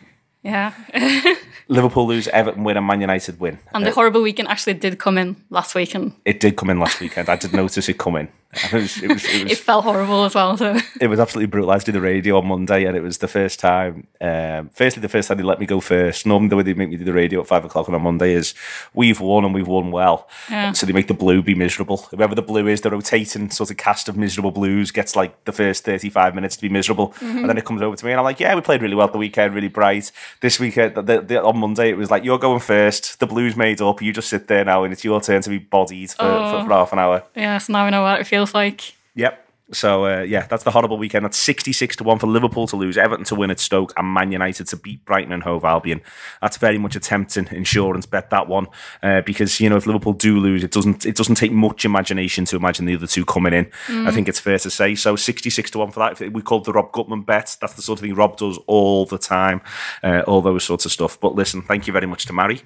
Yeah. 0.42 0.74
Liverpool 1.68 2.06
lose, 2.06 2.28
Everton 2.28 2.64
win, 2.64 2.76
and 2.76 2.86
Man 2.86 3.00
United 3.00 3.40
win. 3.40 3.58
And 3.74 3.84
the 3.84 3.90
uh, 3.90 3.94
horrible 3.94 4.22
weekend 4.22 4.48
actually 4.48 4.74
did 4.74 4.98
come 4.98 5.18
in 5.18 5.36
last 5.50 5.74
weekend. 5.74 6.14
It 6.24 6.40
did 6.40 6.56
come 6.56 6.70
in 6.70 6.78
last 6.78 7.00
weekend. 7.00 7.28
I 7.28 7.36
did 7.36 7.52
notice 7.52 7.88
it 7.88 7.98
come 7.98 8.16
in. 8.16 8.28
It 8.72 8.72
was, 8.74 9.02
it 9.02 9.08
was, 9.08 9.24
it 9.24 9.42
was 9.44 9.52
It 9.52 9.58
felt 9.58 9.84
horrible 9.84 10.24
as 10.24 10.34
well. 10.34 10.56
So 10.58 10.76
it 11.00 11.06
was 11.06 11.18
absolutely 11.18 11.46
brutal. 11.46 11.70
I 11.70 11.78
doing 11.78 11.94
the 11.94 12.00
radio 12.02 12.36
on 12.36 12.46
Monday, 12.46 12.84
and 12.84 12.96
it 12.96 13.02
was 13.02 13.18
the 13.18 13.28
first 13.28 13.58
time. 13.58 14.06
Um, 14.20 14.68
firstly, 14.74 15.00
the 15.00 15.08
first 15.08 15.28
time 15.28 15.38
they 15.38 15.42
let 15.42 15.58
me 15.58 15.64
go 15.64 15.80
first. 15.80 16.26
Normally, 16.26 16.50
the 16.50 16.56
way 16.56 16.62
they 16.62 16.74
make 16.74 16.90
me 16.90 16.96
do 16.96 17.04
the 17.04 17.14
radio 17.14 17.40
at 17.40 17.46
five 17.46 17.64
o'clock 17.64 17.88
on 17.88 17.94
a 17.94 17.98
Monday 17.98 18.34
is 18.34 18.54
we've 18.92 19.20
won 19.20 19.46
and 19.46 19.54
we've 19.54 19.66
won 19.66 19.90
well. 19.90 20.28
Yeah. 20.50 20.72
So 20.72 20.84
they 20.84 20.92
make 20.92 21.08
the 21.08 21.14
blue 21.14 21.42
be 21.42 21.54
miserable. 21.54 21.96
Whoever 22.10 22.34
the 22.34 22.42
blue 22.42 22.66
is, 22.68 22.82
the 22.82 22.90
rotating 22.90 23.48
sort 23.50 23.70
of 23.70 23.78
cast 23.78 24.08
of 24.10 24.18
miserable 24.18 24.50
blues 24.50 24.90
gets 24.90 25.16
like 25.16 25.44
the 25.46 25.52
first 25.52 25.84
thirty-five 25.84 26.34
minutes 26.34 26.56
to 26.56 26.62
be 26.62 26.68
miserable, 26.68 27.14
and 27.22 27.48
then 27.48 27.56
it 27.56 27.64
comes 27.64 27.80
over 27.80 27.96
to 27.96 28.04
me, 28.04 28.12
and 28.12 28.20
I'm 28.20 28.24
like, 28.24 28.38
"Yeah, 28.38 28.54
we 28.54 28.60
played 28.60 28.82
really 28.82 28.94
well 28.94 29.08
the 29.08 29.16
weekend, 29.16 29.54
really 29.54 29.68
bright. 29.68 30.12
This 30.40 30.60
weekend, 30.60 30.94
the, 30.94 31.22
the, 31.22 31.42
on 31.42 31.56
Monday, 31.56 31.88
it 31.88 31.96
was 31.96 32.10
like 32.10 32.22
you're 32.22 32.38
going 32.38 32.60
first. 32.60 33.18
The 33.18 33.26
blues 33.26 33.56
made 33.56 33.80
up. 33.80 34.02
You 34.02 34.12
just 34.12 34.28
sit 34.28 34.46
there 34.48 34.64
now, 34.64 34.84
and 34.84 34.92
it's 34.92 35.04
your 35.04 35.22
turn 35.22 35.40
to 35.40 35.50
be 35.50 35.58
bodied 35.58 36.10
for, 36.10 36.22
for, 36.22 36.64
for 36.64 36.70
half 36.70 36.92
an 36.92 36.98
hour." 36.98 37.24
yeah, 37.34 37.56
so 37.56 37.72
now 37.72 37.86
we 37.86 37.90
know 37.90 38.02
what 38.02 38.20
it 38.20 38.26
feels 38.26 38.41
like. 38.54 38.94
Yep. 39.14 39.48
So 39.72 40.04
uh, 40.04 40.20
yeah, 40.20 40.46
that's 40.48 40.64
the 40.64 40.70
horrible 40.70 40.98
weekend. 40.98 41.24
That's 41.24 41.38
sixty-six 41.38 41.96
to 41.96 42.04
one 42.04 42.18
for 42.18 42.26
Liverpool 42.26 42.66
to 42.66 42.76
lose, 42.76 42.98
Everton 42.98 43.24
to 43.26 43.34
win 43.34 43.50
at 43.50 43.58
Stoke, 43.58 43.94
and 43.96 44.12
Man 44.12 44.30
United 44.30 44.66
to 44.66 44.76
beat 44.76 45.02
Brighton 45.06 45.32
and 45.32 45.42
Hove 45.42 45.64
Albion. 45.64 46.02
That's 46.42 46.58
very 46.58 46.76
much 46.76 46.94
a 46.94 47.00
tempting 47.00 47.46
insurance 47.50 48.04
bet 48.04 48.28
that 48.30 48.48
one, 48.48 48.66
uh, 49.02 49.22
because 49.22 49.60
you 49.60 49.70
know 49.70 49.76
if 49.76 49.86
Liverpool 49.86 50.12
do 50.12 50.38
lose, 50.40 50.62
it 50.62 50.72
doesn't 50.72 51.06
it 51.06 51.16
doesn't 51.16 51.36
take 51.36 51.52
much 51.52 51.86
imagination 51.86 52.44
to 52.46 52.56
imagine 52.56 52.84
the 52.84 52.96
other 52.96 53.06
two 53.06 53.24
coming 53.24 53.54
in. 53.54 53.70
I 53.88 54.10
think 54.10 54.28
it's 54.28 54.40
fair 54.40 54.58
to 54.58 54.70
say. 54.70 54.94
So 54.94 55.16
sixty-six 55.16 55.70
to 55.70 55.78
one 55.78 55.90
for 55.90 56.00
that. 56.00 56.20
We 56.32 56.42
called 56.42 56.66
the 56.66 56.72
Rob 56.72 56.92
Gutman 56.92 57.22
bet. 57.22 57.56
That's 57.58 57.72
the 57.72 57.82
sort 57.82 57.98
of 57.98 58.02
thing 58.02 58.14
Rob 58.14 58.36
does 58.36 58.58
all 58.66 59.06
the 59.06 59.18
time, 59.18 59.62
uh, 60.02 60.20
all 60.26 60.42
those 60.42 60.64
sorts 60.64 60.84
of 60.84 60.92
stuff. 60.92 61.18
But 61.18 61.34
listen, 61.34 61.62
thank 61.62 61.86
you 61.86 61.94
very 61.94 62.06
much 62.06 62.26
to 62.26 62.34
Mary. 62.34 62.60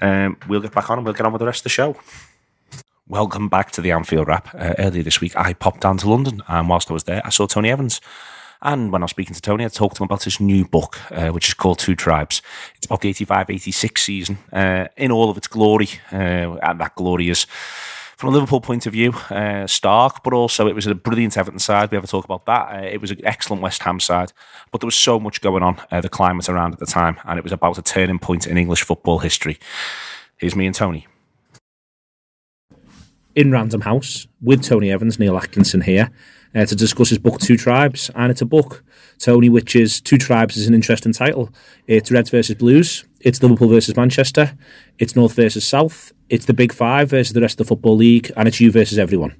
Um, 0.00 0.36
we'll 0.46 0.60
get 0.60 0.72
back 0.72 0.90
on 0.90 0.98
and 0.98 1.04
we'll 1.04 1.14
get 1.14 1.26
on 1.26 1.32
with 1.32 1.40
the 1.40 1.46
rest 1.46 1.60
of 1.60 1.64
the 1.64 1.70
show. 1.70 1.96
Welcome 3.12 3.50
back 3.50 3.72
to 3.72 3.82
the 3.82 3.90
Anfield 3.90 4.26
Wrap. 4.26 4.54
Uh, 4.54 4.72
earlier 4.78 5.02
this 5.02 5.20
week, 5.20 5.36
I 5.36 5.52
popped 5.52 5.82
down 5.82 5.98
to 5.98 6.08
London, 6.08 6.42
and 6.48 6.66
whilst 6.66 6.90
I 6.90 6.94
was 6.94 7.04
there, 7.04 7.20
I 7.26 7.28
saw 7.28 7.46
Tony 7.46 7.68
Evans. 7.68 8.00
And 8.62 8.90
when 8.90 9.02
I 9.02 9.04
was 9.04 9.10
speaking 9.10 9.34
to 9.34 9.40
Tony, 9.42 9.66
I 9.66 9.68
talked 9.68 9.96
to 9.96 10.02
him 10.02 10.06
about 10.06 10.24
his 10.24 10.40
new 10.40 10.64
book, 10.64 10.98
uh, 11.12 11.28
which 11.28 11.48
is 11.48 11.52
called 11.52 11.78
Two 11.78 11.94
Tribes. 11.94 12.40
It's 12.74 12.86
about 12.86 13.02
the 13.02 13.10
85 13.10 13.50
86 13.50 14.02
season 14.02 14.38
uh, 14.50 14.86
in 14.96 15.12
all 15.12 15.28
of 15.28 15.36
its 15.36 15.46
glory. 15.46 15.90
Uh, 16.10 16.56
and 16.62 16.80
that 16.80 16.94
glory 16.94 17.28
is, 17.28 17.44
from 18.16 18.30
a 18.30 18.32
Liverpool 18.32 18.62
point 18.62 18.86
of 18.86 18.94
view, 18.94 19.12
uh, 19.28 19.66
stark, 19.66 20.24
but 20.24 20.32
also 20.32 20.66
it 20.66 20.74
was 20.74 20.86
a 20.86 20.94
brilliant 20.94 21.36
Everton 21.36 21.58
side. 21.58 21.90
We 21.90 21.96
have 21.96 22.04
a 22.04 22.06
talk 22.06 22.24
about 22.24 22.46
that. 22.46 22.74
Uh, 22.74 22.86
it 22.86 23.02
was 23.02 23.10
an 23.10 23.20
excellent 23.24 23.60
West 23.60 23.82
Ham 23.82 24.00
side, 24.00 24.32
but 24.70 24.80
there 24.80 24.86
was 24.86 24.96
so 24.96 25.20
much 25.20 25.42
going 25.42 25.62
on, 25.62 25.78
uh, 25.90 26.00
the 26.00 26.08
climate 26.08 26.48
around 26.48 26.72
at 26.72 26.78
the 26.78 26.86
time, 26.86 27.18
and 27.26 27.38
it 27.38 27.44
was 27.44 27.52
about 27.52 27.76
a 27.76 27.82
turning 27.82 28.20
point 28.20 28.46
in 28.46 28.56
English 28.56 28.80
football 28.84 29.18
history. 29.18 29.58
Here's 30.38 30.56
me 30.56 30.64
and 30.64 30.74
Tony. 30.74 31.06
In 33.34 33.50
Random 33.50 33.82
House 33.82 34.26
with 34.40 34.62
Tony 34.62 34.90
Evans, 34.90 35.18
Neil 35.18 35.36
Atkinson 35.36 35.82
here 35.82 36.10
uh, 36.54 36.66
to 36.66 36.76
discuss 36.76 37.08
his 37.08 37.18
book 37.18 37.40
Two 37.40 37.56
Tribes, 37.56 38.10
and 38.14 38.30
it's 38.30 38.42
a 38.42 38.46
book, 38.46 38.84
Tony, 39.18 39.48
which 39.48 39.74
is 39.74 40.00
Two 40.00 40.18
Tribes 40.18 40.56
is 40.56 40.66
an 40.66 40.74
interesting 40.74 41.12
title. 41.12 41.50
It's 41.86 42.10
Reds 42.10 42.30
versus 42.30 42.56
Blues, 42.56 43.04
it's 43.22 43.42
Liverpool 43.42 43.68
versus 43.68 43.96
Manchester, 43.96 44.56
it's 44.98 45.16
North 45.16 45.34
versus 45.34 45.66
South, 45.66 46.12
it's 46.28 46.46
the 46.46 46.54
Big 46.54 46.72
Five 46.72 47.10
versus 47.10 47.34
the 47.34 47.40
rest 47.40 47.60
of 47.60 47.66
the 47.66 47.68
football 47.68 47.94
league, 47.94 48.32
and 48.36 48.48
it's 48.48 48.58
you 48.58 48.72
versus 48.72 48.98
everyone. 48.98 49.36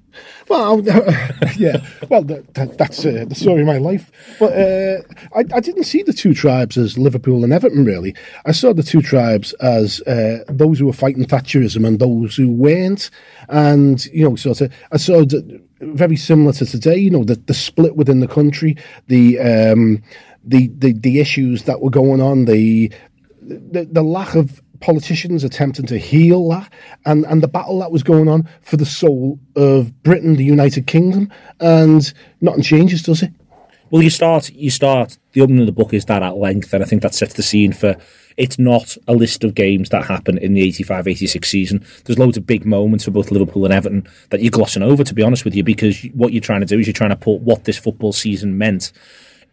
Well, 0.48 0.80
yeah. 1.56 1.82
Well, 2.10 2.22
that, 2.24 2.52
that, 2.52 2.76
that's 2.76 3.04
uh, 3.06 3.24
the 3.26 3.34
story 3.34 3.62
of 3.62 3.66
my 3.66 3.78
life. 3.78 4.12
But 4.38 4.52
uh, 4.52 5.00
I, 5.34 5.44
I 5.56 5.60
didn't 5.60 5.84
see 5.84 6.02
the 6.02 6.12
two 6.12 6.34
tribes 6.34 6.76
as 6.76 6.98
Liverpool 6.98 7.44
and 7.44 7.52
Everton, 7.52 7.86
really. 7.86 8.14
I 8.44 8.52
saw 8.52 8.74
the 8.74 8.82
two 8.82 9.00
tribes 9.00 9.54
as 9.54 10.02
uh, 10.02 10.44
those 10.48 10.80
who 10.80 10.86
were 10.86 10.92
fighting 10.92 11.24
Thatcherism 11.24 11.86
and 11.86 11.98
those 11.98 12.36
who 12.36 12.50
weren't. 12.50 13.10
And, 13.48 14.04
you 14.06 14.28
know, 14.28 14.36
sort 14.36 14.60
of, 14.60 14.72
I 14.92 14.98
saw 14.98 15.24
the, 15.24 15.62
very 15.80 16.16
similar 16.16 16.52
to 16.52 16.66
today, 16.66 16.98
you 16.98 17.10
know, 17.10 17.24
the, 17.24 17.36
the 17.36 17.54
split 17.54 17.96
within 17.96 18.20
the 18.20 18.28
country, 18.28 18.76
the, 19.06 19.38
um, 19.40 20.02
the, 20.44 20.68
the, 20.76 20.92
the 20.92 21.20
issues 21.20 21.62
that 21.62 21.80
were 21.80 21.90
going 21.90 22.20
on, 22.20 22.44
the, 22.44 22.92
the, 23.42 23.88
the 23.90 24.02
lack 24.02 24.34
of 24.34 24.62
politicians 24.80 25.44
attempting 25.44 25.86
to 25.86 25.98
heal 25.98 26.48
that 26.50 26.70
and, 27.06 27.24
and 27.26 27.42
the 27.42 27.48
battle 27.48 27.78
that 27.78 27.92
was 27.92 28.02
going 28.02 28.28
on 28.28 28.48
for 28.60 28.76
the 28.76 28.86
soul 28.86 29.38
of 29.56 30.02
Britain, 30.02 30.36
the 30.36 30.44
United 30.44 30.86
Kingdom, 30.86 31.32
and 31.60 32.12
nothing 32.40 32.62
changes, 32.62 33.02
does 33.02 33.22
it? 33.22 33.32
Well, 33.90 34.02
you 34.02 34.10
start. 34.10 34.50
You 34.50 34.70
start. 34.70 35.18
The 35.32 35.42
opening 35.42 35.60
of 35.60 35.66
the 35.66 35.72
book 35.72 35.92
is 35.92 36.06
that 36.06 36.22
at 36.22 36.36
length, 36.36 36.72
and 36.72 36.82
I 36.82 36.86
think 36.86 37.02
that 37.02 37.14
sets 37.14 37.34
the 37.34 37.42
scene 37.42 37.72
for. 37.72 37.96
It's 38.38 38.58
not 38.58 38.96
a 39.06 39.12
list 39.12 39.44
of 39.44 39.54
games 39.54 39.90
that 39.90 40.06
happen 40.06 40.38
in 40.38 40.54
the 40.54 40.66
85-86 40.72 41.44
season. 41.44 41.84
There's 42.04 42.18
loads 42.18 42.38
of 42.38 42.46
big 42.46 42.64
moments 42.64 43.04
for 43.04 43.10
both 43.10 43.30
Liverpool 43.30 43.66
and 43.66 43.74
Everton 43.74 44.08
that 44.30 44.40
you're 44.40 44.50
glossing 44.50 44.82
over, 44.82 45.04
to 45.04 45.12
be 45.12 45.22
honest 45.22 45.44
with 45.44 45.54
you, 45.54 45.62
because 45.62 46.02
what 46.14 46.32
you're 46.32 46.40
trying 46.40 46.60
to 46.60 46.66
do 46.66 46.78
is 46.78 46.86
you're 46.86 46.94
trying 46.94 47.10
to 47.10 47.16
put 47.16 47.42
what 47.42 47.64
this 47.64 47.76
football 47.76 48.14
season 48.14 48.56
meant 48.56 48.90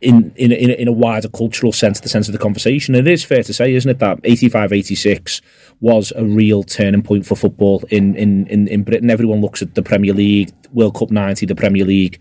in 0.02 0.32
in 0.36 0.52
in, 0.52 0.70
in 0.72 0.88
a 0.88 0.92
wider 0.92 1.30
cultural 1.30 1.72
sense, 1.72 2.00
the 2.00 2.10
sense 2.10 2.28
of 2.28 2.34
the 2.34 2.40
conversation. 2.40 2.96
It 2.96 3.08
is 3.08 3.24
fair 3.24 3.44
to 3.44 3.54
say, 3.54 3.74
isn't 3.74 3.90
it, 3.90 4.00
that 4.00 4.22
85-86 4.24 5.42
was 5.82 6.14
a 6.16 6.26
real 6.26 6.64
turning 6.64 7.02
point 7.02 7.26
for 7.26 7.36
football 7.36 7.84
in, 7.90 8.16
in, 8.16 8.48
in, 8.48 8.68
in 8.68 8.84
Britain. 8.84 9.10
Everyone 9.10 9.42
looks 9.42 9.62
at 9.62 9.76
the 9.76 9.84
Premier 9.84 10.14
League, 10.14 10.52
World 10.72 10.96
Cup 10.96 11.12
90, 11.12 11.46
the 11.46 11.56
Premier 11.56 11.86
League, 11.86 12.20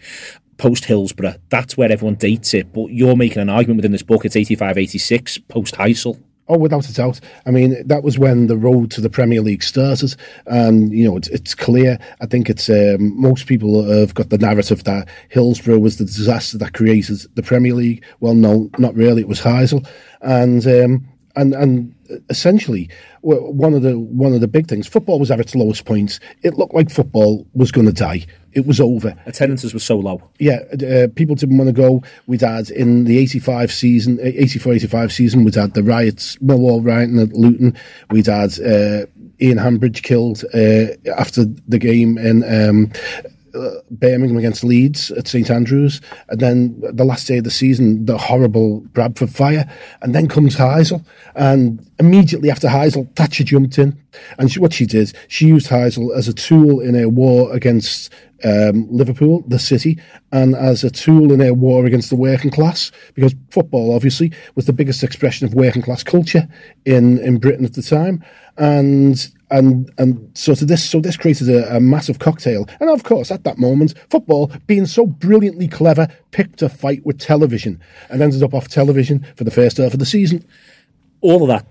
post 0.56 0.84
Hillsborough. 0.84 1.36
That's 1.48 1.76
where 1.76 1.90
everyone 1.90 2.16
dates 2.16 2.54
it. 2.54 2.72
But 2.72 2.86
you're 2.88 3.16
making 3.16 3.42
an 3.42 3.48
argument 3.48 3.78
within 3.78 3.92
this 3.92 4.02
book, 4.02 4.24
it's 4.24 4.36
85-86, 4.36 5.48
post 5.48 5.74
Heysel. 5.76 6.20
Oh, 6.50 6.56
without 6.56 6.88
a 6.88 6.94
doubt. 6.94 7.20
I 7.44 7.50
mean, 7.50 7.86
that 7.86 8.02
was 8.02 8.18
when 8.18 8.46
the 8.46 8.56
road 8.56 8.90
to 8.92 9.02
the 9.02 9.10
Premier 9.10 9.42
League 9.42 9.62
started, 9.62 10.16
and 10.46 10.90
you 10.92 11.04
know 11.04 11.16
it's, 11.16 11.28
it's 11.28 11.54
clear. 11.54 11.98
I 12.20 12.26
think 12.26 12.48
it's 12.48 12.70
um, 12.70 13.20
most 13.20 13.46
people 13.46 13.82
have 13.84 14.14
got 14.14 14.30
the 14.30 14.38
narrative 14.38 14.84
that 14.84 15.08
Hillsborough 15.28 15.78
was 15.78 15.98
the 15.98 16.06
disaster 16.06 16.56
that 16.58 16.72
created 16.72 17.18
the 17.34 17.42
Premier 17.42 17.74
League. 17.74 18.02
Well, 18.20 18.34
no, 18.34 18.70
not 18.78 18.94
really. 18.94 19.20
It 19.20 19.28
was 19.28 19.40
Heysel, 19.40 19.86
and 20.22 20.66
um, 20.66 21.06
and 21.36 21.54
and 21.54 21.94
essentially 22.28 22.88
one 23.20 23.74
of 23.74 23.82
the 23.82 23.98
one 23.98 24.32
of 24.32 24.40
the 24.40 24.48
big 24.48 24.68
things. 24.68 24.86
Football 24.86 25.18
was 25.18 25.30
at 25.30 25.40
its 25.40 25.54
lowest 25.54 25.84
point. 25.84 26.18
It 26.42 26.54
looked 26.54 26.74
like 26.74 26.90
football 26.90 27.46
was 27.54 27.72
going 27.72 27.86
to 27.86 27.92
die. 27.92 28.26
It 28.52 28.66
was 28.66 28.80
over. 28.80 29.14
Attendances 29.26 29.74
were 29.74 29.80
so 29.80 29.98
low. 29.98 30.22
Yeah, 30.38 30.60
uh, 30.72 31.08
people 31.14 31.34
didn't 31.34 31.58
want 31.58 31.68
to 31.68 31.72
go. 31.72 32.02
We'd 32.26 32.40
had 32.40 32.70
in 32.70 33.04
the 33.04 33.18
85 33.18 33.72
season, 33.72 34.18
84 34.22 34.72
85 34.74 35.12
season, 35.12 35.44
we'd 35.44 35.54
had 35.54 35.74
the 35.74 35.82
riots, 35.82 36.36
Millwall 36.36 36.84
rioting 36.84 37.18
at 37.20 37.32
Luton. 37.34 37.76
We'd 38.10 38.26
had 38.26 38.58
uh, 38.60 39.06
Ian 39.40 39.58
Hambridge 39.58 40.02
killed 40.02 40.44
uh, 40.54 40.86
after 41.16 41.44
the 41.68 41.78
game 41.78 42.18
in. 42.18 42.42
Um, 42.42 42.92
uh, 43.54 43.80
Birmingham 43.90 44.36
against 44.36 44.64
Leeds 44.64 45.10
at 45.12 45.28
St 45.28 45.50
Andrews, 45.50 46.00
and 46.28 46.40
then 46.40 46.80
the 46.80 47.04
last 47.04 47.26
day 47.26 47.38
of 47.38 47.44
the 47.44 47.50
season, 47.50 48.06
the 48.06 48.18
horrible 48.18 48.80
Bradford 48.92 49.30
fire, 49.30 49.70
and 50.02 50.14
then 50.14 50.28
comes 50.28 50.56
Heysel, 50.56 51.04
and 51.34 51.84
immediately 51.98 52.50
after 52.50 52.68
Heysel, 52.68 53.14
Thatcher 53.16 53.44
jumped 53.44 53.78
in, 53.78 53.96
and 54.38 54.50
she, 54.50 54.60
what 54.60 54.72
she 54.72 54.86
did, 54.86 55.12
she 55.28 55.46
used 55.46 55.68
Heysel 55.68 56.16
as 56.16 56.28
a 56.28 56.34
tool 56.34 56.80
in 56.80 56.96
a 56.96 57.08
war 57.08 57.52
against 57.54 58.12
um, 58.44 58.86
Liverpool, 58.90 59.44
the 59.46 59.58
city, 59.58 59.98
and 60.32 60.54
as 60.54 60.84
a 60.84 60.90
tool 60.90 61.32
in 61.32 61.38
their 61.38 61.54
war 61.54 61.86
against 61.86 62.10
the 62.10 62.16
working 62.16 62.50
class, 62.50 62.92
because 63.14 63.34
football 63.50 63.94
obviously 63.94 64.32
was 64.54 64.66
the 64.66 64.72
biggest 64.72 65.02
expression 65.02 65.46
of 65.46 65.54
working 65.54 65.82
class 65.82 66.02
culture 66.02 66.48
in, 66.84 67.18
in 67.18 67.38
Britain 67.38 67.64
at 67.64 67.74
the 67.74 67.82
time, 67.82 68.24
and 68.56 69.30
and 69.50 69.90
and 69.98 70.30
so 70.34 70.54
to 70.54 70.64
this 70.64 70.84
so 70.84 71.00
this 71.00 71.16
created 71.16 71.48
a, 71.48 71.76
a 71.76 71.80
massive 71.80 72.18
cocktail, 72.18 72.68
and 72.80 72.90
of 72.90 73.04
course 73.04 73.30
at 73.30 73.44
that 73.44 73.58
moment, 73.58 73.94
football 74.10 74.52
being 74.66 74.86
so 74.86 75.06
brilliantly 75.06 75.68
clever 75.68 76.08
picked 76.30 76.62
a 76.62 76.68
fight 76.68 77.04
with 77.04 77.18
television 77.18 77.80
and 78.10 78.22
ended 78.22 78.42
up 78.42 78.54
off 78.54 78.68
television 78.68 79.26
for 79.36 79.44
the 79.44 79.50
first 79.50 79.78
half 79.78 79.92
of 79.92 79.98
the 79.98 80.06
season. 80.06 80.44
all 81.20 81.42
of 81.42 81.48
that, 81.48 81.66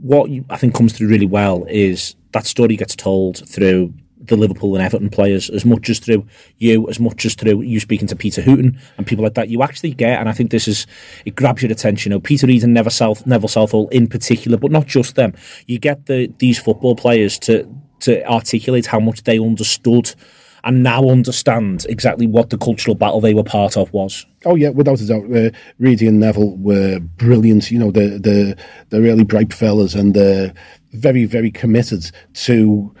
what 0.00 0.30
you, 0.30 0.44
I 0.50 0.56
think 0.56 0.74
comes 0.74 0.92
through 0.92 1.08
really 1.08 1.26
well 1.26 1.64
is 1.68 2.14
that 2.32 2.46
story 2.46 2.76
gets 2.76 2.96
told 2.96 3.48
through 3.48 3.94
the 4.26 4.36
Liverpool 4.36 4.74
and 4.74 4.84
Everton 4.84 5.10
players 5.10 5.50
as 5.50 5.64
much 5.64 5.90
as 5.90 5.98
through 5.98 6.26
you, 6.58 6.88
as 6.88 7.00
much 7.00 7.24
as 7.24 7.34
through 7.34 7.62
you 7.62 7.80
speaking 7.80 8.08
to 8.08 8.16
Peter 8.16 8.42
Hooton 8.42 8.78
and 8.96 9.06
people 9.06 9.24
like 9.24 9.34
that. 9.34 9.48
You 9.48 9.62
actually 9.62 9.92
get, 9.92 10.18
and 10.18 10.28
I 10.28 10.32
think 10.32 10.50
this 10.50 10.68
is 10.68 10.86
it 11.24 11.34
grabs 11.34 11.62
your 11.62 11.72
attention. 11.72 12.10
You 12.10 12.16
know, 12.16 12.20
Peter 12.20 12.46
Reid 12.46 12.64
and 12.64 12.74
Neville 12.74 12.90
South 12.90 13.26
Neville 13.26 13.48
Southall 13.48 13.88
in 13.88 14.06
particular, 14.06 14.56
but 14.56 14.70
not 14.70 14.86
just 14.86 15.14
them. 15.14 15.34
You 15.66 15.78
get 15.78 16.06
the 16.06 16.32
these 16.38 16.58
football 16.58 16.96
players 16.96 17.38
to 17.40 17.68
to 18.00 18.24
articulate 18.28 18.86
how 18.86 19.00
much 19.00 19.22
they 19.24 19.38
understood 19.38 20.14
and 20.64 20.82
now 20.82 21.08
understand 21.08 21.86
exactly 21.88 22.26
what 22.26 22.50
the 22.50 22.58
cultural 22.58 22.94
battle 22.94 23.20
they 23.20 23.34
were 23.34 23.42
part 23.42 23.76
of 23.76 23.92
was. 23.92 24.26
Oh 24.44 24.54
yeah, 24.54 24.68
without 24.70 25.00
a 25.00 25.06
doubt. 25.06 25.34
Uh, 25.34 25.50
Reedy 25.78 26.06
and 26.06 26.20
Neville 26.20 26.56
were 26.56 27.00
brilliant. 27.00 27.70
You 27.70 27.78
know, 27.78 27.90
the 27.90 28.18
the 28.18 28.56
the 28.90 29.00
really 29.00 29.24
bright 29.24 29.52
fellas 29.52 29.94
and 29.94 30.16
uh, 30.16 30.50
very 30.92 31.24
very 31.24 31.50
committed 31.50 32.10
to 32.34 32.94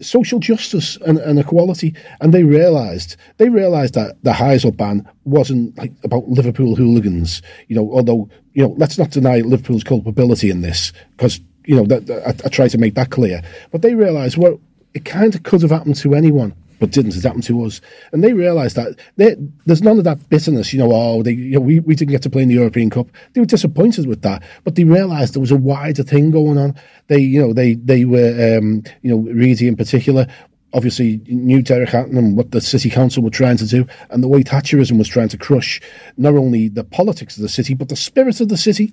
social 0.00 0.38
justice 0.38 0.96
and, 1.06 1.18
and 1.18 1.38
equality. 1.38 1.94
And 2.20 2.32
they 2.32 2.44
realised 2.44 3.16
they 3.38 3.48
realised 3.48 3.94
that 3.94 4.16
the 4.22 4.32
Heysel 4.32 4.76
ban 4.76 5.08
wasn't 5.24 5.76
like 5.78 5.92
about 6.02 6.28
Liverpool 6.28 6.76
hooligans. 6.76 7.42
You 7.68 7.76
know, 7.76 7.92
although 7.92 8.28
you 8.52 8.62
know, 8.62 8.74
let's 8.76 8.98
not 8.98 9.10
deny 9.10 9.40
Liverpool's 9.40 9.84
culpability 9.84 10.50
in 10.50 10.60
this 10.60 10.92
because 11.16 11.40
you 11.64 11.76
know 11.76 11.84
that, 11.86 12.06
that 12.06 12.26
I, 12.26 12.30
I 12.46 12.48
try 12.48 12.68
to 12.68 12.78
make 12.78 12.94
that 12.94 13.10
clear. 13.10 13.42
But 13.70 13.82
they 13.82 13.94
realised 13.94 14.36
well, 14.36 14.60
it 14.94 15.04
kind 15.04 15.34
of 15.34 15.42
could 15.42 15.62
have 15.62 15.70
happened 15.70 15.96
to 15.96 16.14
anyone 16.14 16.54
but 16.78 16.90
didn't. 16.90 17.16
It 17.16 17.22
happened 17.22 17.44
to 17.44 17.64
us, 17.64 17.80
and 18.12 18.22
they 18.22 18.32
realised 18.32 18.76
that 18.76 18.98
they, 19.16 19.36
there's 19.66 19.82
none 19.82 19.98
of 19.98 20.04
that 20.04 20.28
bitterness. 20.28 20.72
You 20.72 20.80
know, 20.80 20.90
oh, 20.92 21.22
they, 21.22 21.32
you 21.32 21.54
know, 21.54 21.60
we, 21.60 21.80
we 21.80 21.94
didn't 21.94 22.10
get 22.12 22.22
to 22.22 22.30
play 22.30 22.42
in 22.42 22.48
the 22.48 22.54
European 22.54 22.90
Cup. 22.90 23.08
They 23.32 23.40
were 23.40 23.46
disappointed 23.46 24.06
with 24.06 24.22
that, 24.22 24.42
but 24.64 24.74
they 24.74 24.84
realised 24.84 25.34
there 25.34 25.40
was 25.40 25.50
a 25.50 25.56
wider 25.56 26.02
thing 26.02 26.30
going 26.30 26.58
on. 26.58 26.74
They, 27.08 27.18
you 27.18 27.40
know, 27.40 27.52
they 27.52 27.74
they 27.74 28.04
were, 28.04 28.58
um, 28.58 28.82
you 29.02 29.10
know, 29.10 29.32
Reidy 29.32 29.68
in 29.68 29.76
particular. 29.76 30.26
Obviously, 30.72 31.22
knew 31.28 31.62
Derek 31.62 31.90
Hatton 31.90 32.16
and 32.16 32.36
what 32.36 32.50
the 32.50 32.60
city 32.60 32.90
council 32.90 33.22
were 33.22 33.30
trying 33.30 33.58
to 33.58 33.66
do, 33.66 33.86
and 34.10 34.24
the 34.24 34.28
way 34.28 34.42
Thatcherism 34.42 34.98
was 34.98 35.06
trying 35.06 35.28
to 35.28 35.38
crush 35.38 35.80
not 36.16 36.34
only 36.34 36.68
the 36.68 36.82
politics 36.82 37.36
of 37.36 37.42
the 37.42 37.48
city 37.48 37.74
but 37.74 37.88
the 37.88 37.96
spirit 37.96 38.40
of 38.40 38.48
the 38.48 38.56
city. 38.56 38.92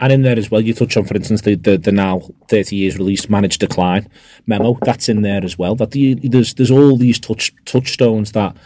And 0.00 0.12
in 0.12 0.22
there 0.22 0.38
as 0.38 0.50
well, 0.50 0.62
you 0.62 0.72
touch 0.72 0.96
on, 0.96 1.04
for 1.04 1.14
instance, 1.14 1.42
the, 1.42 1.54
the, 1.54 1.76
the 1.76 1.92
now 1.92 2.22
30 2.48 2.74
years 2.74 2.98
released 2.98 3.28
managed 3.28 3.60
decline 3.60 4.08
memo. 4.46 4.78
That's 4.82 5.08
in 5.10 5.22
there 5.22 5.44
as 5.44 5.58
well. 5.58 5.74
That 5.74 5.90
the, 5.90 6.14
there's 6.14 6.54
there's 6.54 6.70
all 6.70 6.96
these 6.96 7.20
touch 7.20 7.52
touchstones 7.66 8.32
that 8.32 8.56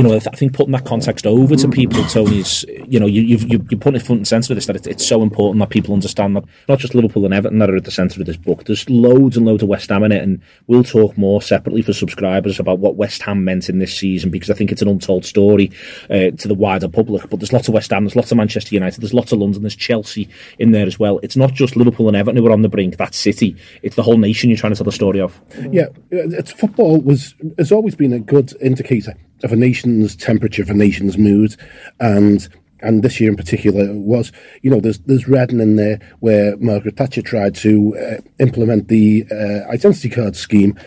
you 0.00 0.08
know, 0.08 0.14
I 0.14 0.18
think 0.18 0.54
putting 0.54 0.72
that 0.72 0.86
context 0.86 1.26
over 1.26 1.54
to 1.56 1.68
people, 1.68 2.02
Tony, 2.04 2.38
is, 2.38 2.64
you 2.86 2.98
know, 2.98 3.04
you, 3.04 3.20
you've, 3.20 3.46
you're 3.50 3.78
putting 3.78 4.00
it 4.00 4.06
front 4.06 4.20
and 4.20 4.26
centre 4.26 4.54
of 4.54 4.56
this, 4.56 4.64
that 4.64 4.76
it's, 4.76 4.86
it's 4.86 5.06
so 5.06 5.22
important 5.22 5.60
that 5.60 5.68
people 5.68 5.92
understand 5.92 6.36
that 6.36 6.44
not 6.70 6.78
just 6.78 6.94
Liverpool 6.94 7.26
and 7.26 7.34
Everton 7.34 7.58
that 7.58 7.68
are 7.68 7.76
at 7.76 7.84
the 7.84 7.90
centre 7.90 8.18
of 8.18 8.26
this 8.26 8.38
book. 8.38 8.64
There's 8.64 8.88
loads 8.88 9.36
and 9.36 9.44
loads 9.44 9.62
of 9.62 9.68
West 9.68 9.90
Ham 9.90 10.02
in 10.04 10.12
it, 10.12 10.22
and 10.22 10.40
we'll 10.68 10.84
talk 10.84 11.18
more 11.18 11.42
separately 11.42 11.82
for 11.82 11.92
subscribers 11.92 12.58
about 12.58 12.78
what 12.78 12.96
West 12.96 13.20
Ham 13.24 13.44
meant 13.44 13.68
in 13.68 13.78
this 13.78 13.94
season, 13.94 14.30
because 14.30 14.48
I 14.48 14.54
think 14.54 14.72
it's 14.72 14.80
an 14.80 14.88
untold 14.88 15.26
story 15.26 15.70
uh, 16.08 16.30
to 16.30 16.48
the 16.48 16.54
wider 16.54 16.88
public. 16.88 17.28
But 17.28 17.40
there's 17.40 17.52
lots 17.52 17.68
of 17.68 17.74
West 17.74 17.90
Ham, 17.90 18.04
there's 18.04 18.16
lots 18.16 18.32
of 18.32 18.38
Manchester 18.38 18.74
United, 18.74 19.02
there's 19.02 19.12
lots 19.12 19.32
of 19.32 19.38
London, 19.38 19.60
there's 19.60 19.76
Chelsea 19.76 20.30
in 20.58 20.70
there 20.70 20.86
as 20.86 20.98
well. 20.98 21.20
It's 21.22 21.36
not 21.36 21.52
just 21.52 21.76
Liverpool 21.76 22.08
and 22.08 22.16
Everton 22.16 22.42
who 22.42 22.48
are 22.48 22.52
on 22.52 22.62
the 22.62 22.70
brink, 22.70 22.96
that's 22.96 23.18
City. 23.18 23.54
It's 23.82 23.96
the 23.96 24.02
whole 24.02 24.16
nation 24.16 24.48
you're 24.48 24.56
trying 24.56 24.72
to 24.72 24.78
tell 24.78 24.86
the 24.86 24.92
story 24.92 25.20
of. 25.20 25.38
Yeah, 25.70 25.88
it's 26.10 26.52
football 26.52 27.02
was 27.02 27.34
has 27.58 27.70
always 27.70 27.94
been 27.94 28.14
a 28.14 28.18
good 28.18 28.54
indicator 28.62 29.14
of 29.42 29.52
a 29.52 29.56
nation's 29.56 30.16
temperature, 30.16 30.62
of 30.62 30.70
a 30.70 30.74
nation's 30.74 31.18
mood, 31.18 31.56
and 31.98 32.48
and 32.82 33.02
this 33.02 33.20
year 33.20 33.30
in 33.30 33.36
particular 33.36 33.92
was, 33.92 34.32
you 34.62 34.70
know, 34.70 34.80
there's 34.80 34.98
there's 35.00 35.28
Reading 35.28 35.60
in 35.60 35.76
there 35.76 36.00
where 36.20 36.56
Margaret 36.56 36.96
Thatcher 36.96 37.22
tried 37.22 37.54
to 37.56 37.96
uh, 37.96 38.20
implement 38.38 38.88
the 38.88 39.26
uh, 39.30 39.70
identity 39.70 40.08
card 40.08 40.36
scheme. 40.36 40.78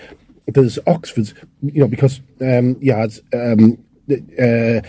There's 0.47 0.77
Oxford, 0.87 1.33
you 1.61 1.81
know, 1.81 1.87
because 1.87 2.19
um, 2.41 2.75
you 2.81 2.93
had 2.93 3.13
um, 3.33 3.77
uh, 4.11 4.81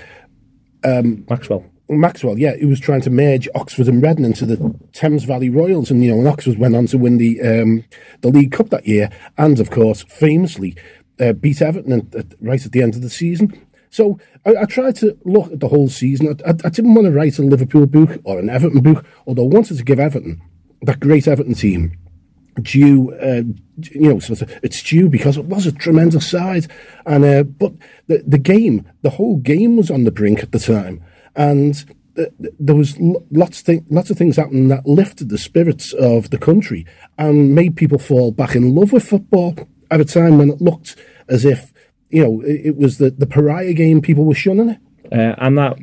um, 0.84 1.24
Maxwell. 1.28 1.64
Maxwell, 1.88 2.38
yeah, 2.38 2.56
he 2.56 2.64
was 2.64 2.80
trying 2.80 3.02
to 3.02 3.10
merge 3.10 3.46
Oxford 3.54 3.88
and 3.88 4.02
Reading 4.02 4.24
into 4.24 4.46
the 4.46 4.74
Thames 4.92 5.24
Valley 5.24 5.50
Royals, 5.50 5.90
and 5.90 6.02
you 6.02 6.10
know, 6.10 6.18
and 6.18 6.26
Oxford 6.26 6.58
went 6.58 6.74
on 6.74 6.86
to 6.86 6.98
win 6.98 7.18
the 7.18 7.40
um, 7.42 7.84
the 8.22 8.30
League 8.30 8.52
Cup 8.52 8.70
that 8.70 8.88
year, 8.88 9.10
and 9.36 9.60
of 9.60 9.70
course, 9.70 10.02
famously 10.04 10.76
uh, 11.20 11.32
beat 11.32 11.62
Everton 11.62 12.08
at, 12.16 12.34
right 12.40 12.64
at 12.64 12.72
the 12.72 12.82
end 12.82 12.94
of 12.94 13.02
the 13.02 13.10
season. 13.10 13.66
So 13.90 14.18
I, 14.44 14.56
I, 14.62 14.64
tried 14.64 14.96
to 14.96 15.16
look 15.24 15.52
at 15.52 15.60
the 15.60 15.68
whole 15.68 15.88
season. 15.88 16.28
I, 16.28 16.50
I, 16.50 16.54
I, 16.64 16.68
didn't 16.68 16.94
want 16.94 17.06
to 17.06 17.12
write 17.12 17.38
a 17.38 17.42
Liverpool 17.42 17.86
book 17.86 18.20
or 18.24 18.40
an 18.40 18.50
Everton 18.50 18.80
book, 18.80 19.04
although 19.26 19.44
I 19.44 19.54
wanted 19.54 19.78
to 19.78 19.84
give 19.84 20.00
Everton, 20.00 20.42
that 20.82 20.98
great 20.98 21.28
Everton 21.28 21.54
team, 21.54 21.96
due, 22.60 23.12
uh, 23.14 23.42
you 23.92 24.12
know, 24.12 24.18
sort 24.18 24.42
of, 24.42 24.58
it's 24.62 24.82
due 24.82 25.08
because 25.08 25.36
it 25.36 25.44
was 25.44 25.66
a 25.66 25.72
tremendous 25.72 26.28
side. 26.28 26.66
And 27.06 27.24
uh, 27.24 27.44
but 27.44 27.72
the 28.08 28.24
the 28.26 28.38
game, 28.38 28.84
the 29.02 29.10
whole 29.10 29.36
game 29.36 29.76
was 29.76 29.90
on 29.90 30.04
the 30.04 30.10
brink 30.10 30.42
at 30.42 30.50
the 30.50 30.58
time, 30.58 31.00
and 31.36 31.84
there 32.14 32.74
was 32.74 32.96
lots 33.30 33.60
of 33.60 33.66
th- 33.66 33.82
lots 33.90 34.10
of 34.10 34.16
things 34.16 34.36
happening 34.36 34.68
that 34.68 34.86
lifted 34.86 35.28
the 35.28 35.38
spirits 35.38 35.92
of 35.92 36.30
the 36.30 36.38
country 36.38 36.86
and 37.18 37.54
made 37.54 37.76
people 37.76 37.98
fall 37.98 38.30
back 38.30 38.54
in 38.54 38.74
love 38.74 38.92
with 38.92 39.04
football 39.04 39.54
at 39.90 40.00
a 40.00 40.04
time 40.04 40.38
when 40.38 40.50
it 40.50 40.60
looked 40.60 40.96
as 41.28 41.44
if 41.44 41.72
you 42.10 42.22
know 42.22 42.40
it, 42.42 42.66
it 42.66 42.76
was 42.76 42.98
the, 42.98 43.10
the 43.10 43.26
pariah 43.26 43.72
game. 43.72 44.00
People 44.00 44.24
were 44.24 44.34
shunning 44.34 44.70
it, 44.70 44.78
uh, 45.12 45.34
and 45.38 45.58
that 45.58 45.78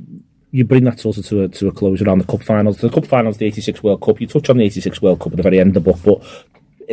you 0.52 0.64
bring 0.66 0.84
that 0.84 1.00
sort 1.00 1.18
of 1.18 1.26
to 1.26 1.44
a, 1.44 1.48
to 1.48 1.68
a 1.68 1.72
close 1.72 2.02
around 2.02 2.20
the 2.20 2.26
cup 2.26 2.44
finals. 2.44 2.78
The 2.78 2.90
cup 2.90 3.06
finals, 3.06 3.38
the 3.38 3.46
'86 3.46 3.84
World 3.84 4.02
Cup. 4.02 4.22
You 4.22 4.28
touch 4.28 4.50
on 4.50 4.58
the 4.58 4.66
'86 4.66 5.02
World 5.02 5.20
Cup 5.20 5.34
at 5.34 5.38
the 5.38 5.44
very 5.44 5.60
end 5.60 5.76
of 5.76 5.84
the 5.84 5.92
book, 5.92 6.00
but 6.04 6.22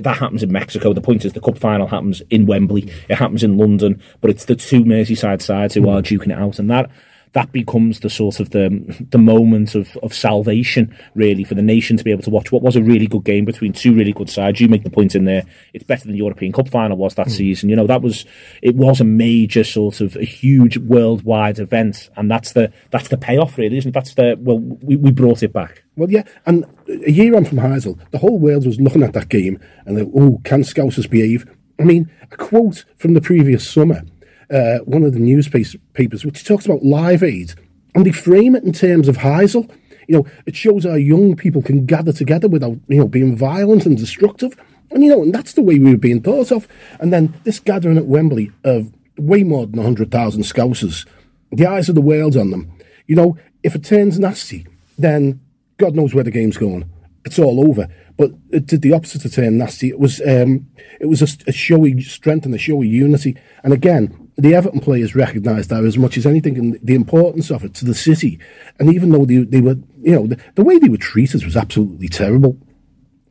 that 0.03 0.19
happens 0.19 0.43
in 0.43 0.53
Mexico. 0.53 0.93
The 0.93 1.01
point 1.01 1.25
is, 1.25 1.33
the 1.33 1.41
cup 1.41 1.59
final 1.59 1.87
happens 1.87 2.23
in 2.31 2.47
Wembley. 2.47 2.91
It 3.09 3.17
happens 3.17 3.43
in 3.43 3.59
London, 3.59 4.03
but 4.21 4.31
it's 4.31 4.45
the 4.45 4.57
two 4.57 4.85
Merseyside 4.85 5.43
sides 5.43 5.75
who 5.75 5.89
are 5.89 6.03
duking 6.03 6.33
it 6.33 6.39
out, 6.39 6.59
and 6.59 6.71
that 6.71 6.91
that 7.33 7.53
becomes 7.53 8.01
the 8.01 8.11
sort 8.11 8.41
of 8.41 8.51
the 8.51 9.07
the 9.11 9.19
moment 9.19 9.75
of, 9.75 9.97
of 10.03 10.15
salvation 10.15 10.97
really 11.15 11.45
for 11.45 11.55
the 11.55 11.63
nation 11.63 11.97
to 11.97 12.05
be 12.05 12.11
able 12.11 12.23
to 12.23 12.31
watch 12.31 12.53
what 12.53 12.63
was 12.63 12.77
a 12.77 12.83
really 12.83 13.07
good 13.07 13.25
game 13.25 13.45
between 13.45 13.73
two 13.73 13.95
really 13.95 14.13
good 14.13 14.31
sides. 14.31 14.61
You 14.61 14.69
make 14.69 14.85
the 14.85 14.91
point 14.91 15.15
in 15.15 15.25
there; 15.25 15.45
it's 15.73 15.85
better 15.85 16.05
than 16.05 16.13
the 16.13 16.19
European 16.19 16.53
Cup 16.53 16.69
final 16.69 16.97
was 16.97 17.15
that 17.17 17.29
mm. 17.29 17.33
season. 17.33 17.69
You 17.69 17.77
know 17.77 17.87
that 17.87 18.03
was 18.03 18.25
it 18.63 18.75
was 18.75 19.01
a 19.01 19.05
major 19.05 19.65
sort 19.65 20.01
of 20.01 20.17
a 20.17 20.25
huge 20.25 20.79
worldwide 20.79 21.59
event, 21.59 22.11
and 22.17 22.31
that's 22.31 22.53
the 22.53 22.73
that's 22.91 23.09
the 23.09 23.19
payoff 23.19 23.59
really, 23.59 23.79
isn't 23.79 23.91
it? 23.91 23.95
That's 23.95 24.15
the 24.15 24.37
well 24.41 24.59
we, 24.59 24.97
we 24.97 25.11
brought 25.11 25.43
it 25.43 25.53
back. 25.53 25.85
Well, 25.97 26.11
yeah, 26.11 26.23
and 26.47 26.65
a 27.05 27.11
year 27.11 27.35
on 27.37 27.45
from 27.45 27.59
Heysel, 27.59 27.99
the 28.13 28.19
whole 28.19 28.39
world 28.39 28.67
was 28.67 28.81
looking 28.81 29.03
at 29.03 29.15
that 29.15 29.29
game 29.29 29.59
and 29.85 29.97
they, 29.97 30.03
oh, 30.03 30.41
can 30.45 30.63
Scousers 30.63 31.11
behave? 31.11 31.45
I 31.81 31.83
mean, 31.83 32.11
a 32.31 32.37
quote 32.37 32.85
from 32.97 33.15
the 33.15 33.21
previous 33.21 33.69
summer 33.69 34.03
uh, 34.51 34.79
one 34.85 35.03
of 35.03 35.13
the 35.13 35.19
newspapers, 35.19 36.25
which 36.25 36.45
talks 36.45 36.67
about 36.67 36.83
Live 36.83 37.23
Aid, 37.23 37.55
and 37.95 38.07
they 38.07 38.13
frame 38.13 38.55
it 38.55 38.65
in 38.65 38.73
terms 38.73 39.09
of 39.09 39.19
Heysel. 39.19 39.71
You 40.07 40.19
know, 40.19 40.27
it 40.47 40.57
shows 40.57 40.85
how 40.85 40.95
young 40.95 41.37
people 41.37 41.63
can 41.63 41.85
gather 41.85 42.13
together 42.13 42.49
without, 42.49 42.79
you 42.89 42.97
know, 42.97 43.09
being 43.09 43.37
violent 43.37 43.85
and 43.85 43.97
destructive. 43.97 44.57
And, 44.91 45.05
you 45.05 45.11
know, 45.11 45.23
and 45.23 45.35
that's 45.35 45.53
the 45.53 45.63
way 45.63 45.79
we 45.79 45.91
were 45.91 45.99
being 45.99 46.23
thought 46.23 46.51
of. 46.51 46.67
And 46.99 47.13
then 47.13 47.35
this 47.45 47.61
gathering 47.61 47.99
at 47.99 48.07
Wembley 48.07 48.51
of 48.65 48.91
way 49.19 49.43
more 49.43 49.67
than 49.67 49.77
100,000 49.77 50.43
Scousers, 50.43 51.07
the 51.53 51.67
eyes 51.67 51.89
of 51.89 51.95
the 51.95 52.01
world 52.01 52.37
on 52.37 52.51
them. 52.51 52.73
You 53.07 53.17
know, 53.17 53.37
if 53.63 53.75
it 53.75 53.85
turns 53.85 54.19
nasty, 54.19 54.67
then 54.97 55.41
God 55.77 55.95
knows 55.95 56.15
where 56.15 56.25
the 56.25 56.31
game's 56.31 56.57
going. 56.57 56.91
It's 57.25 57.39
all 57.39 57.69
over. 57.69 57.89
But 58.17 58.33
it 58.51 58.67
did 58.67 58.83
the 58.83 58.93
opposite 58.93 59.23
to 59.23 59.31
turn 59.31 59.59
nasty. 59.59 59.89
It 59.89 59.99
was 59.99 60.21
um, 60.23 60.67
it 61.01 61.07
was 61.07 61.23
a, 61.23 61.29
a 61.47 61.53
showy 61.53 62.01
strength 62.03 62.47
and 62.47 62.55
a 62.55 62.59
showy 62.59 62.89
unity. 62.89 63.37
And 63.63 63.73
again, 63.73 64.28
the 64.39 64.55
Everton 64.55 64.81
players 64.81 65.17
recognised 65.17 65.69
that 65.71 65.85
as 65.85 65.99
much 65.99 66.17
as 66.17 66.25
anything 66.25 66.57
and 66.57 66.79
the 66.81 66.95
importance 66.95 67.51
of 67.51 67.65
it 67.65 67.75
to 67.75 67.85
the 67.85 67.95
city. 67.95 68.39
And 68.79 68.95
even 68.95 69.11
though 69.11 69.27
they, 69.27 69.39
they 69.39 69.61
were, 69.61 69.77
you 69.99 70.13
know, 70.13 70.27
the, 70.29 70.39
the 70.55 70.63
way 70.63 70.79
they 70.79 70.89
were 70.89 70.97
treated 70.97 71.45
was 71.45 71.57
absolutely 71.57 72.09
terrible. 72.09 72.57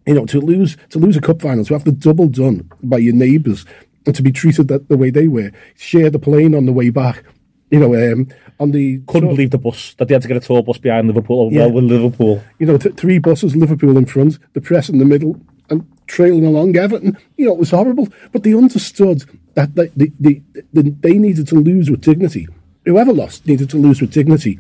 You 0.06 0.14
know, 0.14 0.26
to 0.26 0.40
lose 0.40 0.78
to 0.90 1.00
lose 1.00 1.18
a 1.18 1.22
cup 1.22 1.42
final, 1.42 1.66
to 1.66 1.74
have 1.74 1.86
the 1.86 1.92
double 1.92 2.28
done 2.28 2.70
by 2.84 2.98
your 2.98 3.14
neighbours, 3.14 3.66
and 4.06 4.16
to 4.16 4.22
be 4.22 4.32
treated 4.32 4.68
that 4.68 4.90
the 4.90 4.98
way 4.98 5.10
they 5.10 5.28
were, 5.28 5.52
share 5.76 6.10
the 6.10 6.20
plane 6.20 6.54
on 6.54 6.66
the 6.66 6.74
way 6.74 6.90
back. 6.90 7.24
You 7.72 7.80
know, 7.80 7.94
um, 7.96 8.30
on 8.60 8.72
the 8.72 9.00
couldn't 9.08 9.30
believe 9.30 9.52
the 9.52 9.58
bus 9.58 9.94
that 9.96 10.08
they 10.08 10.14
had 10.14 10.22
to 10.22 10.28
get 10.28 10.38
a 10.38 10.42
tour 10.42 10.64
bus 10.64 10.78
behind 10.78 11.08
Liverpool. 11.08 11.52
Yeah. 11.52 11.62
Well, 11.62 11.74
with 11.74 11.84
Liverpool, 11.86 12.44
you 12.60 12.68
know, 12.68 12.78
th- 12.78 12.96
three 12.96 13.20
buses, 13.20 13.56
Liverpool 13.56 13.98
in 13.98 14.06
front, 14.06 14.40
the 14.54 14.62
press 14.62 14.88
in 14.88 15.00
the 15.00 15.06
middle, 15.06 15.42
and 15.70 15.86
trailing 16.08 16.46
along 16.46 16.76
Everton. 16.78 17.18
You 17.36 17.48
know, 17.48 17.54
it 17.54 17.60
was 17.60 17.72
horrible, 17.72 18.08
but 18.32 18.44
they 18.44 18.54
understood 18.54 19.26
that 19.58 19.74
they, 19.74 19.88
they, 20.20 20.44
they, 20.72 20.84
they 20.84 21.18
needed 21.18 21.48
to 21.48 21.56
lose 21.56 21.90
with 21.90 22.02
dignity. 22.02 22.48
Whoever 22.86 23.12
lost 23.12 23.48
needed 23.48 23.72
to 23.72 23.78
lose 23.78 24.00
with 24.00 24.14
dignity 24.14 24.60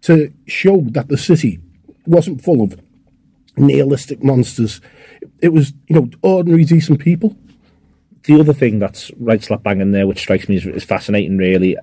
to 0.00 0.32
show 0.46 0.80
that 0.92 1.08
the 1.08 1.18
city 1.18 1.60
wasn't 2.06 2.42
full 2.42 2.62
of 2.62 2.80
nihilistic 3.58 4.24
monsters. 4.24 4.80
It 5.42 5.50
was, 5.50 5.74
you 5.88 5.94
know, 5.94 6.10
ordinary, 6.22 6.64
decent 6.64 7.00
people. 7.00 7.36
The 8.22 8.40
other 8.40 8.54
thing 8.54 8.78
that's 8.78 9.10
right 9.18 9.42
slap 9.42 9.62
bang 9.62 9.82
in 9.82 9.92
there, 9.92 10.06
which 10.06 10.20
strikes 10.20 10.48
me 10.48 10.56
as, 10.56 10.66
as 10.66 10.84
fascinating, 10.84 11.36
really, 11.36 11.76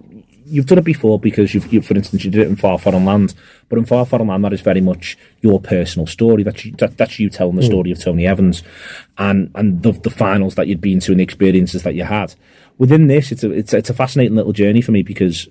you've 0.47 0.65
done 0.65 0.77
it 0.77 0.85
before 0.85 1.19
because 1.19 1.53
you've, 1.53 1.71
you, 1.71 1.81
for 1.81 1.95
instance, 1.95 2.23
you 2.23 2.31
did 2.31 2.41
it 2.41 2.47
in 2.47 2.55
Far 2.55 2.79
Foreign 2.79 3.05
Land, 3.05 3.33
but 3.69 3.77
in 3.77 3.85
Far 3.85 4.05
Foreign 4.05 4.27
Land, 4.27 4.43
that 4.45 4.53
is 4.53 4.61
very 4.61 4.81
much 4.81 5.17
your 5.41 5.59
personal 5.59 6.07
story. 6.07 6.43
That's 6.43 6.65
you, 6.65 6.71
that, 6.73 6.97
that's 6.97 7.19
you 7.19 7.29
telling 7.29 7.55
the 7.55 7.61
hmm. 7.61 7.67
story 7.67 7.91
of 7.91 7.99
Tony 7.99 8.25
Evans, 8.25 8.63
and 9.17 9.51
and 9.55 9.83
the, 9.83 9.91
the 9.91 10.09
finals 10.09 10.55
that 10.55 10.67
you'd 10.67 10.81
been 10.81 10.99
to 11.01 11.11
and 11.11 11.19
the 11.19 11.23
experiences 11.23 11.83
that 11.83 11.95
you 11.95 12.03
had. 12.03 12.35
Within 12.77 13.07
this, 13.07 13.31
it's 13.31 13.43
a 13.43 13.51
it's, 13.51 13.73
it's 13.73 13.89
a 13.89 13.93
fascinating 13.93 14.35
little 14.35 14.53
journey 14.53 14.81
for 14.81 14.91
me 14.91 15.03
because 15.03 15.47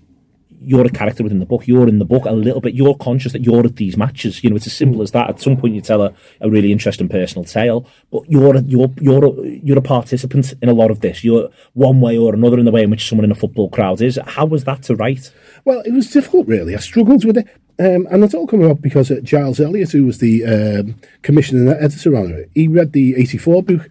you're 0.61 0.87
a 0.87 0.91
character 0.91 1.23
within 1.23 1.39
the 1.39 1.47
book. 1.47 1.67
You're 1.67 1.89
in 1.89 1.99
the 1.99 2.05
book 2.05 2.25
a 2.25 2.33
little 2.33 2.61
bit. 2.61 2.75
You're 2.75 2.95
conscious 2.97 3.33
that 3.33 3.43
you're 3.43 3.65
at 3.65 3.77
these 3.77 3.97
matches. 3.97 4.43
You 4.43 4.51
know, 4.51 4.57
it's 4.57 4.67
as 4.67 4.77
simple 4.77 5.03
as 5.03 5.11
that. 5.13 5.29
At 5.29 5.41
some 5.41 5.57
point, 5.57 5.75
you 5.75 5.81
tell 5.81 6.03
a, 6.03 6.15
a 6.41 6.51
really 6.51 6.73
interesting 6.73 7.09
personal 7.09 7.45
tale, 7.45 7.87
but 8.11 8.23
you're 8.31 8.57
a, 8.57 8.63
you're 8.63 8.91
you're 9.01 9.25
a, 9.25 9.49
you're 9.63 9.79
a 9.79 9.83
participant 9.83 10.55
in 10.63 10.69
a 10.69 10.75
lot 10.75 10.91
of 10.91 11.01
this. 11.01 11.25
You're 11.25 11.51
one 11.75 12.01
way 12.01 12.17
or 12.17 12.35
another 12.35 12.59
in 12.59 12.65
the 12.65 12.71
way 12.71 12.83
in 12.83 12.91
which 12.91 13.09
someone 13.09 13.25
in 13.25 13.33
a 13.33 13.37
football 13.37 13.69
crowd 13.71 14.01
is. 14.01 14.19
How 14.27 14.47
was 14.47 14.65
that 14.65 14.83
to 14.85 14.97
write? 14.97 15.33
Well, 15.65 15.81
it 15.81 15.93
was 15.93 16.11
difficult, 16.11 16.47
really. 16.47 16.75
I 16.75 16.79
struggled 16.79 17.25
with 17.25 17.39
it. 17.39 17.47
Um, 17.79 18.09
and 18.11 18.25
it's 18.25 18.33
all 18.33 18.47
coming 18.47 18.71
up 18.71 18.81
because 18.81 19.11
uh, 19.11 19.21
Giles 19.23 19.61
Elliott, 19.61 19.93
who 19.93 20.07
was 20.07 20.19
the 20.19 20.45
um, 20.45 20.97
and 21.29 21.69
editor 21.69 22.17
on 22.17 22.33
it, 22.33 22.51
he 22.55 22.69
read 22.69 22.93
the 22.93 23.15
84 23.17 23.63
book 23.63 23.91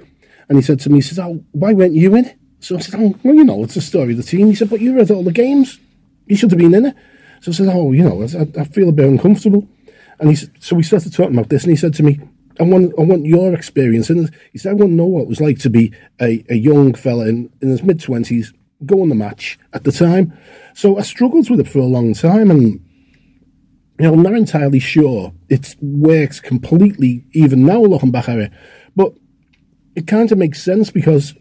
and 0.49 0.57
he 0.57 0.61
said 0.61 0.79
to 0.81 0.89
me, 0.89 0.97
he 0.97 1.01
said, 1.01 1.23
oh, 1.23 1.43
why 1.51 1.73
weren't 1.73 1.93
you 1.93 2.15
in? 2.15 2.33
So 2.59 2.77
I 2.77 2.79
said, 2.79 2.99
oh, 2.99 3.15
well, 3.23 3.35
you 3.35 3.43
know, 3.43 3.63
it's 3.63 3.75
the 3.75 3.81
story 3.81 4.11
of 4.11 4.17
the 4.17 4.23
team. 4.23 4.47
He 4.47 4.55
said, 4.55 4.69
but 4.69 4.81
you 4.81 4.95
read 4.95 5.11
all 5.11 5.23
the 5.23 5.31
games. 5.31 5.79
You 6.27 6.35
should 6.35 6.51
have 6.51 6.59
been 6.59 6.73
in 6.73 6.85
it. 6.85 6.95
So 7.41 7.51
I 7.51 7.53
said, 7.53 7.69
oh, 7.69 7.91
you 7.91 8.03
know, 8.03 8.23
I, 8.23 8.61
I 8.61 8.63
feel 8.65 8.89
a 8.89 8.93
bit 8.93 9.05
uncomfortable. 9.05 9.67
And 10.19 10.29
he, 10.29 10.37
so 10.59 10.75
we 10.75 10.83
started 10.83 11.13
talking 11.13 11.37
about 11.37 11.49
this 11.49 11.63
and 11.63 11.71
he 11.71 11.75
said 11.75 11.93
to 11.95 12.03
me, 12.03 12.19
I 12.59 12.63
want, 12.63 12.93
I 12.97 13.03
want 13.03 13.25
your 13.25 13.53
experience. 13.53 14.09
And 14.09 14.33
he 14.51 14.57
said, 14.57 14.71
I 14.71 14.75
want 14.75 14.91
to 14.91 14.95
know 14.95 15.05
what 15.05 15.23
it 15.23 15.27
was 15.27 15.41
like 15.41 15.59
to 15.59 15.69
be 15.69 15.93
a, 16.21 16.43
a 16.49 16.55
young 16.55 16.93
fella 16.93 17.27
in, 17.27 17.51
in 17.61 17.69
his 17.69 17.83
mid 17.83 17.99
20s, 17.99 18.53
going 18.85 19.09
the 19.09 19.15
match 19.15 19.59
at 19.73 19.83
the 19.83 19.91
time. 19.91 20.37
So 20.73 20.97
I 20.97 21.01
struggled 21.01 21.49
with 21.49 21.59
it 21.59 21.67
for 21.67 21.79
a 21.79 21.85
long 21.85 22.13
time 22.13 22.49
and 22.49 22.85
you 23.99 24.05
know, 24.05 24.13
I'm 24.13 24.23
not 24.23 24.33
entirely 24.33 24.79
sure 24.79 25.33
it 25.49 25.75
works 25.81 26.39
completely, 26.39 27.25
even 27.31 27.65
now 27.65 27.81
looking 27.81 28.11
back 28.11 28.27
at 28.27 28.39
it. 28.39 28.51
But 28.95 29.13
it 29.95 30.07
kind 30.07 30.31
of 30.31 30.37
makes 30.37 30.61
sense 30.61 30.91
because 30.91 31.33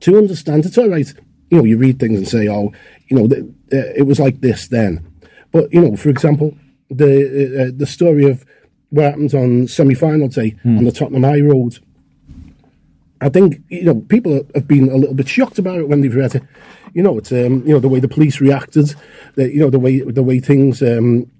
to 0.00 0.16
understand, 0.16 0.66
it's 0.66 0.78
all 0.78 0.88
right. 0.88 1.12
You 1.50 1.58
know, 1.58 1.64
you 1.64 1.78
read 1.78 1.98
things 1.98 2.18
and 2.18 2.28
say, 2.28 2.48
oh, 2.48 2.72
you 3.08 3.16
know, 3.16 3.28
th- 3.28 3.44
uh, 3.72 3.92
it 3.96 4.06
was 4.06 4.18
like 4.18 4.40
this 4.40 4.68
then. 4.68 5.04
But, 5.50 5.72
you 5.72 5.80
know, 5.80 5.96
for 5.96 6.10
example, 6.10 6.54
the 6.90 7.04
uh, 7.04 7.62
uh, 7.62 7.70
the 7.74 7.86
story 7.86 8.24
of 8.24 8.44
what 8.90 9.04
happened 9.04 9.34
on 9.34 9.68
semi 9.68 9.94
final 9.94 10.28
day 10.28 10.56
on 10.64 10.84
the 10.84 10.92
Tottenham 10.92 11.24
High 11.24 11.40
Road. 11.40 11.78
I 13.20 13.28
think 13.28 13.60
you 13.68 13.84
know 13.84 14.00
people 14.02 14.46
have 14.54 14.68
been 14.68 14.88
a 14.88 14.96
little 14.96 15.14
bit 15.14 15.28
shocked 15.28 15.58
about 15.58 15.78
it 15.78 15.88
when 15.88 16.00
they've 16.00 16.14
read 16.14 16.34
it. 16.34 16.42
You 16.94 17.02
know, 17.02 17.18
it's 17.18 17.32
um, 17.32 17.66
you 17.66 17.74
know 17.74 17.80
the 17.80 17.88
way 17.88 18.00
the 18.00 18.08
police 18.08 18.40
reacted, 18.40 18.94
the, 19.34 19.52
you 19.52 19.60
know 19.60 19.70
the 19.70 19.78
way 19.78 20.00
the 20.00 20.22
way 20.22 20.40
things 20.40 20.82
um, 20.82 21.30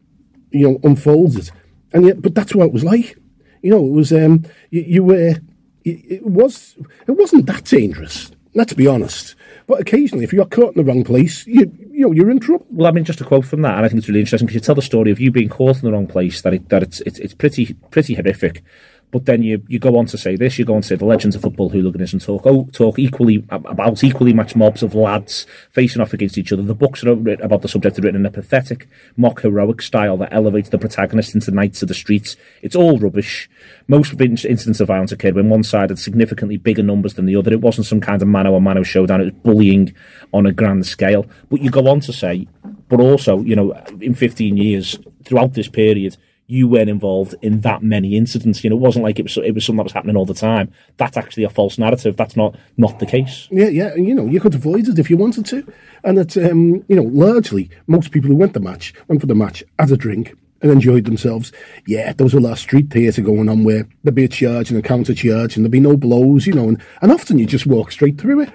you 0.51 0.69
know 0.69 0.81
unfolded, 0.83 1.51
and 1.93 2.05
yet, 2.05 2.21
but 2.21 2.35
that's 2.35 2.55
what 2.55 2.67
it 2.67 2.73
was 2.73 2.85
like. 2.85 3.17
You 3.63 3.71
know, 3.71 3.85
it 3.85 3.93
was 3.93 4.13
um, 4.13 4.45
you, 4.71 4.83
you 4.83 5.05
were 5.05 5.37
it, 5.85 6.13
it 6.13 6.27
was 6.27 6.77
it 7.07 7.13
wasn't 7.13 7.47
that 7.47 7.65
dangerous. 7.65 8.33
Let's 8.55 8.73
be 8.73 8.87
honest. 8.87 9.37
But 9.69 9.81
occasionally, 9.81 10.25
if 10.25 10.33
you 10.33 10.41
are 10.41 10.47
caught 10.47 10.75
in 10.75 10.83
the 10.83 10.91
wrong 10.91 11.05
place, 11.05 11.47
you 11.47 11.71
you 11.91 12.01
know 12.01 12.13
you're 12.13 12.31
in 12.31 12.41
trouble. 12.41 12.67
Well, 12.71 12.87
I 12.87 12.91
mean, 12.91 13.05
just 13.05 13.21
a 13.21 13.25
quote 13.25 13.45
from 13.45 13.61
that, 13.63 13.77
and 13.77 13.85
I 13.85 13.89
think 13.89 13.99
it's 13.99 14.09
really 14.09 14.21
interesting 14.21 14.47
because 14.47 14.55
you 14.55 14.61
tell 14.63 14.75
the 14.75 14.81
story 14.81 15.11
of 15.11 15.21
you 15.21 15.31
being 15.31 15.51
caught 15.51 15.77
in 15.77 15.83
the 15.83 15.93
wrong 15.93 16.07
place. 16.07 16.41
That 16.41 16.55
it, 16.55 16.71
that 16.71 16.83
it's 16.83 17.01
it's, 17.03 17.19
it's 17.19 17.35
pretty 17.35 17.75
pretty 17.91 18.15
horrific. 18.15 18.65
But 19.11 19.25
then 19.25 19.43
you, 19.43 19.63
you 19.69 19.79
go 19.79 19.97
on 19.97 20.07
to 20.07 20.19
say 20.19 20.37
this, 20.37 20.59
you 20.59 20.65
go 20.67 20.75
on 20.75 20.83
to 20.83 20.89
say 20.89 20.97
the 20.97 21.07
legends 21.07 21.35
of 21.35 21.43
football 21.43 21.71
hooliganism 21.71 22.21
talk 22.21 22.43
oh, 22.45 22.69
talk 22.73 22.99
equally 22.99 23.45
about 23.49 24.05
equally 24.05 24.35
matched 24.35 24.55
mobs 24.55 24.83
of 24.83 24.95
lads 24.95 25.47
facing 25.71 26.03
off 26.03 26.13
against 26.13 26.37
each 26.37 26.53
other. 26.53 26.63
The 26.63 26.75
books 26.75 27.03
about 27.03 27.63
the 27.63 27.69
subject 27.69 27.99
are 27.99 28.03
written 28.03 28.21
in 28.21 28.27
a 28.27 28.31
pathetic, 28.31 28.87
mock 29.17 29.41
heroic 29.41 29.81
style 29.81 30.19
that 30.19 30.33
elevates 30.33 30.69
the 30.69 30.79
protagonist 30.79 31.35
into 31.35 31.51
knights 31.51 31.81
of 31.81 31.89
the 31.89 31.95
streets. 31.95 32.37
It's 32.61 32.77
all 32.77 32.99
rubbish. 32.99 33.49
Most 33.87 34.21
incidents 34.21 34.81
of 34.81 34.89
violence 34.89 35.13
occurred 35.13 35.35
when 35.35 35.49
one 35.49 35.63
side 35.63 35.91
had 35.91 35.99
significantly 35.99 36.59
bigger 36.59 36.83
numbers 36.83 37.15
than 37.15 37.27
the 37.27 37.37
other. 37.37 37.53
It 37.53 37.63
wasn't 37.63 37.87
some 37.87 38.01
kind 38.01 38.21
of 38.21 38.29
mano 38.29 38.55
a 38.55 38.61
mano 38.61 38.83
showdown. 38.83 39.23
It 39.23 39.25
was 39.25 39.43
bullying 39.43 39.95
on 40.35 40.45
a 40.45 40.53
grand 40.53 40.87
scale. 40.87 41.27
But 41.49 41.63
you 41.63 41.71
go 41.71 41.89
on 41.89 42.01
to 42.01 42.13
say, 42.13 42.47
but 42.89 43.01
also, 43.01 43.41
you 43.41 43.57
know, 43.57 43.73
in 44.01 44.15
15 44.15 44.57
years, 44.57 44.99
throughout 45.25 45.55
this 45.55 45.69
period, 45.69 46.17
you 46.51 46.67
weren't 46.67 46.89
involved 46.89 47.35
in 47.43 47.61
that 47.61 47.83
many 47.83 48.17
incidents. 48.17 48.65
You 48.65 48.71
know, 48.71 48.77
it 48.77 48.81
wasn't 48.81 49.05
like 49.05 49.19
it 49.19 49.23
was 49.23 49.37
it 49.37 49.55
was 49.55 49.65
something 49.65 49.77
that 49.77 49.85
was 49.85 49.93
happening 49.93 50.17
all 50.17 50.25
the 50.25 50.35
time. 50.35 50.73
That's 50.97 51.17
actually 51.17 51.45
a 51.45 51.51
false 51.51 51.79
narrative. 51.79 52.17
That's 52.17 52.37
not 52.37 52.57
not 52.77 52.99
the 52.99 53.07
case. 53.07 53.47
Yeah, 53.51 53.69
yeah, 53.69 53.95
you 53.95 54.15
know, 54.15 54.27
you 54.27 54.41
could 54.41 54.55
avoid 54.55 54.89
it 54.89 54.99
if 54.99 55.11
you 55.11 55.17
wanted 55.17 55.47
to. 55.47 55.73
And 56.03 56.17
that 56.19 56.37
um, 56.39 56.83
you 56.89 56.97
know, 56.97 57.03
largely, 57.03 57.71
most 57.87 58.11
people 58.11 58.31
who 58.31 58.37
went 58.37 58.55
the 58.55 58.61
match, 58.61 58.95
went 59.07 59.21
for 59.21 59.27
the 59.27 59.35
match, 59.35 59.63
had 59.79 59.93
a 59.93 59.97
drink 59.97 60.35
and 60.63 60.73
enjoyed 60.73 61.05
themselves. 61.05 61.53
Yeah, 61.87 62.13
there 62.15 62.25
was 62.25 62.35
a 62.35 62.41
lot 62.41 62.53
of 62.53 62.59
street 62.59 62.91
theatre 62.91 63.23
going 63.23 63.49
on 63.49 63.63
where 63.63 63.87
there'd 64.03 64.15
be 64.15 64.25
a 64.25 64.29
charge 64.29 64.71
and 64.71 64.79
a 64.79 64.83
counter 64.83 65.15
charge 65.15 65.55
and 65.55 65.65
there'd 65.65 65.71
be 65.71 65.81
no 65.81 65.97
blows, 65.97 66.47
you 66.47 66.55
know, 66.55 66.69
and, 66.69 66.83
and 67.03 67.13
often 67.13 67.39
you 67.39 67.47
just 67.47 67.67
walk 67.67 67.93
straight 67.93 68.19
through 68.19 68.41
it. 68.41 68.51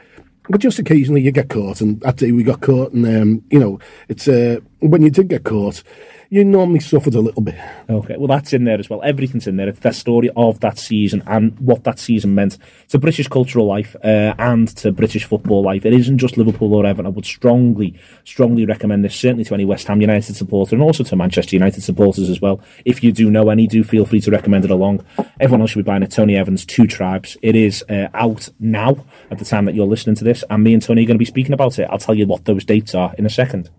But 0.49 0.59
just 0.59 0.77
occasionally 0.77 1.21
you 1.21 1.31
get 1.31 1.47
caught, 1.47 1.79
and 1.79 2.01
that 2.01 2.17
day 2.17 2.33
we 2.33 2.43
got 2.43 2.59
caught, 2.59 2.91
and, 2.91 3.05
um, 3.05 3.45
you 3.49 3.57
know, 3.57 3.79
it's, 4.09 4.27
uh, 4.27 4.59
when 4.79 5.01
you 5.01 5.09
did 5.09 5.29
get 5.29 5.45
caught, 5.45 5.83
you 6.33 6.43
normally 6.43 6.79
suffered 6.79 7.13
a 7.13 7.21
little 7.21 7.43
bit. 7.43 7.53
Okay, 7.87 8.17
well, 8.17 8.25
that's 8.25 8.53
in 8.53 8.63
there 8.63 8.79
as 8.79 8.89
well. 8.89 9.03
Everything's 9.03 9.45
in 9.45 9.57
there. 9.57 9.69
It's 9.69 9.81
the 9.81 9.91
story 9.91 10.31
of 10.35 10.59
that 10.61 10.79
season 10.79 11.21
and 11.27 11.59
what 11.59 11.83
that 11.83 11.99
season 11.99 12.33
meant 12.33 12.57
to 12.89 12.97
British 12.97 13.27
cultural 13.27 13.67
life 13.67 13.95
uh, 14.03 14.33
and 14.39 14.67
to 14.77 14.91
British 14.91 15.25
football 15.25 15.61
life. 15.61 15.85
It 15.85 15.93
isn't 15.93 16.17
just 16.17 16.35
Liverpool 16.35 16.73
or 16.73 16.87
Everton. 16.87 17.05
I 17.05 17.09
would 17.09 17.27
strongly, 17.27 17.99
strongly 18.23 18.65
recommend 18.65 19.05
this, 19.05 19.15
certainly 19.15 19.43
to 19.43 19.53
any 19.53 19.63
West 19.63 19.85
Ham 19.85 20.01
United 20.01 20.35
supporter 20.35 20.73
and 20.73 20.81
also 20.81 21.03
to 21.03 21.15
Manchester 21.15 21.55
United 21.55 21.83
supporters 21.83 22.31
as 22.31 22.41
well. 22.41 22.59
If 22.83 23.03
you 23.03 23.11
do 23.11 23.29
know 23.29 23.51
any, 23.51 23.67
do 23.67 23.83
feel 23.83 24.07
free 24.07 24.21
to 24.21 24.31
recommend 24.31 24.65
it 24.65 24.71
along. 24.71 25.05
Everyone 25.39 25.61
else 25.61 25.69
should 25.69 25.85
be 25.85 25.91
buying 25.91 26.01
it. 26.01 26.09
Tony 26.09 26.35
Evans, 26.35 26.65
Two 26.65 26.87
Tribes. 26.87 27.37
It 27.43 27.55
is 27.55 27.85
uh, 27.89 28.07
out 28.15 28.49
now 28.59 29.05
at 29.29 29.37
the 29.37 29.45
time 29.45 29.65
that 29.65 29.75
you're 29.75 29.85
listening 29.85 30.15
to 30.15 30.23
this, 30.23 30.43
and 30.49 30.63
me 30.63 30.73
and 30.73 30.81
Tony 30.81 31.03
are 31.03 31.05
going 31.05 31.13
to 31.13 31.19
be 31.19 31.25
speaking 31.25 31.53
about 31.53 31.77
it. 31.77 31.87
I'll 31.91 31.99
tell 31.99 32.15
you 32.15 32.25
what 32.25 32.45
those 32.45 32.65
dates 32.65 32.95
are 32.95 33.13
in 33.19 33.27
a 33.27 33.29
second. 33.29 33.69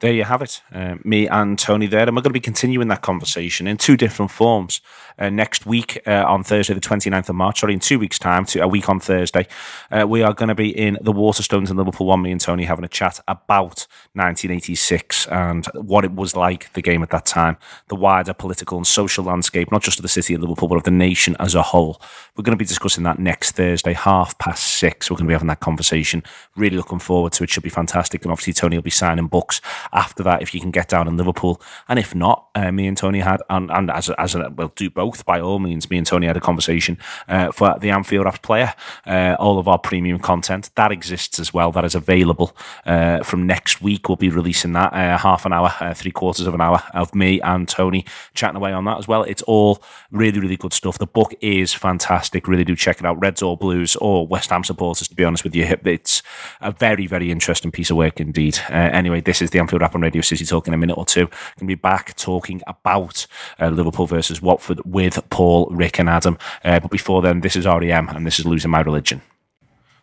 There 0.00 0.12
you 0.12 0.24
have 0.24 0.42
it. 0.42 0.60
Uh, 0.70 0.96
me 1.04 1.26
and 1.26 1.58
Tony 1.58 1.86
there. 1.86 2.02
And 2.02 2.10
we're 2.14 2.20
going 2.20 2.30
to 2.30 2.34
be 2.34 2.40
continuing 2.40 2.88
that 2.88 3.00
conversation 3.00 3.66
in 3.66 3.78
two 3.78 3.96
different 3.96 4.30
forms. 4.30 4.82
Uh, 5.18 5.30
next 5.30 5.64
week 5.64 5.98
uh, 6.06 6.22
on 6.26 6.44
Thursday, 6.44 6.74
the 6.74 6.80
29th 6.80 7.30
of 7.30 7.34
March, 7.34 7.60
sorry, 7.60 7.72
in 7.72 7.80
two 7.80 7.98
weeks' 7.98 8.18
time, 8.18 8.44
to 8.44 8.60
a 8.60 8.68
week 8.68 8.90
on 8.90 9.00
Thursday, 9.00 9.46
uh, 9.90 10.06
we 10.06 10.22
are 10.22 10.34
going 10.34 10.50
to 10.50 10.54
be 10.54 10.68
in 10.68 10.98
the 11.00 11.14
Waterstones 11.14 11.70
in 11.70 11.78
Liverpool 11.78 12.06
One. 12.06 12.20
Me 12.20 12.30
and 12.30 12.40
Tony 12.40 12.64
having 12.64 12.84
a 12.84 12.88
chat 12.88 13.18
about 13.26 13.86
1986 14.12 15.26
and 15.28 15.64
what 15.72 16.04
it 16.04 16.12
was 16.12 16.36
like, 16.36 16.70
the 16.74 16.82
game 16.82 17.02
at 17.02 17.08
that 17.08 17.24
time, 17.24 17.56
the 17.88 17.96
wider 17.96 18.34
political 18.34 18.76
and 18.76 18.86
social 18.86 19.24
landscape, 19.24 19.72
not 19.72 19.82
just 19.82 19.98
of 19.98 20.02
the 20.02 20.08
city 20.08 20.34
of 20.34 20.42
Liverpool, 20.42 20.68
but 20.68 20.76
of 20.76 20.82
the 20.82 20.90
nation 20.90 21.34
as 21.40 21.54
a 21.54 21.62
whole. 21.62 21.98
We're 22.36 22.44
going 22.44 22.56
to 22.56 22.62
be 22.62 22.66
discussing 22.66 23.04
that 23.04 23.18
next 23.18 23.52
Thursday, 23.52 23.94
half 23.94 24.36
past 24.36 24.62
six. 24.62 25.10
We're 25.10 25.16
going 25.16 25.24
to 25.24 25.30
be 25.30 25.34
having 25.34 25.48
that 25.48 25.60
conversation. 25.60 26.22
Really 26.54 26.76
looking 26.76 26.98
forward 26.98 27.32
to 27.32 27.44
it. 27.44 27.48
Should 27.48 27.62
be 27.62 27.70
fantastic. 27.70 28.22
And 28.22 28.30
obviously, 28.30 28.52
Tony 28.52 28.76
will 28.76 28.82
be 28.82 28.90
signing 28.90 29.28
books 29.28 29.62
after 29.92 30.22
that 30.22 30.42
if 30.42 30.54
you 30.54 30.60
can 30.60 30.70
get 30.70 30.88
down 30.88 31.08
in 31.08 31.16
Liverpool. 31.16 31.60
And 31.88 31.98
if 31.98 32.14
not, 32.14 32.48
uh, 32.54 32.72
me 32.72 32.86
and 32.86 32.96
Tony 32.96 33.20
had, 33.20 33.40
and, 33.50 33.70
and 33.70 33.90
as, 33.90 34.08
a, 34.08 34.20
as 34.20 34.34
a, 34.34 34.50
we'll 34.50 34.72
do 34.76 34.90
both 34.90 35.24
by 35.24 35.40
all 35.40 35.58
means, 35.58 35.90
me 35.90 35.98
and 35.98 36.06
Tony 36.06 36.26
had 36.26 36.36
a 36.36 36.40
conversation 36.40 36.98
uh, 37.28 37.52
for 37.52 37.76
the 37.78 37.90
Anfield 37.90 38.24
Wrap's 38.24 38.38
player. 38.38 38.74
Uh, 39.06 39.36
all 39.38 39.58
of 39.58 39.68
our 39.68 39.78
premium 39.78 40.18
content 40.18 40.70
that 40.74 40.92
exists 40.92 41.38
as 41.38 41.52
well, 41.52 41.72
that 41.72 41.84
is 41.84 41.94
available 41.94 42.56
uh, 42.84 43.22
from 43.22 43.46
next 43.46 43.82
week. 43.82 44.08
We'll 44.08 44.16
be 44.16 44.30
releasing 44.30 44.72
that 44.72 44.92
uh, 44.92 45.18
half 45.18 45.44
an 45.46 45.52
hour, 45.52 45.72
uh, 45.80 45.94
three 45.94 46.10
quarters 46.10 46.46
of 46.46 46.54
an 46.54 46.60
hour 46.60 46.82
of 46.94 47.14
me 47.14 47.40
and 47.40 47.68
Tony 47.68 48.04
chatting 48.34 48.56
away 48.56 48.72
on 48.72 48.84
that 48.84 48.98
as 48.98 49.08
well. 49.08 49.22
It's 49.22 49.42
all 49.42 49.82
really, 50.10 50.40
really 50.40 50.56
good 50.56 50.72
stuff. 50.72 50.98
The 50.98 51.06
book 51.06 51.34
is 51.40 51.72
fantastic. 51.74 52.48
Really 52.48 52.64
do 52.64 52.76
check 52.76 53.00
it 53.00 53.06
out. 53.06 53.20
Reds 53.20 53.42
or 53.42 53.56
Blues 53.56 53.96
or 53.96 54.26
West 54.26 54.50
Ham 54.50 54.64
supporters, 54.64 55.08
to 55.08 55.14
be 55.14 55.24
honest 55.24 55.44
with 55.44 55.54
you. 55.54 55.64
It's 55.84 56.22
a 56.60 56.72
very, 56.72 57.06
very 57.06 57.30
interesting 57.30 57.70
piece 57.70 57.90
of 57.90 57.96
work 57.96 58.20
indeed. 58.20 58.58
Uh, 58.70 58.90
anyway, 58.92 59.20
this 59.20 59.42
is 59.42 59.50
the 59.50 59.58
Anfield 59.58 59.75
Wrap 59.78 59.94
on 59.94 60.00
Radio 60.00 60.22
City 60.22 60.44
Talk 60.44 60.68
in 60.68 60.74
a 60.74 60.76
minute 60.76 60.96
or 60.96 61.04
two. 61.04 61.26
Going 61.26 61.60
to 61.60 61.66
be 61.66 61.74
back 61.74 62.16
talking 62.16 62.62
about 62.66 63.26
uh, 63.60 63.68
Liverpool 63.68 64.06
versus 64.06 64.42
Watford 64.42 64.80
with 64.84 65.18
Paul, 65.30 65.68
Rick, 65.70 65.98
and 65.98 66.08
Adam. 66.08 66.38
Uh, 66.64 66.80
but 66.80 66.90
before 66.90 67.22
then, 67.22 67.40
this 67.40 67.56
is 67.56 67.66
REM 67.66 68.08
and 68.08 68.26
this 68.26 68.38
is 68.38 68.46
Losing 68.46 68.70
My 68.70 68.80
Religion. 68.80 69.22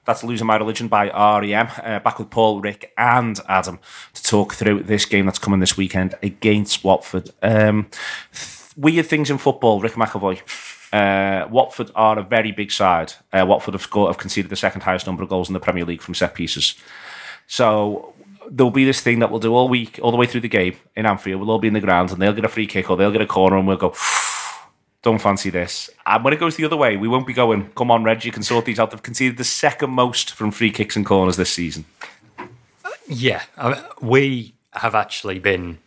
That's 0.05 0.23
Losing 0.23 0.47
My 0.47 0.57
Religion 0.57 0.87
by 0.87 1.05
REM. 1.09 1.69
Uh, 1.81 1.99
back 1.99 2.19
with 2.19 2.29
Paul, 2.29 2.59
Rick, 2.59 2.91
and 2.97 3.39
Adam 3.47 3.79
to 4.13 4.23
talk 4.23 4.53
through 4.53 4.83
this 4.83 5.05
game 5.05 5.25
that's 5.25 5.39
coming 5.39 5.61
this 5.61 5.77
weekend 5.77 6.15
against 6.21 6.83
Watford. 6.83 7.29
Um, 7.41 7.87
th- 8.33 8.75
weird 8.75 9.05
things 9.05 9.29
in 9.29 9.37
football, 9.37 9.79
Rick 9.79 9.93
McEvoy. 9.93 10.41
Uh, 10.91 11.47
Watford 11.49 11.89
are 11.95 12.19
a 12.19 12.23
very 12.23 12.51
big 12.51 12.71
side. 12.71 13.13
Uh, 13.31 13.45
Watford 13.47 13.73
have 13.73 13.81
scored, 13.81 14.09
have 14.09 14.19
conceded 14.19 14.51
the 14.51 14.55
second 14.55 14.81
highest 14.81 15.07
number 15.07 15.23
of 15.23 15.29
goals 15.29 15.49
in 15.49 15.53
the 15.53 15.59
Premier 15.59 15.85
League 15.85 16.01
from 16.01 16.13
set 16.13 16.35
pieces. 16.35 16.75
So 17.47 18.12
there'll 18.49 18.71
be 18.71 18.85
this 18.85 19.01
thing 19.01 19.19
that 19.19 19.31
we'll 19.31 19.39
do 19.39 19.53
all 19.53 19.69
week, 19.69 19.99
all 20.01 20.11
the 20.11 20.17
way 20.17 20.25
through 20.25 20.41
the 20.41 20.49
game 20.49 20.75
in 20.95 21.05
Anfield. 21.05 21.41
We'll 21.41 21.51
all 21.51 21.59
be 21.59 21.67
in 21.67 21.73
the 21.73 21.79
ground, 21.79 22.11
and 22.11 22.21
they'll 22.21 22.33
get 22.33 22.45
a 22.45 22.49
free 22.49 22.67
kick 22.67 22.89
or 22.89 22.97
they'll 22.97 23.11
get 23.11 23.21
a 23.21 23.27
corner, 23.27 23.57
and 23.57 23.67
we'll 23.67 23.77
go. 23.77 23.93
Don't 25.01 25.21
fancy 25.21 25.49
this. 25.49 25.89
And 26.05 26.23
when 26.23 26.33
it 26.33 26.39
goes 26.39 26.55
the 26.55 26.63
other 26.63 26.77
way, 26.77 26.95
we 26.95 27.09
won't 27.09 27.27
be 27.27 27.33
going. 27.33 27.69
Come 27.71 27.91
on, 27.91 28.05
Reg, 28.05 28.23
you 28.23 28.31
can 28.31 28.41
sort 28.41 28.63
these 28.63 28.79
out. 28.79 28.91
They've 28.91 29.03
conceded 29.03 29.37
the 29.37 29.43
second 29.43 29.89
most 29.89 30.31
from 30.31 30.51
free 30.51 30.71
kicks 30.71 30.95
and 30.95 31.05
corners 31.05 31.35
this 31.35 31.51
season. 31.51 31.83
Yeah, 33.07 33.43
we 34.01 34.53
have 34.71 34.95
actually 34.95 35.39
been 35.39 35.79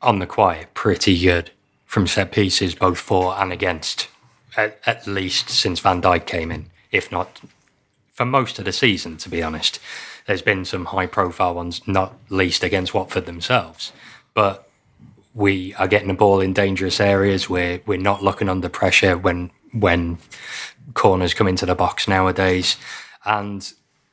on 0.00 0.20
the 0.20 0.26
quiet 0.26 0.72
pretty 0.74 1.18
good 1.20 1.50
from 1.86 2.06
set 2.06 2.30
pieces, 2.30 2.76
both 2.76 2.98
for 2.98 3.34
and 3.34 3.52
against, 3.52 4.08
at, 4.56 4.78
at 4.86 5.08
least 5.08 5.50
since 5.50 5.80
Van 5.80 6.00
Dijk 6.00 6.24
came 6.24 6.52
in, 6.52 6.66
if 6.92 7.10
not 7.10 7.40
for 8.20 8.26
most 8.26 8.58
of 8.58 8.66
the 8.66 8.72
season, 8.72 9.16
to 9.16 9.30
be 9.30 9.42
honest. 9.42 9.80
There's 10.26 10.42
been 10.42 10.66
some 10.66 10.84
high 10.84 11.06
profile 11.06 11.54
ones, 11.54 11.80
not 11.86 12.18
least 12.28 12.62
against 12.62 12.92
Watford 12.92 13.24
themselves. 13.24 13.94
But 14.34 14.68
we 15.32 15.72
are 15.76 15.88
getting 15.88 16.08
the 16.08 16.12
ball 16.12 16.42
in 16.42 16.52
dangerous 16.52 17.00
areas. 17.00 17.48
We're, 17.48 17.80
we're 17.86 17.96
not 17.96 18.22
looking 18.22 18.50
under 18.50 18.68
pressure 18.68 19.16
when, 19.16 19.50
when 19.72 20.18
corners 20.92 21.32
come 21.32 21.48
into 21.48 21.64
the 21.64 21.74
box 21.74 22.06
nowadays. 22.06 22.76
And 23.24 23.72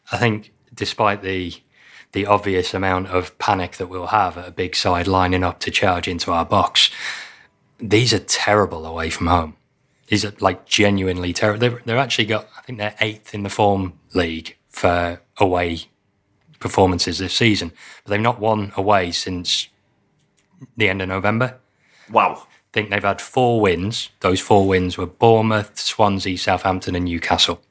I 0.10 0.18
think 0.18 0.54
despite 0.74 1.22
the 1.22 1.54
the 2.14 2.26
obvious 2.26 2.74
amount 2.74 3.08
of 3.08 3.38
panic 3.40 3.76
that 3.76 3.88
we'll 3.88 4.08
have 4.08 4.38
at 4.38 4.48
a 4.48 4.52
big 4.52 4.78
side 4.78 5.08
lining 5.08 5.44
up 5.44 5.60
to 5.60 5.70
charge 5.70 6.08
into 6.08 6.32
our 6.32 6.46
box, 6.46 6.90
these 7.78 8.14
are 8.14 8.20
terrible 8.20 8.86
away 8.86 9.10
from 9.10 9.28
home. 9.28 9.57
These 10.08 10.26
are 10.26 10.34
like 10.40 10.66
genuinely 10.66 11.34
terrible. 11.34 11.60
They've, 11.60 11.84
they've 11.86 11.98
actually 11.98 12.26
got, 12.26 12.48
I 12.58 12.62
think 12.62 12.80
they're 12.80 12.96
eighth 13.00 13.34
in 13.34 13.44
the 13.44 13.50
form 13.50 14.00
league 14.14 14.58
for 14.70 15.22
away 15.38 15.82
performances 16.60 17.20
this 17.20 17.34
season, 17.34 17.72
but 18.04 18.12
they've 18.12 18.22
not 18.22 18.40
won 18.40 18.72
away 18.76 19.12
since 19.12 19.68
the 20.76 20.90
end 20.90 21.02
of 21.02 21.10
November. 21.10 21.58
Wow. 22.12 22.44
I 22.44 22.74
think 22.74 22.90
they've 22.90 23.04
had 23.04 23.22
four 23.22 23.60
wins. 23.60 24.10
Those 24.22 24.40
four 24.40 24.68
wins 24.68 24.98
were 24.98 25.06
Bournemouth, 25.06 25.78
Swansea, 25.78 26.38
Southampton, 26.38 26.96
and 26.96 27.06
Newcastle. 27.06 27.62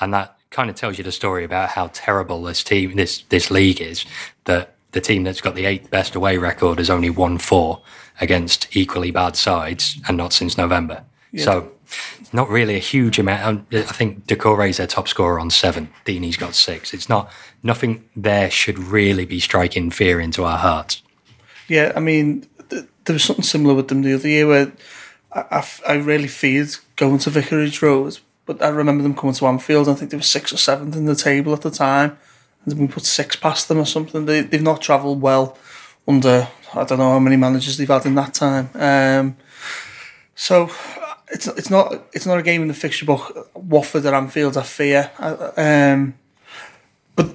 And 0.00 0.14
that 0.14 0.38
kind 0.50 0.70
of 0.70 0.76
tells 0.76 0.96
you 0.96 1.04
the 1.04 1.12
story 1.12 1.44
about 1.44 1.70
how 1.70 1.90
terrible 1.92 2.42
this 2.42 2.62
team, 2.62 2.96
this 2.96 3.22
this 3.28 3.50
league 3.50 3.80
is. 3.80 4.06
That 4.44 4.76
the 4.92 5.00
team 5.00 5.24
that's 5.24 5.40
got 5.40 5.54
the 5.54 5.66
eighth 5.66 5.90
best 5.90 6.14
away 6.14 6.38
record 6.38 6.78
has 6.78 6.88
only 6.88 7.10
won 7.10 7.38
four 7.38 7.82
against 8.20 8.74
equally 8.76 9.10
bad 9.10 9.36
sides, 9.36 10.00
and 10.08 10.16
not 10.16 10.32
since 10.32 10.56
November. 10.56 11.04
So, 11.36 11.72
it's 12.20 12.32
not 12.34 12.48
really 12.48 12.74
a 12.76 12.80
huge 12.80 13.18
amount. 13.18 13.72
I 13.72 13.82
think 13.82 14.26
Doucouré's 14.26 14.76
their 14.76 14.86
top 14.86 15.08
scorer 15.08 15.38
on 15.40 15.50
seven. 15.50 15.90
Deeney's 16.04 16.36
got 16.36 16.54
six. 16.54 16.92
It's 16.92 17.08
not 17.08 17.30
nothing 17.62 18.08
there 18.14 18.50
should 18.50 18.78
really 18.78 19.24
be 19.24 19.40
striking 19.40 19.90
fear 19.90 20.20
into 20.20 20.44
our 20.44 20.58
hearts. 20.58 21.02
Yeah, 21.68 21.92
I 21.94 22.00
mean, 22.00 22.46
th- 22.70 22.86
there 23.04 23.14
was 23.14 23.24
something 23.24 23.44
similar 23.44 23.74
with 23.74 23.88
them 23.88 24.02
the 24.02 24.14
other 24.14 24.28
year 24.28 24.46
where 24.46 24.72
I, 25.32 25.40
I, 25.50 25.58
f- 25.58 25.82
I 25.86 25.94
really 25.94 26.28
feared 26.28 26.70
going 26.96 27.18
to 27.18 27.30
Vicarage 27.30 27.82
Road, 27.82 28.18
but 28.46 28.62
I 28.62 28.68
remember 28.68 29.02
them 29.02 29.14
coming 29.14 29.34
to 29.34 29.46
Anfield. 29.46 29.88
I 29.88 29.94
think 29.94 30.10
they 30.10 30.16
were 30.16 30.22
sixth 30.22 30.54
or 30.54 30.58
seventh 30.58 30.96
in 30.96 31.06
the 31.06 31.14
table 31.14 31.52
at 31.52 31.62
the 31.62 31.70
time, 31.70 32.18
and 32.64 32.78
we 32.78 32.86
put 32.86 33.04
six 33.04 33.36
past 33.36 33.68
them 33.68 33.78
or 33.78 33.86
something. 33.86 34.26
They, 34.26 34.42
they've 34.42 34.62
not 34.62 34.82
travelled 34.82 35.20
well 35.20 35.56
under 36.06 36.48
I 36.74 36.84
don't 36.84 36.98
know 36.98 37.12
how 37.12 37.18
many 37.18 37.36
managers 37.36 37.76
they've 37.76 37.88
had 37.88 38.04
in 38.04 38.14
that 38.16 38.34
time. 38.34 38.70
Um, 38.74 39.36
so 40.34 40.70
it's 41.30 41.46
it's 41.46 41.70
not 41.70 42.08
it's 42.12 42.26
not 42.26 42.38
a 42.38 42.42
game 42.42 42.62
in 42.62 42.68
the 42.68 42.74
fixture 42.74 43.06
book. 43.06 43.50
Watford 43.54 44.06
or 44.06 44.14
Anfield, 44.14 44.56
I 44.56 44.62
fear. 44.62 45.10
Um, 45.56 46.14
but 47.16 47.34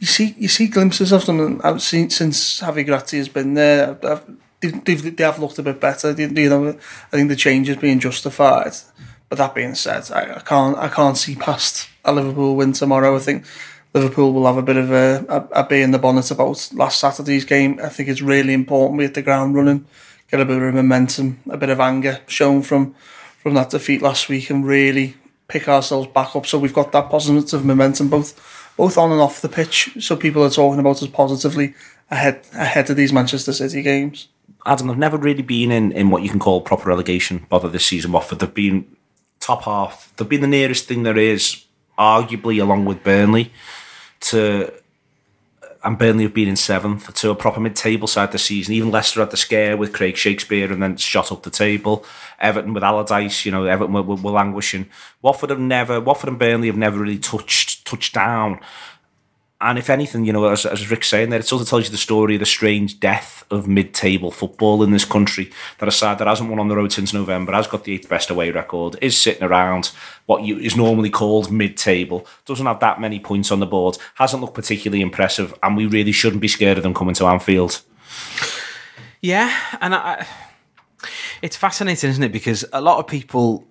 you 0.00 0.06
see 0.06 0.34
you 0.38 0.48
see 0.48 0.68
glimpses 0.68 1.12
of 1.12 1.26
them. 1.26 1.60
I've 1.64 1.82
seen 1.82 2.10
since 2.10 2.60
Javi 2.60 2.84
Gracia 2.84 3.16
has 3.16 3.28
been 3.28 3.54
there. 3.54 3.98
I've, 4.02 4.22
they've, 4.60 4.84
they've, 4.84 5.16
they 5.16 5.24
have 5.24 5.38
looked 5.38 5.58
a 5.58 5.62
bit 5.62 5.80
better. 5.80 6.12
They, 6.12 6.24
you 6.42 6.50
know, 6.50 6.68
I 6.68 7.16
think 7.16 7.28
the 7.28 7.36
change 7.36 7.68
is 7.68 7.76
being 7.76 8.00
justified. 8.00 8.72
But 9.28 9.38
that 9.38 9.54
being 9.54 9.74
said, 9.74 10.10
I, 10.12 10.36
I 10.36 10.40
can't 10.40 10.78
I 10.78 10.88
can't 10.88 11.18
see 11.18 11.34
past 11.34 11.88
a 12.04 12.12
Liverpool 12.12 12.56
win 12.56 12.72
tomorrow. 12.72 13.16
I 13.16 13.18
think 13.18 13.44
Liverpool 13.92 14.32
will 14.32 14.46
have 14.46 14.56
a 14.56 14.62
bit 14.62 14.76
of 14.76 14.92
a, 14.92 15.24
a, 15.28 15.62
a 15.62 15.66
bee 15.66 15.82
in 15.82 15.90
the 15.90 15.98
bonnet 15.98 16.30
about 16.30 16.70
last 16.74 17.00
Saturday's 17.00 17.44
game. 17.44 17.80
I 17.82 17.88
think 17.88 18.08
it's 18.08 18.22
really 18.22 18.52
important 18.52 18.98
we 18.98 19.04
hit 19.04 19.14
the 19.14 19.22
ground 19.22 19.54
running, 19.54 19.86
get 20.30 20.40
a 20.40 20.44
bit 20.44 20.62
of 20.62 20.74
momentum, 20.74 21.40
a 21.50 21.56
bit 21.56 21.70
of 21.70 21.80
anger 21.80 22.20
shown 22.26 22.62
from 22.62 22.94
from 23.46 23.54
that 23.54 23.70
defeat 23.70 24.02
last 24.02 24.28
week, 24.28 24.50
and 24.50 24.66
really 24.66 25.14
pick 25.46 25.68
ourselves 25.68 26.08
back 26.08 26.34
up. 26.34 26.44
So 26.46 26.58
we've 26.58 26.74
got 26.74 26.90
that 26.90 27.08
positive 27.08 27.64
momentum 27.64 28.08
both 28.08 28.74
both 28.76 28.98
on 28.98 29.12
and 29.12 29.20
off 29.20 29.40
the 29.40 29.48
pitch. 29.48 29.96
So 30.00 30.16
people 30.16 30.42
are 30.42 30.50
talking 30.50 30.80
about 30.80 31.00
us 31.00 31.06
positively 31.06 31.72
ahead 32.10 32.44
ahead 32.54 32.90
of 32.90 32.96
these 32.96 33.12
Manchester 33.12 33.52
City 33.52 33.82
games. 33.82 34.26
Adam, 34.66 34.88
they've 34.88 34.98
never 34.98 35.16
really 35.16 35.44
been 35.44 35.70
in, 35.70 35.92
in 35.92 36.10
what 36.10 36.24
you 36.24 36.28
can 36.28 36.40
call 36.40 36.60
proper 36.60 36.88
relegation 36.88 37.46
bother 37.48 37.68
this 37.68 37.86
season. 37.86 38.10
Watford, 38.10 38.40
they've 38.40 38.52
been 38.52 38.84
top 39.38 39.62
half. 39.62 40.12
They've 40.16 40.28
been 40.28 40.40
the 40.40 40.48
nearest 40.48 40.86
thing 40.86 41.04
there 41.04 41.16
is, 41.16 41.66
arguably, 41.96 42.60
along 42.60 42.84
with 42.84 43.04
Burnley, 43.04 43.52
to 44.22 44.72
and 45.86 45.96
Burnley 45.96 46.24
have 46.24 46.34
been 46.34 46.48
in 46.48 46.56
seventh 46.56 47.14
to 47.14 47.30
a 47.30 47.34
proper 47.36 47.60
mid-table 47.60 48.08
side 48.08 48.32
this 48.32 48.44
season. 48.44 48.74
Even 48.74 48.90
Leicester 48.90 49.20
had 49.20 49.30
the 49.30 49.36
scare 49.36 49.76
with 49.76 49.92
Craig 49.92 50.16
Shakespeare 50.16 50.72
and 50.72 50.82
then 50.82 50.96
shot 50.96 51.30
up 51.30 51.44
the 51.44 51.50
table. 51.50 52.04
Everton 52.40 52.74
with 52.74 52.82
Allardyce, 52.82 53.46
you 53.46 53.52
know, 53.52 53.64
Everton 53.64 53.94
were, 53.94 54.02
were, 54.02 54.16
were 54.16 54.32
languishing. 54.32 54.88
Watford 55.22 55.50
have 55.50 55.60
never, 55.60 56.00
Watford 56.00 56.28
and 56.28 56.38
Burnley 56.40 56.66
have 56.66 56.76
never 56.76 56.98
really 56.98 57.18
touched 57.18 57.86
touched 57.86 58.14
down. 58.14 58.58
And 59.58 59.78
if 59.78 59.88
anything, 59.88 60.26
you 60.26 60.34
know, 60.34 60.46
as, 60.48 60.66
as 60.66 60.90
Rick's 60.90 61.08
saying 61.08 61.30
there, 61.30 61.40
it 61.40 61.46
sort 61.46 61.62
of 61.62 61.68
tells 61.68 61.86
you 61.86 61.90
the 61.90 61.96
story 61.96 62.34
of 62.34 62.40
the 62.40 62.46
strange 62.46 63.00
death 63.00 63.42
of 63.50 63.66
mid-table 63.66 64.30
football 64.30 64.82
in 64.82 64.90
this 64.90 65.06
country. 65.06 65.50
That 65.78 65.88
a 65.88 65.92
side 65.92 66.18
that 66.18 66.26
hasn't 66.26 66.50
won 66.50 66.58
on 66.58 66.68
the 66.68 66.76
road 66.76 66.92
since 66.92 67.14
November, 67.14 67.52
has 67.52 67.66
got 67.66 67.84
the 67.84 67.94
eighth 67.94 68.06
best 68.06 68.28
away 68.28 68.50
record, 68.50 68.98
is 69.00 69.16
sitting 69.16 69.42
around 69.42 69.92
what 70.26 70.42
you, 70.42 70.58
is 70.58 70.76
normally 70.76 71.08
called 71.08 71.50
mid-table, 71.50 72.26
doesn't 72.44 72.66
have 72.66 72.80
that 72.80 73.00
many 73.00 73.18
points 73.18 73.50
on 73.50 73.60
the 73.60 73.66
board, 73.66 73.96
hasn't 74.16 74.42
looked 74.42 74.54
particularly 74.54 75.00
impressive, 75.00 75.54
and 75.62 75.74
we 75.74 75.86
really 75.86 76.12
shouldn't 76.12 76.42
be 76.42 76.48
scared 76.48 76.76
of 76.76 76.82
them 76.82 76.92
coming 76.92 77.14
to 77.14 77.24
Anfield. 77.24 77.80
Yeah, 79.22 79.56
and 79.80 79.94
I, 79.94 80.26
it's 81.40 81.56
fascinating, 81.56 82.10
isn't 82.10 82.22
it? 82.22 82.32
Because 82.32 82.64
a 82.74 82.82
lot 82.82 82.98
of 82.98 83.06
people, 83.06 83.66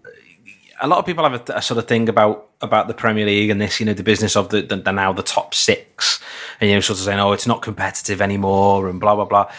a 0.81 0.87
lot 0.87 0.99
of 0.99 1.05
people 1.05 1.27
have 1.27 1.49
a, 1.49 1.53
a 1.53 1.61
sort 1.61 1.77
of 1.77 1.87
thing 1.87 2.09
about 2.09 2.49
about 2.61 2.87
the 2.87 2.93
Premier 2.93 3.25
League 3.25 3.49
and 3.49 3.61
this, 3.61 3.79
you 3.79 3.85
know, 3.85 3.93
the 3.93 4.03
business 4.03 4.35
of 4.35 4.49
the, 4.49 4.61
the, 4.61 4.77
the 4.77 4.91
now 4.91 5.13
the 5.13 5.23
top 5.23 5.53
six, 5.53 6.19
and 6.59 6.69
you 6.69 6.75
know, 6.75 6.81
sort 6.81 6.99
of 6.99 7.05
saying, 7.05 7.19
oh, 7.19 7.31
it's 7.31 7.47
not 7.47 7.61
competitive 7.61 8.21
anymore, 8.21 8.89
and 8.89 8.99
blah 8.99 9.15
blah 9.15 9.25
blah. 9.25 9.51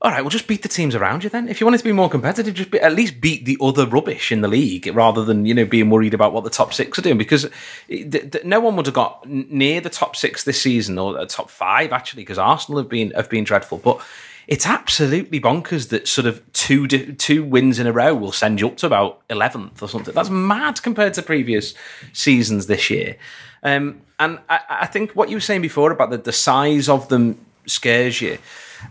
All 0.00 0.12
right, 0.12 0.20
well, 0.20 0.30
just 0.30 0.46
beat 0.46 0.62
the 0.62 0.68
teams 0.68 0.94
around 0.94 1.24
you 1.24 1.30
then. 1.30 1.48
If 1.48 1.60
you 1.60 1.66
want 1.66 1.74
it 1.74 1.78
to 1.78 1.84
be 1.84 1.90
more 1.90 2.08
competitive, 2.08 2.54
just 2.54 2.70
be, 2.70 2.78
at 2.78 2.92
least 2.92 3.20
beat 3.20 3.46
the 3.46 3.58
other 3.60 3.84
rubbish 3.84 4.30
in 4.30 4.42
the 4.42 4.48
league 4.48 4.86
rather 4.94 5.24
than 5.24 5.44
you 5.44 5.54
know 5.54 5.64
being 5.64 5.90
worried 5.90 6.14
about 6.14 6.32
what 6.32 6.44
the 6.44 6.50
top 6.50 6.72
six 6.72 6.98
are 6.98 7.02
doing. 7.02 7.18
Because 7.18 7.50
th- 7.88 8.30
th- 8.30 8.44
no 8.44 8.60
one 8.60 8.76
would 8.76 8.86
have 8.86 8.94
got 8.94 9.28
near 9.28 9.80
the 9.80 9.90
top 9.90 10.14
six 10.14 10.44
this 10.44 10.62
season 10.62 10.98
or 10.98 11.14
the 11.14 11.26
top 11.26 11.50
five 11.50 11.92
actually, 11.92 12.22
because 12.22 12.38
Arsenal 12.38 12.78
have 12.78 12.88
been 12.88 13.10
have 13.12 13.28
been 13.28 13.44
dreadful. 13.44 13.78
But 13.78 14.00
it's 14.48 14.66
absolutely 14.66 15.38
bonkers 15.38 15.90
that 15.90 16.08
sort 16.08 16.26
of 16.26 16.42
two 16.54 16.86
two 16.88 17.44
wins 17.44 17.78
in 17.78 17.86
a 17.86 17.92
row 17.92 18.14
will 18.14 18.32
send 18.32 18.60
you 18.60 18.66
up 18.66 18.78
to 18.78 18.86
about 18.86 19.20
eleventh 19.28 19.82
or 19.82 19.88
something. 19.88 20.14
That's 20.14 20.30
mad 20.30 20.82
compared 20.82 21.14
to 21.14 21.22
previous 21.22 21.74
seasons 22.14 22.66
this 22.66 22.88
year. 22.88 23.16
Um, 23.62 24.00
and 24.18 24.38
I, 24.48 24.60
I 24.68 24.86
think 24.86 25.12
what 25.12 25.28
you 25.28 25.36
were 25.36 25.40
saying 25.40 25.62
before 25.62 25.92
about 25.92 26.10
the, 26.10 26.16
the 26.16 26.32
size 26.32 26.88
of 26.88 27.08
them 27.08 27.38
scares 27.66 28.22
you. 28.22 28.38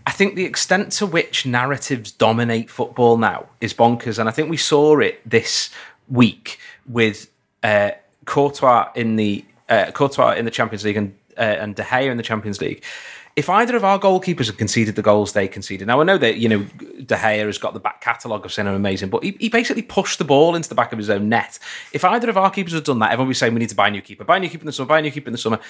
I 0.06 0.12
think 0.12 0.36
the 0.36 0.44
extent 0.44 0.92
to 0.92 1.06
which 1.06 1.44
narratives 1.44 2.12
dominate 2.12 2.70
football 2.70 3.16
now 3.16 3.48
is 3.60 3.74
bonkers, 3.74 4.18
and 4.18 4.28
I 4.28 4.32
think 4.32 4.48
we 4.48 4.56
saw 4.56 5.00
it 5.00 5.28
this 5.28 5.70
week 6.08 6.60
with 6.86 7.30
uh, 7.64 7.90
Courtois 8.26 8.90
in 8.94 9.16
the 9.16 9.44
uh, 9.68 9.90
Courtois 9.90 10.34
in 10.34 10.44
the 10.44 10.52
Champions 10.52 10.84
League 10.84 10.96
and 10.96 11.16
uh, 11.36 11.40
and 11.40 11.74
De 11.74 11.82
Gea 11.82 12.10
in 12.10 12.16
the 12.16 12.22
Champions 12.22 12.60
League. 12.60 12.84
If 13.38 13.48
either 13.48 13.76
of 13.76 13.84
our 13.84 14.00
goalkeepers 14.00 14.46
had 14.46 14.58
conceded 14.58 14.96
the 14.96 15.02
goals 15.02 15.32
they 15.32 15.46
conceded, 15.46 15.86
now 15.86 16.00
I 16.00 16.02
know 16.02 16.18
that 16.18 16.38
you 16.38 16.48
know 16.48 16.58
De 17.04 17.14
Gea 17.14 17.46
has 17.46 17.56
got 17.56 17.72
the 17.72 17.78
back 17.78 18.00
catalogue 18.00 18.44
of 18.44 18.58
I'm 18.58 18.66
amazing, 18.66 19.10
but 19.10 19.22
he, 19.22 19.36
he 19.38 19.48
basically 19.48 19.82
pushed 19.82 20.18
the 20.18 20.24
ball 20.24 20.56
into 20.56 20.68
the 20.68 20.74
back 20.74 20.90
of 20.90 20.98
his 20.98 21.08
own 21.08 21.28
net. 21.28 21.56
If 21.92 22.04
either 22.04 22.28
of 22.28 22.36
our 22.36 22.50
keepers 22.50 22.72
had 22.72 22.82
done 22.82 22.98
that, 22.98 23.12
everyone 23.12 23.28
would 23.28 23.34
be 23.34 23.36
saying 23.36 23.54
we 23.54 23.60
need 23.60 23.68
to 23.68 23.76
buy 23.76 23.86
a 23.86 23.90
new 23.92 24.00
keeper, 24.02 24.24
buy 24.24 24.38
a 24.38 24.40
new 24.40 24.48
keeper 24.48 24.62
in 24.62 24.66
the 24.66 24.72
summer, 24.72 24.88
buy 24.88 24.98
a 24.98 25.02
new 25.02 25.12
keeper 25.12 25.28
in 25.28 25.32
the 25.32 25.38
summer. 25.38 25.60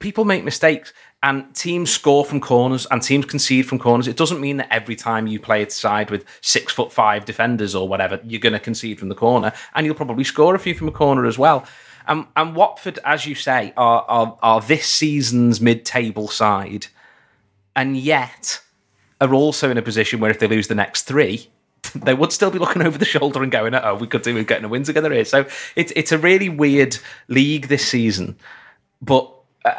People 0.00 0.24
make 0.24 0.42
mistakes, 0.42 0.92
and 1.22 1.54
teams 1.54 1.92
score 1.92 2.24
from 2.24 2.40
corners, 2.40 2.84
and 2.90 3.00
teams 3.00 3.26
concede 3.26 3.68
from 3.68 3.78
corners. 3.78 4.08
It 4.08 4.16
doesn't 4.16 4.40
mean 4.40 4.56
that 4.56 4.72
every 4.72 4.96
time 4.96 5.28
you 5.28 5.38
play 5.38 5.62
a 5.62 5.70
side 5.70 6.10
with 6.10 6.24
six 6.40 6.72
foot 6.72 6.92
five 6.92 7.24
defenders 7.24 7.76
or 7.76 7.86
whatever, 7.86 8.18
you're 8.24 8.40
going 8.40 8.54
to 8.54 8.58
concede 8.58 8.98
from 8.98 9.08
the 9.08 9.14
corner, 9.14 9.52
and 9.76 9.86
you'll 9.86 9.94
probably 9.94 10.24
score 10.24 10.56
a 10.56 10.58
few 10.58 10.74
from 10.74 10.88
a 10.88 10.92
corner 10.92 11.26
as 11.26 11.38
well. 11.38 11.64
And, 12.08 12.26
and 12.34 12.56
Watford, 12.56 12.98
as 13.04 13.24
you 13.24 13.36
say, 13.36 13.72
are, 13.76 14.04
are, 14.08 14.36
are 14.42 14.60
this 14.60 14.86
season's 14.86 15.60
mid-table 15.60 16.26
side 16.26 16.88
and 17.76 17.96
yet 17.96 18.60
are 19.20 19.32
also 19.32 19.70
in 19.70 19.78
a 19.78 19.82
position 19.82 20.20
where 20.20 20.30
if 20.30 20.38
they 20.38 20.46
lose 20.46 20.68
the 20.68 20.74
next 20.74 21.02
three, 21.02 21.48
they 21.94 22.14
would 22.14 22.32
still 22.32 22.50
be 22.50 22.58
looking 22.58 22.82
over 22.82 22.98
the 22.98 23.04
shoulder 23.04 23.42
and 23.42 23.52
going, 23.52 23.74
"Oh, 23.74 23.94
we 23.94 24.06
could 24.06 24.22
do 24.22 24.34
with 24.34 24.46
getting 24.46 24.64
a 24.64 24.68
win 24.68 24.84
together 24.84 25.12
here." 25.12 25.24
So 25.24 25.46
it's 25.76 25.92
it's 25.96 26.12
a 26.12 26.18
really 26.18 26.48
weird 26.48 26.98
league 27.28 27.68
this 27.68 27.86
season, 27.86 28.36
but. 29.00 29.30
Uh, 29.64 29.74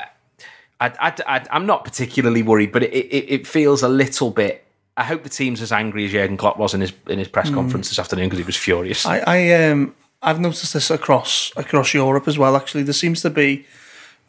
I, 0.77 1.47
I'm 1.51 1.65
not 1.65 1.85
particularly 1.85 2.43
worried, 2.43 2.73
but 2.73 2.83
it, 2.83 2.91
it, 2.91 3.31
it 3.31 3.47
feels 3.47 3.81
a 3.81 3.87
little 3.87 4.29
bit. 4.29 4.65
I 4.97 5.03
hope 5.05 5.23
the 5.23 5.29
team's 5.29 5.61
as 5.61 5.71
angry 5.71 6.05
as 6.05 6.11
Jurgen 6.11 6.35
Klopp 6.35 6.57
was 6.57 6.73
in 6.73 6.81
his 6.81 6.91
in 7.07 7.17
his 7.17 7.29
press 7.29 7.49
conference 7.49 7.87
this 7.87 7.97
afternoon 7.97 8.25
because 8.25 8.39
he 8.39 8.45
was 8.45 8.57
furious. 8.57 9.05
I, 9.05 9.19
I 9.25 9.69
um 9.69 9.95
I've 10.21 10.39
noticed 10.39 10.73
this 10.73 10.89
across 10.89 11.51
across 11.55 11.93
Europe 11.93 12.27
as 12.27 12.37
well. 12.37 12.55
Actually, 12.55 12.83
there 12.83 12.93
seems 12.93 13.21
to 13.21 13.29
be 13.29 13.65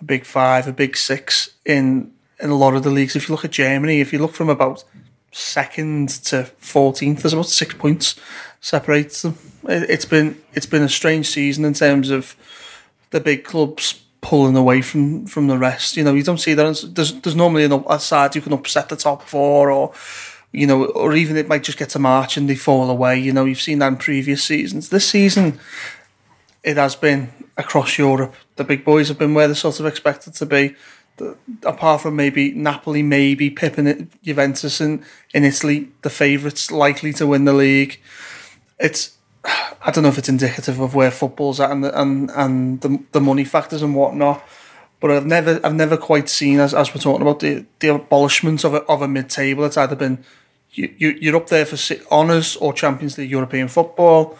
a 0.00 0.04
big 0.04 0.24
five, 0.24 0.68
a 0.68 0.72
big 0.72 0.96
six 0.96 1.50
in 1.64 2.12
in 2.40 2.50
a 2.50 2.56
lot 2.56 2.74
of 2.74 2.82
the 2.82 2.90
leagues. 2.90 3.16
If 3.16 3.28
you 3.28 3.34
look 3.34 3.44
at 3.44 3.52
Germany, 3.52 4.00
if 4.00 4.12
you 4.12 4.18
look 4.18 4.34
from 4.34 4.48
about 4.48 4.84
second 5.32 6.08
to 6.08 6.44
fourteenth, 6.58 7.22
there's 7.22 7.32
about 7.32 7.46
six 7.46 7.74
points 7.74 8.14
separates 8.60 9.22
them. 9.22 9.38
It, 9.68 9.88
it's 9.90 10.04
been 10.04 10.40
it's 10.54 10.66
been 10.66 10.82
a 10.82 10.88
strange 10.88 11.28
season 11.28 11.64
in 11.64 11.74
terms 11.74 12.10
of 12.10 12.36
the 13.10 13.20
big 13.20 13.44
clubs 13.44 14.02
pulling 14.20 14.56
away 14.56 14.82
from 14.82 15.26
from 15.26 15.46
the 15.46 15.58
rest. 15.58 15.96
You 15.96 16.04
know, 16.04 16.14
you 16.14 16.22
don't 16.22 16.40
see 16.40 16.54
that. 16.54 16.92
There's 16.94 17.12
there's 17.20 17.36
normally 17.36 17.64
an, 17.64 17.84
a 17.88 18.00
side 18.00 18.34
you 18.34 18.42
can 18.42 18.52
upset 18.52 18.88
the 18.88 18.96
top 18.96 19.22
four, 19.22 19.70
or 19.70 19.92
you 20.52 20.66
know, 20.66 20.86
or 20.86 21.14
even 21.14 21.36
it 21.36 21.48
might 21.48 21.62
just 21.62 21.78
get 21.78 21.90
to 21.90 21.98
March 21.98 22.36
and 22.36 22.48
they 22.48 22.56
fall 22.56 22.90
away. 22.90 23.18
You 23.18 23.32
know, 23.32 23.44
you've 23.44 23.60
seen 23.60 23.78
that 23.80 23.88
in 23.88 23.96
previous 23.96 24.42
seasons. 24.42 24.88
This 24.88 25.08
season, 25.08 25.60
it 26.62 26.76
has 26.76 26.96
been 26.96 27.32
across 27.56 27.98
Europe. 27.98 28.34
The 28.56 28.64
big 28.64 28.84
boys 28.84 29.08
have 29.08 29.18
been 29.18 29.34
where 29.34 29.46
they're 29.48 29.54
sort 29.54 29.80
of 29.80 29.86
expected 29.86 30.34
to 30.34 30.46
be. 30.46 30.74
Apart 31.64 32.02
from 32.02 32.16
maybe 32.16 32.52
Napoli, 32.52 33.02
maybe 33.02 33.50
Pippin, 33.50 34.10
Juventus, 34.22 34.80
in, 34.80 35.04
in 35.32 35.44
Italy, 35.44 35.88
the 36.02 36.10
favourites 36.10 36.70
likely 36.70 37.12
to 37.14 37.26
win 37.26 37.44
the 37.44 37.52
league. 37.52 38.00
It's 38.78 39.16
I 39.44 39.90
don't 39.90 40.02
know 40.02 40.10
if 40.10 40.18
it's 40.18 40.28
indicative 40.28 40.80
of 40.80 40.94
where 40.94 41.10
football's 41.10 41.60
at 41.60 41.70
and 41.70 41.84
the, 41.84 42.00
and 42.00 42.30
and 42.30 42.80
the, 42.80 43.02
the 43.12 43.20
money 43.20 43.44
factors 43.44 43.82
and 43.82 43.94
whatnot. 43.94 44.42
But 45.00 45.10
I've 45.10 45.26
never 45.26 45.60
I've 45.62 45.74
never 45.74 45.96
quite 45.96 46.28
seen 46.28 46.58
as, 46.58 46.74
as 46.74 46.94
we're 46.94 47.00
talking 47.00 47.22
about 47.22 47.40
the, 47.40 47.66
the 47.80 47.88
abolishment 47.88 48.64
of 48.64 48.74
a, 48.74 48.82
of 48.84 49.02
a 49.02 49.08
mid 49.08 49.28
table. 49.28 49.64
It's 49.64 49.76
either 49.76 49.96
been 49.96 50.24
you, 50.72 50.94
you 50.96 51.10
you're 51.20 51.36
up 51.36 51.48
there 51.48 51.66
for 51.66 51.76
honours 52.10 52.56
or 52.56 52.72
Champions 52.72 53.18
League 53.18 53.30
European 53.30 53.68
football, 53.68 54.38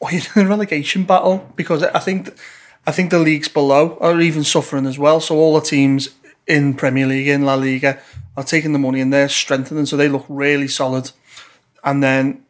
or 0.00 0.10
you're 0.10 0.22
in 0.36 0.46
a 0.46 0.48
relegation 0.48 1.04
battle 1.04 1.50
because 1.56 1.82
I 1.82 1.98
think 1.98 2.34
I 2.86 2.92
think 2.92 3.10
the 3.10 3.18
leagues 3.18 3.48
below 3.48 3.96
are 4.00 4.20
even 4.20 4.44
suffering 4.44 4.86
as 4.86 4.98
well. 4.98 5.20
So 5.20 5.36
all 5.36 5.54
the 5.54 5.66
teams 5.66 6.10
in 6.46 6.74
Premier 6.74 7.06
League 7.06 7.28
in 7.28 7.42
La 7.42 7.54
Liga 7.54 8.00
are 8.36 8.44
taking 8.44 8.72
the 8.72 8.78
money 8.78 9.00
and 9.00 9.12
they're 9.12 9.28
strengthening, 9.28 9.86
so 9.86 9.96
they 9.96 10.08
look 10.08 10.26
really 10.28 10.68
solid. 10.68 11.12
And 11.84 12.02
then 12.02 12.44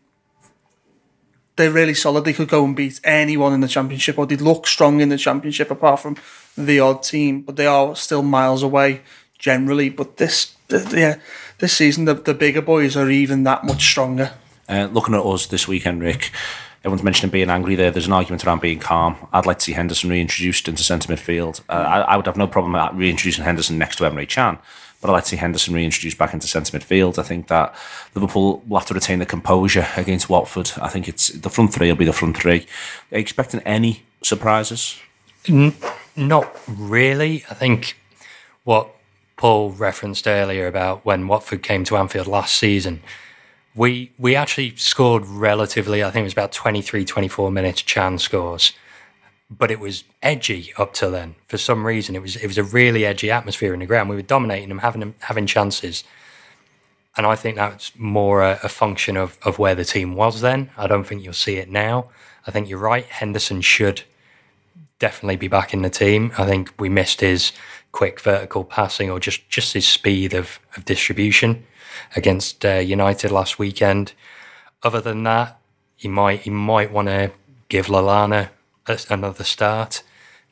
they're 1.57 1.71
really 1.71 1.95
solid. 1.95 2.25
They 2.25 2.33
could 2.33 2.49
go 2.49 2.65
and 2.65 2.75
beat 2.75 3.01
anyone 3.05 3.53
in 3.53 3.61
the 3.61 3.69
championship, 3.69 4.19
or 4.19 4.27
they 4.27 4.37
look 4.37 4.67
strong 4.67 5.01
in 5.01 5.11
the 5.11 5.19
championship, 5.19 5.71
apart 5.71 6.01
from 6.01 6.17
the 6.57 6.81
odd 6.81 7.03
team. 7.03 7.43
But 7.43 7.57
they 7.57 7.67
are 7.67 7.95
still 7.97 8.23
miles 8.23 8.63
away 8.63 9.03
generally. 9.39 9.91
But 9.91 10.17
this, 10.17 10.55
yeah, 10.71 11.17
this 11.59 11.77
season 11.77 12.07
the, 12.07 12.15
the 12.15 12.35
bigger 12.35 12.63
boys 12.63 12.97
are 12.97 13.11
even 13.11 13.45
that 13.45 13.65
much 13.65 13.85
stronger. 13.85 14.33
Uh, 14.69 14.89
looking 14.91 15.15
at 15.15 15.25
us 15.25 15.47
this 15.47 15.69
weekend, 15.69 16.01
Rick. 16.01 16.31
Everyone's 16.85 17.05
mentioning 17.05 17.31
being 17.31 17.51
angry 17.51 17.77
there. 17.77 17.91
There's 17.93 18.07
an 18.07 18.13
argument 18.13 18.45
around 18.45 18.61
being 18.61 18.81
calm. 18.81 19.17
I'd 19.33 19.47
like 19.47 19.59
to 19.59 19.65
see 19.65 19.73
Henderson 19.73 20.11
reintroduced 20.11 20.67
into 20.67 20.83
centre 20.83 21.13
midfield. 21.13 21.61
Uh, 21.69 21.73
I, 21.73 22.01
I, 22.01 22.17
would 22.17 22.27
have 22.27 22.37
no 22.37 22.49
problem 22.49 22.75
reintroducing 22.97 23.45
Henderson 23.45 23.79
next 23.79 23.97
to 23.97 24.05
Emre 24.05 24.29
Can, 24.29 24.59
but 25.01 25.09
I'd 25.09 25.13
like 25.13 25.25
to 25.25 25.31
see 25.31 25.37
Henderson 25.37 25.75
reintroduced 25.75 26.19
back 26.19 26.35
into 26.35 26.49
centre 26.49 26.77
midfield. 26.77 27.19
I 27.19 27.23
think 27.23 27.47
that 27.49 27.75
Liverpool 28.17 28.65
will 28.67 28.79
have 28.79 28.89
to 28.89 28.95
retain 28.95 29.21
the 29.21 29.27
composure 29.27 29.87
against 29.97 30.29
Watford. 30.29 30.73
I 30.81 30.89
think 30.89 31.09
it's 31.09 31.29
the 31.29 31.51
front 31.51 31.73
three 31.73 31.89
will 31.89 31.97
be 31.97 32.05
the 32.05 32.13
front 32.13 32.37
three. 32.37 32.67
Are 33.13 33.19
you 33.19 33.21
expecting 33.21 33.61
any 33.61 34.03
surprises? 34.23 34.99
not 36.17 36.57
really. 36.69 37.45
I 37.49 37.55
think 37.55 37.97
what 38.65 38.89
Paul 39.37 39.71
referenced 39.71 40.27
earlier 40.27 40.67
about 40.67 41.05
when 41.05 41.27
Watford 41.27 41.63
came 41.63 41.85
to 41.85 41.97
Anfield 41.97 42.27
last 42.27 42.57
season, 42.57 43.03
we 43.75 44.13
we 44.19 44.37
actually 44.37 44.77
scored 44.77 45.27
relatively, 45.27 46.05
I 46.05 46.11
think 46.11 46.23
it 46.23 46.25
was 46.25 46.33
about 46.33 46.53
23, 46.53 47.05
24 47.05 47.51
minutes 47.51 47.83
Can 47.83 48.19
scores 48.19 48.73
but 49.59 49.71
it 49.71 49.81
was 49.81 50.05
edgy 50.23 50.73
up 50.79 50.95
till 50.95 51.11
then. 51.11 51.35
For 51.47 51.59
some 51.59 51.87
reason, 51.87 52.15
it 52.15 52.23
was 52.23 52.37
it 52.37 52.47
was 52.47 52.59
a 52.59 52.65
really 52.65 53.05
edgy 53.05 53.31
atmosphere 53.31 53.75
in 53.75 53.81
the 53.81 53.87
ground. 53.87 54.09
We 54.09 54.17
were 54.17 54.23
dominating 54.23 54.69
them, 54.69 54.79
having 54.79 55.01
them, 55.01 55.15
having 55.21 55.47
chances, 55.47 56.05
and 57.17 57.27
I 57.27 57.37
think 57.37 57.57
that's 57.57 57.93
more 57.97 58.43
a, 58.43 58.59
a, 58.63 58.69
function 58.69 59.17
of 59.17 59.39
of 59.43 59.59
where 59.59 59.75
the 59.75 59.85
team 59.85 60.15
was 60.15 60.41
then. 60.41 60.71
I 60.77 60.87
don't 60.87 61.05
think 61.05 61.23
you'll 61.23 61.33
see 61.35 61.57
it 61.57 61.71
now. 61.71 62.09
I 62.47 62.51
think 62.51 62.69
you're 62.69 62.79
right. 62.79 63.05
Henderson 63.05 63.61
should 63.61 64.03
definitely 64.99 65.37
be 65.37 65.49
back 65.49 65.75
in 65.75 65.83
the 65.83 65.91
team. 65.91 66.33
I 66.39 66.47
think 66.47 66.73
we 66.79 66.89
missed 66.89 67.21
his 67.21 67.53
quick 67.93 68.21
vertical 68.21 68.65
passing 68.65 69.11
or 69.11 69.21
just 69.21 69.49
just 69.51 69.75
his 69.75 69.87
speed 69.87 70.35
of 70.35 70.61
of 70.77 70.85
distribution 70.85 71.65
against 72.17 72.65
uh, 72.65 72.75
United 72.75 73.31
last 73.31 73.59
weekend. 73.59 74.13
Other 74.83 75.01
than 75.01 75.23
that, 75.25 75.59
he 75.97 76.09
might 76.09 76.41
he 76.41 76.51
might 76.51 76.93
want 76.93 77.09
to 77.09 77.31
give 77.69 77.87
Lallana 77.87 78.51
another 79.09 79.45
start, 79.45 80.03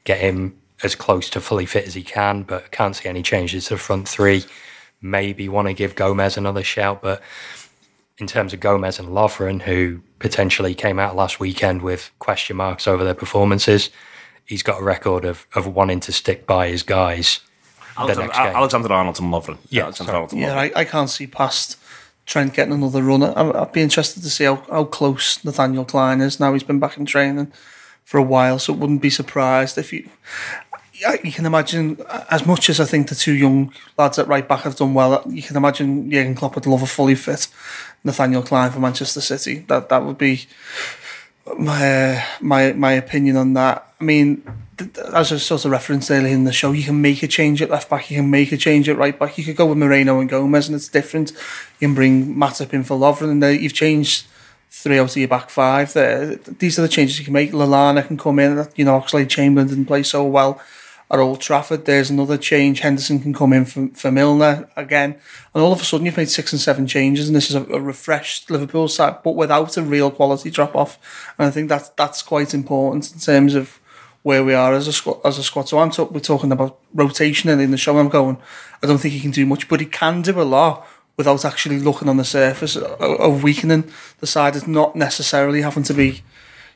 get 0.05 0.19
him 0.19 0.57
as 0.83 0.95
close 0.95 1.29
to 1.31 1.41
fully 1.41 1.67
fit 1.67 1.87
as 1.87 1.95
he 1.95 2.03
can, 2.03 2.43
but 2.43 2.71
can't 2.71 2.97
see 2.97 3.09
any 3.09 3.23
changes 3.23 3.67
to 3.67 3.75
the 3.75 3.79
front 3.79 4.09
three. 4.09 4.45
Maybe 5.03 5.49
want 5.49 5.69
to 5.69 5.75
give 5.75 5.95
Gomez 5.95 6.37
another 6.37 6.63
shout, 6.63 7.03
but 7.03 7.23
in 8.19 8.27
terms 8.27 8.53
of 8.53 8.61
Gomez 8.61 8.99
and 8.99 9.09
Lovren, 9.09 9.63
who 9.63 10.03
potentially 10.19 10.75
came 10.75 10.99
out 10.99 11.17
last 11.17 11.41
weekend 11.41 11.83
with 11.83 12.11
question 12.19 12.57
marks 12.57 12.87
over 12.87 13.03
their 13.03 13.15
performances, 13.15 13.91
he's 14.45 14.63
got 14.63 14.81
a 14.81 14.85
record 14.85 15.25
of, 15.25 15.47
of 15.55 15.67
wanting 15.67 16.01
to 16.01 16.13
stick 16.13 16.47
by 16.47 16.69
his 16.69 16.83
guys. 16.83 17.41
Alexander, 18.01 18.33
Alexander 18.33 18.93
Arnold 18.93 19.21
and 19.21 19.33
Lovren. 19.33 19.59
Yeah, 19.69 19.85
Alexander 19.85 20.13
Arnold 20.13 20.33
yeah, 20.33 20.59
I, 20.59 20.73
I, 20.75 20.85
can't 20.85 21.11
see 21.11 21.27
past 21.27 21.77
Trent 22.27 22.55
getting 22.55 22.75
another 22.75 23.03
run. 23.03 23.23
I'd 23.23 23.73
be 23.73 23.83
interested 23.83 24.23
to 24.23 24.31
see 24.31 24.45
how, 24.45 24.57
how 24.71 24.85
close 24.85 25.45
Nathaniel 25.45 25.85
Clyne 25.85 26.21
is 26.21 26.41
now 26.41 26.53
he's 26.53 26.63
been 26.63 26.79
back 26.79 26.97
in 26.97 27.07
training 27.07 27.53
for 28.05 28.19
a 28.19 28.23
while, 28.23 28.59
so 28.59 28.73
it 28.73 28.79
wouldn't 28.79 29.03
be 29.03 29.11
surprised 29.11 29.79
if 29.79 29.93
you. 29.93 30.09
You 31.25 31.33
can 31.33 31.47
imagine, 31.47 31.97
as 32.31 32.45
much 32.45 32.69
as 32.69 32.79
I 32.79 32.85
think 32.85 33.09
the 33.09 33.15
two 33.15 33.33
young 33.33 33.73
lads 33.97 34.19
at 34.19 34.29
right 34.29 34.47
back 34.47 34.61
have 34.61 34.77
done 34.77 34.93
well, 34.93 35.23
you 35.27 35.43
can 35.43 35.57
imagine 35.57 36.11
Jurgen 36.11 36.35
Klopp 36.35 36.57
would 36.57 36.67
love 36.67 36.83
a 36.83 36.87
fully 36.87 37.15
fit 37.15 37.49
Nathaniel 38.05 38.43
Clyne 38.43 38.71
for 38.71 38.81
Manchester 38.81 39.23
City. 39.23 39.61
That 39.69 39.89
that 39.89 40.05
would 40.05 40.19
be 40.19 40.47
my 41.59 42.17
uh, 42.17 42.23
my 42.41 42.73
my 42.75 42.93
opinion 42.93 43.37
on 43.37 43.55
that. 43.55 43.90
I 44.01 44.05
mean, 44.05 44.43
as 45.13 45.31
I 45.31 45.37
sort 45.37 45.65
of 45.67 45.71
referenced 45.71 46.11
earlier 46.11 46.33
in 46.33 46.45
the 46.45 46.53
show, 46.53 46.73
you 46.73 46.85
can 46.85 47.03
make 47.03 47.23
a 47.23 47.29
change 47.29 47.61
at 47.61 47.69
left 47.69 47.91
back, 47.91 48.11
you 48.11 48.17
can 48.17 48.31
make 48.31 48.51
a 48.51 48.57
change 48.57 48.89
at 48.89 48.97
right 48.97 49.19
back. 49.19 49.37
You 49.37 49.45
could 49.45 49.57
go 49.57 49.67
with 49.67 49.77
Moreno 49.77 50.21
and 50.21 50.29
Gomez, 50.29 50.69
and 50.69 50.77
it's 50.77 50.89
different. 50.89 51.33
You 51.79 51.89
can 51.89 51.95
bring 51.95 52.35
Matip 52.35 52.73
in 52.73 52.85
for 52.85 52.97
Lovren, 52.97 53.31
and 53.31 53.45
uh, 53.45 53.49
you've 53.49 53.75
changed 53.75 54.27
three 54.71 54.99
out 54.99 55.11
of 55.11 55.17
your 55.17 55.29
back 55.29 55.51
five. 55.51 55.93
There, 55.93 56.37
these 56.37 56.79
are 56.79 56.83
the 56.83 56.89
changes 56.89 57.19
you 57.19 57.25
can 57.25 57.35
make. 57.35 57.53
Lallana 57.53 58.07
can 58.07 58.17
come 58.17 58.39
in. 58.39 58.67
You 58.75 58.87
know, 58.87 58.99
Oxlade 58.99 59.29
Chamberlain 59.29 59.69
didn't 59.69 59.87
play 59.87 60.03
so 60.03 60.25
well 60.25 60.61
at 61.11 61.19
Old 61.19 61.41
Trafford. 61.41 61.85
There's 61.85 62.09
another 62.09 62.39
change. 62.39 62.81
Henderson 62.81 63.21
can 63.21 63.35
come 63.35 63.53
in 63.53 63.65
for, 63.67 63.89
for 63.89 64.11
Milner 64.11 64.71
again, 64.77 65.17
and 65.55 65.63
all 65.63 65.73
of 65.73 65.83
a 65.83 65.85
sudden 65.85 66.07
you've 66.07 66.17
made 66.17 66.31
six 66.31 66.53
and 66.53 66.61
seven 66.61 66.87
changes, 66.87 67.29
and 67.29 67.37
this 67.37 67.51
is 67.51 67.57
a, 67.57 67.65
a 67.65 67.81
refreshed 67.81 68.51
Liverpool 68.51 68.89
side, 68.89 69.23
but 69.23 69.37
without 69.37 69.77
a 69.77 69.83
real 69.83 70.11
quality 70.11 70.51
drop 70.51 70.75
off. 70.75 71.35
And 71.39 71.47
I 71.47 71.51
think 71.51 71.69
that's 71.69 71.91
that's 71.91 72.23
quite 72.23 72.55
important 72.55 73.13
in 73.13 73.19
terms 73.19 73.55
of 73.55 73.79
where 74.23 74.45
we 74.45 74.55
are 74.55 74.75
as 74.75 74.87
a 74.87 74.93
squad. 74.93 75.21
As 75.25 75.39
a 75.39 75.43
squad. 75.43 75.69
So 75.69 75.79
I'm 75.79 75.91
talk, 75.91 76.11
we're 76.11 76.21
talking 76.21 76.53
about 76.53 76.79
rotation, 76.95 77.51
and 77.51 77.61
in 77.61 77.71
the 77.71 77.77
show 77.77 77.99
I'm 77.99 78.09
going. 78.09 78.39
I 78.83 78.87
don't 78.87 78.99
think 78.99 79.15
he 79.15 79.21
can 79.21 79.31
do 79.31 79.47
much, 79.47 79.69
but 79.69 79.81
he 79.81 79.87
can 79.87 80.23
do 80.23 80.41
a 80.41 80.43
lot 80.43 80.87
without 81.17 81.45
actually 81.45 81.79
looking 81.79 82.09
on 82.09 82.17
the 82.17 82.25
surface 82.25 82.77
uh, 82.77 82.97
of 82.99 83.43
weakening 83.43 83.91
the 84.21 84.27
side. 84.27 84.57
It's 84.57 84.67
not 84.67 84.97
necessarily 84.97 85.61
having 85.61 85.83
to 85.85 85.95
be, 85.95 86.23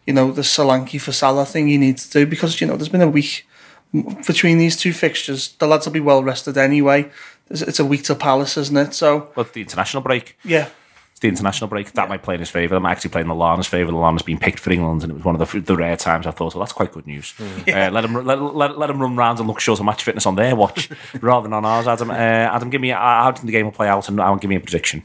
you 0.07 0.13
know, 0.13 0.33
the 0.33 0.43
Solanke 0.43 1.01
for 1.01 1.13
Salah 1.13 1.47
thing 1.47 1.69
you 1.69 1.79
need 1.79 1.97
to 1.99 2.11
do 2.11 2.27
because, 2.27 2.61
you 2.61 2.67
know, 2.67 2.77
there's 2.77 2.91
been 2.91 3.01
a 3.01 3.09
week 3.09 3.47
between 4.27 4.59
these 4.59 4.77
two 4.77 4.93
fixtures. 4.93 5.55
The 5.55 5.67
lads 5.67 5.87
will 5.87 5.95
be 5.95 6.01
well 6.01 6.23
rested 6.23 6.59
anyway. 6.59 7.11
It's 7.49 7.79
a 7.79 7.85
week 7.85 8.05
to 8.05 8.15
Palace, 8.15 8.57
isn't 8.59 8.77
it? 8.77 8.95
So, 8.95 9.31
well, 9.35 9.47
the 9.51 9.63
international 9.63 10.03
break. 10.03 10.37
Yeah 10.45 10.69
the 11.25 11.29
international 11.29 11.69
break. 11.69 11.91
That 11.93 12.03
yeah. 12.03 12.09
might 12.09 12.23
play 12.23 12.35
in 12.35 12.41
his 12.41 12.51
favour. 12.51 12.77
I'm 12.77 12.85
actually 12.85 13.11
playing 13.11 13.29
the 13.29 13.35
Lallana's 13.35 13.67
favour. 13.67 13.91
The 13.91 13.97
Lallana's 13.97 14.23
been 14.23 14.39
picked 14.39 14.61
for 14.61 14.71
England, 14.71 15.03
and 15.03 15.11
it 15.11 15.15
was 15.15 15.25
one 15.25 15.41
of 15.41 15.51
the, 15.51 15.61
the 15.61 15.75
rare 15.77 15.97
times 15.97 16.27
I 16.27 16.31
thought, 16.31 16.55
well, 16.55 16.61
that's 16.61 16.73
quite 16.73 16.93
good 16.93 17.07
news. 17.07 17.33
Mm. 17.39 17.67
Yeah. 17.67 17.89
Uh, 17.89 17.91
let 17.91 18.05
him 18.05 18.15
let, 18.27 18.41
let, 18.41 18.79
let 18.79 18.91
him 18.91 19.01
run 19.01 19.17
round 19.17 19.39
and 19.39 19.49
look 19.49 19.59
short 19.59 19.81
of 19.81 19.87
match 19.87 20.03
fitness 20.03 20.27
on 20.27 20.37
their 20.37 20.55
watch 20.55 20.91
rather 21.21 21.45
than 21.45 21.55
on 21.55 21.65
ours. 21.65 21.89
Adam, 21.89 22.11
uh, 22.11 22.15
Adam, 22.15 22.69
give 22.71 22.81
me 22.81 22.93
uh, 22.93 22.99
how 22.99 23.31
do 23.31 23.45
the 23.45 23.53
game 23.53 23.65
will 23.65 23.73
play 23.73 23.89
out, 23.89 24.09
and 24.09 24.21
I'll 24.21 24.37
give 24.37 24.51
me 24.51 24.57
a 24.57 24.61
prediction. 24.61 25.03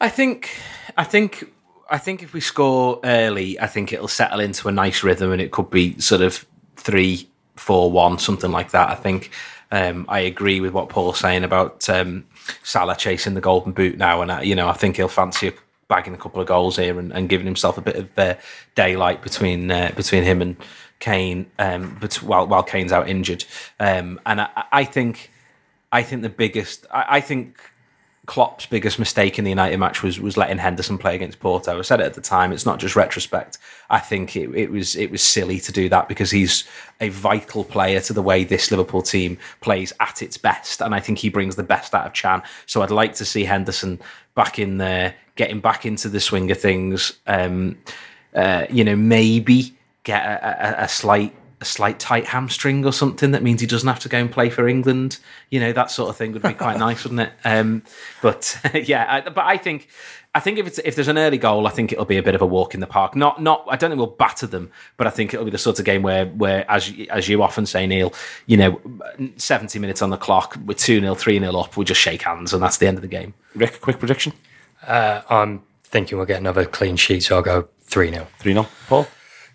I 0.00 0.08
think, 0.08 0.50
I 0.96 1.04
think, 1.04 1.44
I 1.90 1.98
think 1.98 2.22
if 2.22 2.32
we 2.32 2.40
score 2.40 3.00
early, 3.02 3.58
I 3.58 3.66
think 3.66 3.92
it'll 3.92 4.08
settle 4.08 4.40
into 4.40 4.68
a 4.68 4.72
nice 4.72 5.02
rhythm, 5.02 5.32
and 5.32 5.42
it 5.42 5.50
could 5.50 5.70
be 5.70 5.98
sort 5.98 6.20
of 6.20 6.46
three, 6.76 7.28
four, 7.56 7.90
one, 7.90 8.18
something 8.18 8.52
like 8.52 8.70
that. 8.70 8.90
I 8.90 8.94
think. 8.94 9.30
Um, 9.70 10.04
I 10.08 10.20
agree 10.20 10.60
with 10.60 10.72
what 10.72 10.88
Paul's 10.88 11.18
saying 11.18 11.42
about 11.42 11.88
um, 11.90 12.26
Salah 12.62 12.96
chasing 12.96 13.34
the 13.34 13.40
golden 13.40 13.72
boot 13.72 13.96
now, 13.96 14.22
and 14.22 14.30
uh, 14.30 14.40
you 14.42 14.54
know 14.54 14.68
I 14.68 14.74
think 14.74 14.96
he'll 14.96 15.08
fancy 15.08 15.52
bagging 15.88 16.14
a 16.14 16.18
couple 16.18 16.40
of 16.40 16.46
goals 16.46 16.76
here 16.76 16.98
and, 16.98 17.12
and 17.12 17.28
giving 17.28 17.46
himself 17.46 17.78
a 17.78 17.80
bit 17.80 17.96
of 17.96 18.18
uh, 18.18 18.34
daylight 18.74 19.22
between 19.22 19.70
uh, 19.70 19.92
between 19.96 20.24
him 20.24 20.42
and 20.42 20.56
Kane, 21.00 21.50
um, 21.58 21.96
but 22.00 22.14
while 22.22 22.46
while 22.46 22.62
Kane's 22.62 22.92
out 22.92 23.08
injured, 23.08 23.44
um, 23.80 24.20
and 24.24 24.40
I, 24.40 24.64
I, 24.72 24.84
think 24.84 25.30
I 25.92 26.02
think 26.02 26.22
the 26.22 26.28
biggest 26.28 26.86
I, 26.90 27.16
I 27.16 27.20
think 27.20 27.60
Klopp's 28.26 28.64
biggest 28.64 28.98
mistake 28.98 29.38
in 29.38 29.44
the 29.44 29.50
United 29.50 29.76
match 29.76 30.02
was 30.02 30.18
was 30.18 30.36
letting 30.36 30.56
Henderson 30.56 30.96
play 30.96 31.14
against 31.14 31.40
Porto. 31.40 31.78
I 31.78 31.82
said 31.82 32.00
it 32.00 32.06
at 32.06 32.14
the 32.14 32.22
time. 32.22 32.52
It's 32.52 32.64
not 32.64 32.78
just 32.78 32.96
retrospect. 32.96 33.58
I 33.90 33.98
think 33.98 34.34
it, 34.34 34.50
it 34.54 34.70
was 34.70 34.96
it 34.96 35.10
was 35.10 35.22
silly 35.22 35.60
to 35.60 35.72
do 35.72 35.88
that 35.90 36.08
because 36.08 36.30
he's 36.30 36.64
a 37.00 37.10
vital 37.10 37.64
player 37.64 38.00
to 38.00 38.12
the 38.12 38.22
way 38.22 38.44
this 38.44 38.70
Liverpool 38.70 39.02
team 39.02 39.36
plays 39.60 39.92
at 40.00 40.22
its 40.22 40.38
best, 40.38 40.80
and 40.80 40.94
I 40.94 41.00
think 41.00 41.18
he 41.18 41.28
brings 41.28 41.56
the 41.56 41.62
best 41.62 41.94
out 41.94 42.06
of 42.06 42.14
Can. 42.14 42.42
So 42.66 42.82
I'd 42.82 42.90
like 42.90 43.14
to 43.16 43.24
see 43.26 43.44
Henderson 43.44 44.00
back 44.34 44.58
in 44.58 44.78
there, 44.78 45.14
getting 45.36 45.60
back 45.60 45.84
into 45.84 46.08
the 46.08 46.20
swing 46.20 46.50
of 46.50 46.58
things. 46.58 47.18
Um, 47.26 47.78
uh, 48.34 48.66
you 48.70 48.84
know, 48.84 48.96
maybe 48.96 49.76
get 50.02 50.24
a, 50.24 50.80
a, 50.80 50.84
a 50.84 50.88
slight 50.88 51.34
a 51.60 51.64
slight 51.64 51.98
tight 51.98 52.26
hamstring 52.26 52.84
or 52.84 52.92
something 52.92 53.30
that 53.30 53.42
means 53.42 53.60
he 53.60 53.66
doesn't 53.66 53.88
have 53.88 54.00
to 54.00 54.08
go 54.08 54.18
and 54.18 54.30
play 54.30 54.50
for 54.50 54.68
England. 54.68 55.18
You 55.50 55.60
know, 55.60 55.72
that 55.72 55.90
sort 55.90 56.10
of 56.10 56.16
thing 56.16 56.32
would 56.32 56.42
be 56.42 56.52
quite 56.54 56.78
nice, 56.78 57.04
wouldn't 57.04 57.20
it? 57.20 57.32
Um, 57.44 57.82
but 58.22 58.58
yeah, 58.74 59.06
I, 59.08 59.20
but 59.28 59.44
I 59.44 59.56
think 59.56 59.88
I 60.34 60.40
think 60.40 60.58
if 60.58 60.66
it's 60.66 60.78
if 60.80 60.96
there's 60.96 61.08
an 61.08 61.16
early 61.16 61.38
goal, 61.38 61.66
I 61.66 61.70
think 61.70 61.92
it'll 61.92 62.04
be 62.04 62.16
a 62.16 62.22
bit 62.22 62.34
of 62.34 62.42
a 62.42 62.46
walk 62.46 62.74
in 62.74 62.80
the 62.80 62.86
park. 62.86 63.14
Not 63.14 63.40
not 63.40 63.64
I 63.68 63.76
don't 63.76 63.90
think 63.90 63.98
we'll 63.98 64.08
batter 64.08 64.46
them, 64.46 64.70
but 64.96 65.06
I 65.06 65.10
think 65.10 65.32
it'll 65.32 65.44
be 65.44 65.50
the 65.52 65.58
sort 65.58 65.78
of 65.78 65.84
game 65.84 66.02
where 66.02 66.26
where 66.26 66.68
as 66.70 66.92
as 67.10 67.28
you 67.28 67.42
often 67.42 67.66
say, 67.66 67.86
Neil, 67.86 68.12
you 68.46 68.56
know, 68.56 68.80
70 69.36 69.78
minutes 69.78 70.02
on 70.02 70.10
the 70.10 70.16
clock, 70.16 70.56
we're 70.66 70.74
2 70.74 71.00
0, 71.00 71.14
3 71.14 71.38
0 71.38 71.56
up, 71.56 71.76
we 71.76 71.84
just 71.84 72.00
shake 72.00 72.22
hands 72.22 72.52
and 72.52 72.62
that's 72.62 72.78
the 72.78 72.86
end 72.88 72.98
of 72.98 73.02
the 73.02 73.08
game. 73.08 73.32
Rick, 73.54 73.80
quick 73.80 73.98
prediction. 73.98 74.32
Uh, 74.84 75.22
I'm 75.30 75.62
thinking 75.84 76.18
we'll 76.18 76.26
get 76.26 76.40
another 76.40 76.64
clean 76.64 76.96
sheet, 76.96 77.22
so 77.22 77.36
I'll 77.36 77.42
go 77.42 77.68
3 77.84 78.10
0. 78.10 78.26
3 78.40 78.52
0. 78.52 78.66
Paul? 78.88 79.06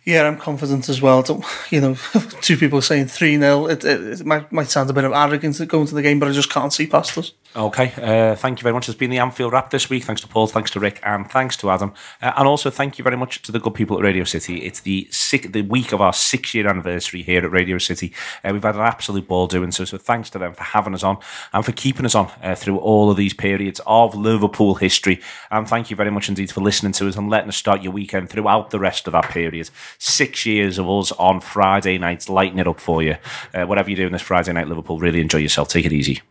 Yeah, 0.05 0.27
I'm 0.27 0.37
confident 0.37 0.89
as 0.89 1.01
well. 1.01 1.23
You 1.69 1.81
know, 1.81 1.93
two 2.41 2.57
people 2.57 2.81
saying 2.81 3.07
3 3.07 3.37
0. 3.37 3.67
It, 3.67 3.83
it, 3.83 4.01
it 4.21 4.25
might, 4.25 4.51
might 4.51 4.69
sound 4.69 4.89
a 4.89 4.93
bit 4.93 5.03
of 5.03 5.11
arrogance 5.11 5.59
going 5.59 5.85
to 5.85 5.93
the 5.93 6.01
game, 6.01 6.19
but 6.19 6.27
I 6.27 6.31
just 6.31 6.49
can't 6.49 6.73
see 6.73 6.87
past 6.87 7.17
us. 7.17 7.33
Okay, 7.55 7.91
uh, 7.97 8.35
thank 8.35 8.59
you 8.59 8.63
very 8.63 8.73
much. 8.73 8.87
It's 8.87 8.97
been 8.97 9.09
the 9.09 9.17
Anfield 9.17 9.53
Wrap 9.53 9.71
this 9.71 9.89
week. 9.89 10.03
Thanks 10.03 10.21
to 10.21 10.27
Paul, 10.27 10.45
thanks 10.45 10.69
to 10.71 10.79
Rick, 10.79 10.99
and 11.01 11.29
thanks 11.31 11.57
to 11.57 11.71
Adam. 11.71 11.93
Uh, 12.21 12.31
and 12.37 12.47
also 12.47 12.69
thank 12.69 12.99
you 12.99 13.03
very 13.03 13.17
much 13.17 13.41
to 13.41 13.51
the 13.51 13.59
good 13.59 13.73
people 13.73 13.97
at 13.97 14.03
Radio 14.03 14.23
City. 14.23 14.61
It's 14.65 14.81
the 14.81 15.09
the 15.49 15.63
week 15.63 15.91
of 15.91 15.99
our 15.99 16.13
six 16.13 16.53
year 16.53 16.67
anniversary 16.67 17.23
here 17.23 17.43
at 17.43 17.51
Radio 17.51 17.79
City. 17.79 18.13
Uh, 18.43 18.51
we've 18.53 18.61
had 18.61 18.75
an 18.75 18.81
absolute 18.81 19.27
ball 19.27 19.47
doing 19.47 19.71
so. 19.71 19.83
So 19.83 19.97
thanks 19.97 20.29
to 20.31 20.37
them 20.37 20.53
for 20.53 20.63
having 20.63 20.93
us 20.93 21.01
on 21.01 21.17
and 21.51 21.65
for 21.65 21.71
keeping 21.71 22.05
us 22.05 22.13
on 22.13 22.31
uh, 22.43 22.53
through 22.53 22.77
all 22.77 23.09
of 23.09 23.17
these 23.17 23.33
periods 23.33 23.81
of 23.87 24.13
Liverpool 24.13 24.75
history. 24.75 25.19
And 25.49 25.67
thank 25.67 25.89
you 25.89 25.95
very 25.95 26.11
much 26.11 26.29
indeed 26.29 26.51
for 26.51 26.61
listening 26.61 26.91
to 26.93 27.07
us 27.07 27.17
and 27.17 27.31
letting 27.31 27.49
us 27.49 27.57
start 27.57 27.81
your 27.81 27.93
weekend 27.93 28.29
throughout 28.29 28.69
the 28.69 28.79
rest 28.79 29.07
of 29.07 29.13
that 29.13 29.25
period. 29.25 29.71
Six 29.97 30.45
years 30.45 30.77
of 30.77 30.87
us 30.87 31.11
on 31.13 31.41
Friday 31.41 31.97
nights, 31.97 32.29
lighting 32.29 32.59
it 32.59 32.67
up 32.67 32.79
for 32.79 33.01
you. 33.01 33.17
Uh, 33.55 33.65
whatever 33.65 33.89
you're 33.89 33.97
doing 33.97 34.11
this 34.11 34.21
Friday 34.21 34.53
night, 34.53 34.67
Liverpool, 34.67 34.99
really 34.99 35.19
enjoy 35.19 35.39
yourself. 35.39 35.67
Take 35.67 35.87
it 35.87 35.93
easy. 35.93 36.21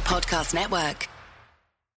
Podcast 0.00 0.54
Network. 0.54 1.15